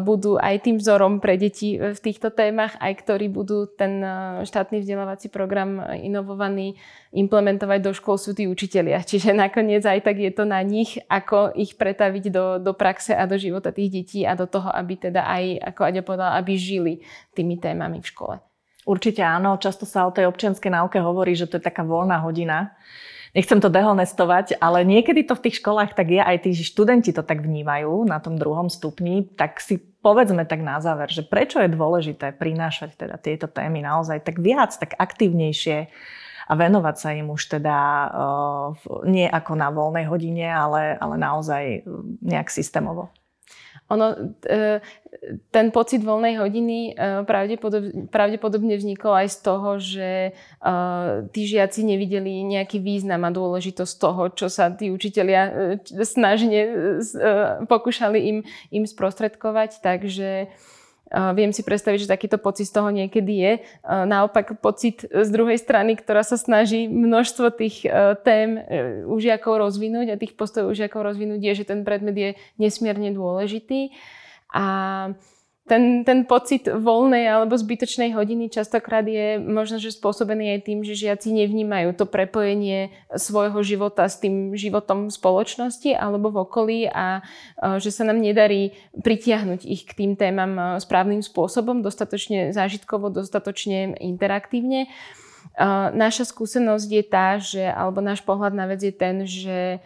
budú 0.00 0.40
aj 0.40 0.64
tým 0.64 0.76
vzorom 0.80 1.20
pre 1.20 1.36
deti 1.36 1.76
v 1.76 1.98
týchto 2.00 2.32
témach, 2.32 2.72
aj 2.80 3.04
ktorí 3.04 3.28
budú 3.28 3.68
ten 3.68 4.00
štátny 4.48 4.80
vzdelávací 4.80 5.28
program 5.28 5.84
inovovaný 5.92 6.80
implementovať 7.12 7.78
do 7.84 7.92
škôl 7.92 8.16
sú 8.16 8.32
tí 8.32 8.48
učitelia. 8.48 9.04
Čiže 9.04 9.36
nakoniec 9.36 9.84
aj 9.84 10.08
tak 10.08 10.16
je 10.24 10.32
to 10.32 10.48
na 10.48 10.64
nich, 10.64 10.96
ako 11.12 11.52
ich 11.52 11.76
pretaviť 11.76 12.24
do, 12.32 12.56
do 12.56 12.72
praxe 12.72 13.12
a 13.12 13.28
do 13.28 13.36
života 13.36 13.68
tých 13.68 13.92
detí 13.92 14.20
a 14.24 14.32
do 14.32 14.48
toho, 14.48 14.72
aby 14.72 14.96
teda 14.96 15.28
aj, 15.28 15.76
ako 15.76 15.80
Aďa 15.84 16.02
povedala, 16.04 16.40
aby 16.40 16.56
žili 16.56 17.04
tými 17.36 17.60
témami 17.60 18.00
v 18.00 18.08
škole. 18.08 18.47
Určite 18.88 19.20
áno, 19.20 19.60
často 19.60 19.84
sa 19.84 20.08
o 20.08 20.14
tej 20.14 20.24
občianskej 20.32 20.72
náuke 20.72 20.96
hovorí, 20.96 21.36
že 21.36 21.44
to 21.44 21.60
je 21.60 21.68
taká 21.68 21.84
voľná 21.84 22.24
hodina 22.24 22.72
nechcem 23.36 23.60
to 23.60 23.68
dehonestovať, 23.68 24.56
ale 24.60 24.84
niekedy 24.84 25.24
to 25.24 25.36
v 25.36 25.48
tých 25.48 25.60
školách 25.60 25.92
tak 25.92 26.08
je, 26.12 26.20
aj 26.22 26.48
tí 26.48 26.50
študenti 26.56 27.12
to 27.12 27.20
tak 27.20 27.44
vnímajú 27.44 28.08
na 28.08 28.20
tom 28.22 28.40
druhom 28.40 28.72
stupni, 28.72 29.28
tak 29.36 29.60
si 29.60 29.80
povedzme 30.00 30.46
tak 30.48 30.64
na 30.64 30.80
záver, 30.80 31.10
že 31.10 31.26
prečo 31.26 31.60
je 31.60 31.68
dôležité 31.68 32.32
prinášať 32.36 32.96
teda 32.96 33.16
tieto 33.20 33.50
témy 33.50 33.84
naozaj 33.84 34.24
tak 34.24 34.40
viac, 34.40 34.72
tak 34.72 34.96
aktívnejšie 34.96 35.90
a 36.48 36.52
venovať 36.56 36.96
sa 36.96 37.08
im 37.12 37.28
už 37.28 37.60
teda 37.60 37.76
uh, 38.08 38.68
nie 39.04 39.28
ako 39.28 39.52
na 39.52 39.68
voľnej 39.68 40.08
hodine, 40.08 40.48
ale, 40.48 40.96
ale 40.96 41.14
naozaj 41.20 41.84
nejak 42.24 42.48
systémovo. 42.48 43.12
Ono, 43.88 44.36
e, 44.44 44.84
ten 45.48 45.72
pocit 45.72 46.04
voľnej 46.04 46.36
hodiny 46.36 46.92
e, 46.92 47.24
pravdepodobne, 48.12 48.76
vznikol 48.76 49.16
aj 49.16 49.28
z 49.32 49.38
toho, 49.40 49.70
že 49.80 50.10
e, 50.28 50.30
tí 51.32 51.42
žiaci 51.48 51.88
nevideli 51.88 52.44
nejaký 52.44 52.84
význam 52.84 53.24
a 53.24 53.32
dôležitosť 53.32 53.94
toho, 53.96 54.22
čo 54.36 54.52
sa 54.52 54.68
tí 54.68 54.92
učitelia 54.92 55.80
snažne 56.04 56.60
pokúšali 57.64 58.18
im, 58.28 58.38
im 58.68 58.84
sprostredkovať. 58.84 59.80
Takže 59.80 60.52
Viem 61.08 61.56
si 61.56 61.64
predstaviť, 61.64 62.04
že 62.04 62.12
takýto 62.12 62.36
pocit 62.36 62.68
z 62.68 62.76
toho 62.76 62.92
niekedy 62.92 63.32
je. 63.40 63.52
Naopak 63.88 64.60
pocit 64.60 65.08
z 65.08 65.28
druhej 65.32 65.56
strany, 65.56 65.96
ktorá 65.96 66.20
sa 66.20 66.36
snaží 66.36 66.84
množstvo 66.84 67.48
tých 67.56 67.88
e, 67.88 68.12
tém 68.20 68.60
e, 68.60 69.04
už 69.08 69.24
žiakov 69.24 69.56
rozvinúť 69.56 70.12
a 70.12 70.20
tých 70.20 70.36
postojov 70.36 70.76
už 70.76 70.84
žiakov 70.84 71.08
rozvinúť 71.08 71.40
je, 71.40 71.52
že 71.64 71.68
ten 71.68 71.80
predmet 71.80 72.12
je 72.12 72.30
nesmierne 72.60 73.08
dôležitý. 73.16 73.96
A 74.52 74.66
ten, 75.68 76.02
ten 76.02 76.24
pocit 76.24 76.64
voľnej 76.64 77.28
alebo 77.28 77.52
zbytočnej 77.54 78.16
hodiny 78.16 78.48
častokrát 78.48 79.04
je 79.04 79.36
možno, 79.36 79.76
že 79.76 79.92
spôsobený 79.92 80.56
aj 80.56 80.60
tým, 80.64 80.80
že 80.80 80.96
žiaci 80.96 81.36
nevnímajú 81.36 81.92
to 81.92 82.08
prepojenie 82.08 82.88
svojho 83.12 83.60
života 83.60 84.08
s 84.08 84.16
tým 84.16 84.56
životom 84.56 85.12
v 85.12 85.14
spoločnosti 85.14 85.92
alebo 85.92 86.32
v 86.32 86.40
okolí 86.48 86.78
a 86.88 87.20
že 87.76 87.92
sa 87.92 88.08
nám 88.08 88.24
nedarí 88.24 88.72
pritiahnuť 88.96 89.68
ich 89.68 89.84
k 89.84 89.92
tým 89.92 90.16
témam 90.16 90.80
správnym 90.80 91.20
spôsobom, 91.20 91.84
dostatočne 91.84 92.56
zážitkovo, 92.56 93.12
dostatočne 93.12 94.00
interaktívne. 94.00 94.88
Naša 95.90 96.22
skúsenosť 96.30 96.86
je 96.86 97.02
tá, 97.02 97.34
že, 97.42 97.66
alebo 97.66 97.98
náš 97.98 98.22
pohľad 98.22 98.54
na 98.54 98.70
vec 98.70 98.78
je 98.78 98.94
ten, 98.94 99.26
že 99.26 99.82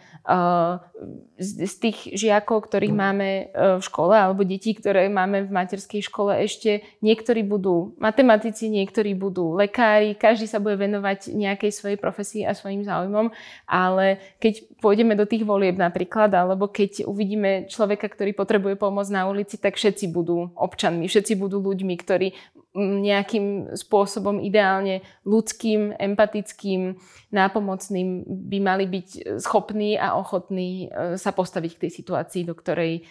z 1.35 1.73
tých 1.83 2.15
žiakov, 2.15 2.71
ktorých 2.71 2.95
máme 2.95 3.27
e, 3.27 3.43
v 3.75 3.81
škole, 3.83 4.15
alebo 4.15 4.47
detí, 4.47 4.71
ktoré 4.71 5.11
máme 5.11 5.43
v 5.43 5.51
materskej 5.51 5.99
škole, 6.07 6.31
ešte 6.39 6.85
niektorí 7.03 7.43
budú 7.43 7.91
matematici, 7.99 8.71
niektorí 8.71 9.11
budú 9.11 9.59
lekári, 9.59 10.15
každý 10.15 10.47
sa 10.47 10.63
bude 10.63 10.79
venovať 10.79 11.35
nejakej 11.35 11.71
svojej 11.75 11.97
profesii 11.99 12.47
a 12.47 12.55
svojim 12.55 12.87
záujmom, 12.87 13.35
ale 13.67 14.23
keď 14.39 14.63
pôjdeme 14.79 15.19
do 15.19 15.27
tých 15.27 15.43
volieb 15.43 15.75
napríklad, 15.75 16.31
alebo 16.31 16.71
keď 16.71 17.03
uvidíme 17.03 17.67
človeka, 17.67 18.07
ktorý 18.07 18.31
potrebuje 18.31 18.79
pomoc 18.79 19.09
na 19.11 19.27
ulici, 19.27 19.59
tak 19.59 19.75
všetci 19.75 20.07
budú 20.07 20.55
občanmi, 20.55 21.11
všetci 21.11 21.35
budú 21.35 21.59
ľuďmi, 21.59 21.95
ktorí 21.99 22.31
nejakým 22.73 23.77
spôsobom 23.77 24.41
ideálne 24.41 25.05
ľudským, 25.29 25.93
empatickým, 25.93 26.97
nápomocným 27.29 28.25
by 28.25 28.57
mali 28.59 28.85
byť 28.89 29.37
schopní 29.37 29.93
a 29.93 30.17
ochotní 30.17 30.89
e, 30.89 31.17
sa 31.21 31.29
postaviť 31.29 31.71
k 31.77 31.81
tej 31.85 31.91
situácii, 32.01 32.41
do 32.49 32.57
ktorej 32.57 32.93
e, 32.97 33.01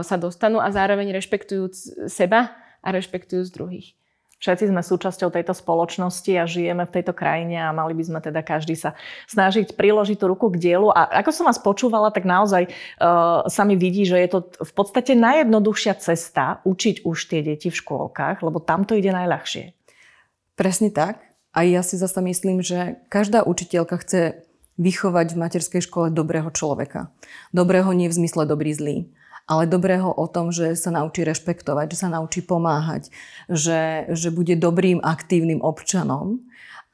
sa 0.00 0.16
dostanú 0.16 0.56
a 0.56 0.72
zároveň 0.72 1.12
rešpektujúc 1.12 2.08
seba 2.08 2.56
a 2.80 2.88
rešpektujúc 2.88 3.52
druhých. 3.52 3.99
Všetci 4.40 4.72
sme 4.72 4.80
súčasťou 4.80 5.28
tejto 5.28 5.52
spoločnosti 5.52 6.32
a 6.40 6.48
žijeme 6.48 6.88
v 6.88 6.94
tejto 6.96 7.12
krajine 7.12 7.60
a 7.60 7.76
mali 7.76 7.92
by 7.92 8.08
sme 8.08 8.18
teda 8.24 8.40
každý 8.40 8.72
sa 8.72 8.96
snažiť 9.28 9.76
priložiť 9.76 10.16
tú 10.16 10.32
ruku 10.32 10.48
k 10.48 10.56
dielu. 10.56 10.88
A 10.88 11.20
ako 11.20 11.28
som 11.28 11.44
vás 11.44 11.60
počúvala, 11.60 12.08
tak 12.08 12.24
naozaj 12.24 12.72
uh, 12.72 13.44
sa 13.44 13.62
mi 13.68 13.76
vidí, 13.76 14.08
že 14.08 14.16
je 14.16 14.28
to 14.32 14.38
v 14.64 14.72
podstate 14.72 15.12
najjednoduchšia 15.12 15.92
cesta 16.00 16.64
učiť 16.64 17.04
už 17.04 17.18
tie 17.28 17.44
deti 17.44 17.68
v 17.68 17.76
škôlkach, 17.76 18.40
lebo 18.40 18.64
tam 18.64 18.88
to 18.88 18.96
ide 18.96 19.12
najľahšie. 19.12 19.76
Presne 20.56 20.88
tak. 20.88 21.20
A 21.52 21.66
ja 21.68 21.84
si 21.84 22.00
zase 22.00 22.24
myslím, 22.24 22.64
že 22.64 22.96
každá 23.12 23.44
učiteľka 23.44 24.00
chce 24.00 24.20
vychovať 24.80 25.36
v 25.36 25.40
materskej 25.44 25.82
škole 25.84 26.08
dobrého 26.08 26.48
človeka. 26.48 27.12
Dobrého 27.52 27.92
nie 27.92 28.08
v 28.08 28.16
zmysle 28.24 28.48
dobrý 28.48 28.72
zlý, 28.72 29.12
ale 29.50 29.66
dobrého 29.66 30.14
o 30.14 30.30
tom, 30.30 30.54
že 30.54 30.78
sa 30.78 30.94
naučí 30.94 31.26
rešpektovať, 31.26 31.90
že 31.90 32.06
sa 32.06 32.08
naučí 32.08 32.38
pomáhať, 32.38 33.10
že, 33.50 34.06
že 34.14 34.30
bude 34.30 34.54
dobrým, 34.54 35.02
aktívnym 35.02 35.58
občanom 35.58 36.38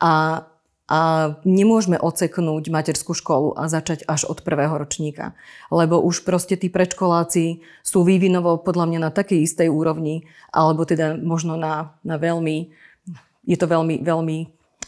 a, 0.01 0.49
a 0.89 1.01
nemôžeme 1.45 2.01
oceknúť 2.01 2.73
materskú 2.73 3.13
školu 3.13 3.53
a 3.61 3.69
začať 3.69 4.09
až 4.09 4.25
od 4.25 4.41
prvého 4.41 4.73
ročníka. 4.73 5.37
Lebo 5.69 6.01
už 6.01 6.25
proste 6.25 6.57
tí 6.57 6.73
predškoláci 6.73 7.61
sú 7.85 8.09
vývinovo 8.09 8.57
podľa 8.65 8.89
mňa 8.89 9.01
na 9.05 9.11
takej 9.13 9.45
istej 9.45 9.69
úrovni, 9.69 10.25
alebo 10.49 10.89
teda 10.89 11.21
možno 11.21 11.61
na, 11.61 11.93
na 12.01 12.17
veľmi, 12.17 12.73
je 13.45 13.57
to 13.61 13.69
veľmi, 13.69 14.01
veľmi 14.01 14.39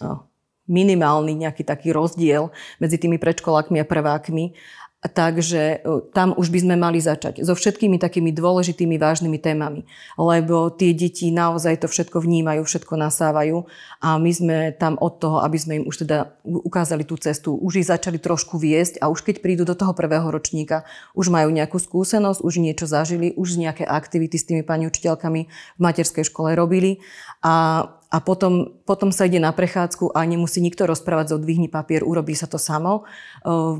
no, 0.01 0.25
minimálny 0.69 1.37
nejaký 1.37 1.69
taký 1.69 1.93
rozdiel 1.93 2.49
medzi 2.81 2.97
tými 2.97 3.21
predškolákmi 3.21 3.77
a 3.77 3.85
prvákmi. 3.85 4.57
Takže 4.99 5.63
e, 5.63 5.77
tam 6.11 6.35
už 6.35 6.51
by 6.51 6.59
sme 6.59 6.75
mali 6.75 6.99
začať 6.99 7.47
so 7.47 7.55
všetkými 7.55 8.03
takými 8.03 8.35
dôležitými, 8.35 8.99
vážnymi 8.99 9.39
témami, 9.39 9.87
lebo 10.19 10.75
tie 10.75 10.91
deti 10.91 11.31
naozaj 11.31 11.87
to 11.87 11.87
všetko 11.87 12.19
vnímajú, 12.19 12.67
všetko 12.67 12.99
nasávajú 12.99 13.63
a 14.03 14.19
my 14.19 14.33
sme 14.35 14.57
tam 14.75 14.99
od 14.99 15.23
toho, 15.23 15.39
aby 15.47 15.55
sme 15.55 15.73
im 15.79 15.85
už 15.87 16.03
teda 16.03 16.35
ukázali 16.43 17.07
tú 17.07 17.15
cestu, 17.15 17.55
už 17.55 17.79
ich 17.79 17.87
začali 17.87 18.19
trošku 18.19 18.59
viesť 18.59 18.99
a 18.99 19.07
už 19.07 19.23
keď 19.23 19.39
prídu 19.39 19.63
do 19.63 19.79
toho 19.79 19.95
prvého 19.95 20.27
ročníka, 20.35 20.83
už 21.15 21.31
majú 21.31 21.55
nejakú 21.55 21.79
skúsenosť, 21.79 22.43
už 22.43 22.59
niečo 22.59 22.91
zažili, 22.91 23.39
už 23.39 23.55
nejaké 23.55 23.87
aktivity 23.87 24.35
s 24.35 24.51
tými 24.51 24.67
pani 24.67 24.91
učiteľkami 24.91 25.41
v 25.47 25.79
materskej 25.79 26.27
škole 26.27 26.59
robili 26.59 26.99
a 27.39 27.87
a 28.09 28.25
potom, 28.25 28.73
potom 28.89 29.13
sa 29.13 29.29
ide 29.29 29.37
na 29.37 29.53
prechádzku 29.53 30.17
a 30.17 30.25
nemusí 30.25 30.65
nikto 30.65 30.89
rozprávať, 30.89 31.37
zodvihni 31.37 31.69
papier, 31.69 32.01
urobí 32.01 32.33
sa 32.33 32.49
to 32.49 32.57
samo. 32.57 33.05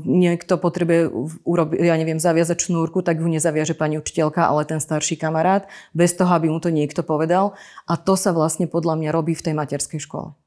Niekto 0.05 0.61
potrebuje, 0.61 1.09
urobi, 1.43 1.81
ja 1.81 1.97
neviem, 1.97 2.21
zaviazať 2.21 2.69
šnúrku, 2.69 3.01
tak 3.01 3.19
ju 3.19 3.27
nezaviaže 3.27 3.73
pani 3.73 3.97
učiteľka, 3.97 4.45
ale 4.45 4.69
ten 4.69 4.77
starší 4.77 5.17
kamarát, 5.17 5.65
bez 5.97 6.13
toho, 6.13 6.29
aby 6.29 6.45
mu 6.53 6.61
to 6.61 6.69
niekto 6.69 7.01
povedal. 7.01 7.57
A 7.89 7.97
to 7.97 8.13
sa 8.13 8.29
vlastne 8.29 8.69
podľa 8.69 9.01
mňa 9.01 9.09
robí 9.09 9.33
v 9.33 9.49
tej 9.49 9.57
materskej 9.57 9.99
škole. 10.07 10.38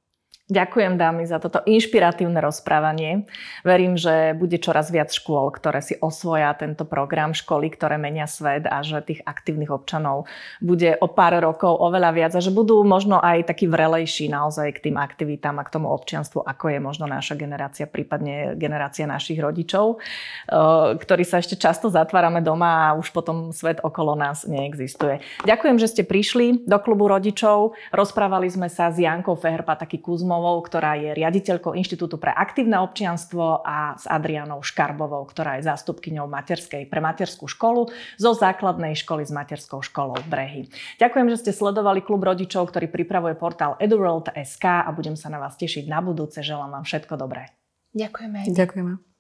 Ďakujem 0.53 1.01
dámy 1.01 1.25
za 1.25 1.41
toto 1.41 1.65
inšpiratívne 1.65 2.37
rozprávanie. 2.45 3.25
Verím, 3.65 3.97
že 3.97 4.37
bude 4.37 4.61
čoraz 4.61 4.93
viac 4.93 5.09
škôl, 5.09 5.49
ktoré 5.49 5.81
si 5.81 5.97
osvoja 5.97 6.53
tento 6.53 6.85
program, 6.85 7.33
školy, 7.33 7.73
ktoré 7.73 7.97
menia 7.97 8.29
svet 8.29 8.69
a 8.69 8.85
že 8.85 9.01
tých 9.01 9.25
aktívnych 9.25 9.73
občanov 9.73 10.29
bude 10.61 11.01
o 11.01 11.09
pár 11.09 11.41
rokov 11.41 11.73
oveľa 11.81 12.11
viac 12.13 12.33
a 12.37 12.45
že 12.45 12.53
budú 12.53 12.85
možno 12.85 13.17
aj 13.17 13.49
takí 13.49 13.65
vrelejší 13.65 14.29
naozaj 14.29 14.77
k 14.77 14.93
tým 14.93 15.01
aktivitám 15.01 15.57
a 15.57 15.65
k 15.65 15.73
tomu 15.73 15.89
občianstvu, 15.89 16.45
ako 16.45 16.65
je 16.69 16.79
možno 16.85 17.09
naša 17.09 17.33
generácia, 17.33 17.89
prípadne 17.89 18.53
generácia 18.61 19.09
našich 19.09 19.41
rodičov, 19.41 19.97
eh, 19.97 21.01
ktorí 21.01 21.25
sa 21.25 21.41
ešte 21.41 21.57
často 21.57 21.89
zatvárame 21.89 22.45
doma 22.45 22.93
a 22.93 22.95
už 23.01 23.09
potom 23.09 23.57
svet 23.57 23.81
okolo 23.81 24.13
nás 24.13 24.45
neexistuje. 24.45 25.25
Ďakujem, 25.49 25.81
že 25.81 25.89
ste 25.89 26.03
prišli 26.05 26.69
do 26.69 26.77
klubu 26.77 27.09
rodičov. 27.09 27.73
Rozprávali 27.89 28.53
sme 28.53 28.69
sa 28.69 28.93
s 28.93 29.01
Jankou 29.01 29.33
Feherpa, 29.33 29.81
taký 29.81 29.97
Kuzmov, 29.97 30.42
Adamovou, 30.43 30.67
ktorá 30.67 30.99
je 30.99 31.15
riaditeľkou 31.15 31.79
Inštitútu 31.79 32.19
pre 32.19 32.35
aktívne 32.35 32.83
občianstvo 32.83 33.63
a 33.63 33.95
s 33.95 34.11
Adrianou 34.11 34.59
Škarbovou, 34.59 35.23
ktorá 35.31 35.63
je 35.63 35.71
zástupkyňou 35.71 36.27
materskej 36.27 36.91
pre 36.91 36.99
materskú 36.99 37.47
školu 37.47 37.95
zo 38.19 38.31
základnej 38.35 38.99
školy 38.99 39.23
s 39.23 39.31
materskou 39.31 39.87
školou 39.87 40.19
Brehy. 40.27 40.67
Ďakujem, 40.99 41.31
že 41.31 41.47
ste 41.47 41.53
sledovali 41.55 42.03
klub 42.03 42.27
rodičov, 42.27 42.75
ktorý 42.75 42.91
pripravuje 42.91 43.39
portál 43.39 43.79
eduworld.sk 43.79 44.67
a 44.67 44.91
budem 44.91 45.15
sa 45.15 45.31
na 45.31 45.39
vás 45.39 45.55
tešiť 45.55 45.87
na 45.87 46.03
budúce. 46.03 46.43
Želám 46.43 46.83
vám 46.83 46.85
všetko 46.91 47.15
dobré. 47.15 47.55
Ďakujeme. 47.95 48.51
Ďakujeme. 48.51 49.12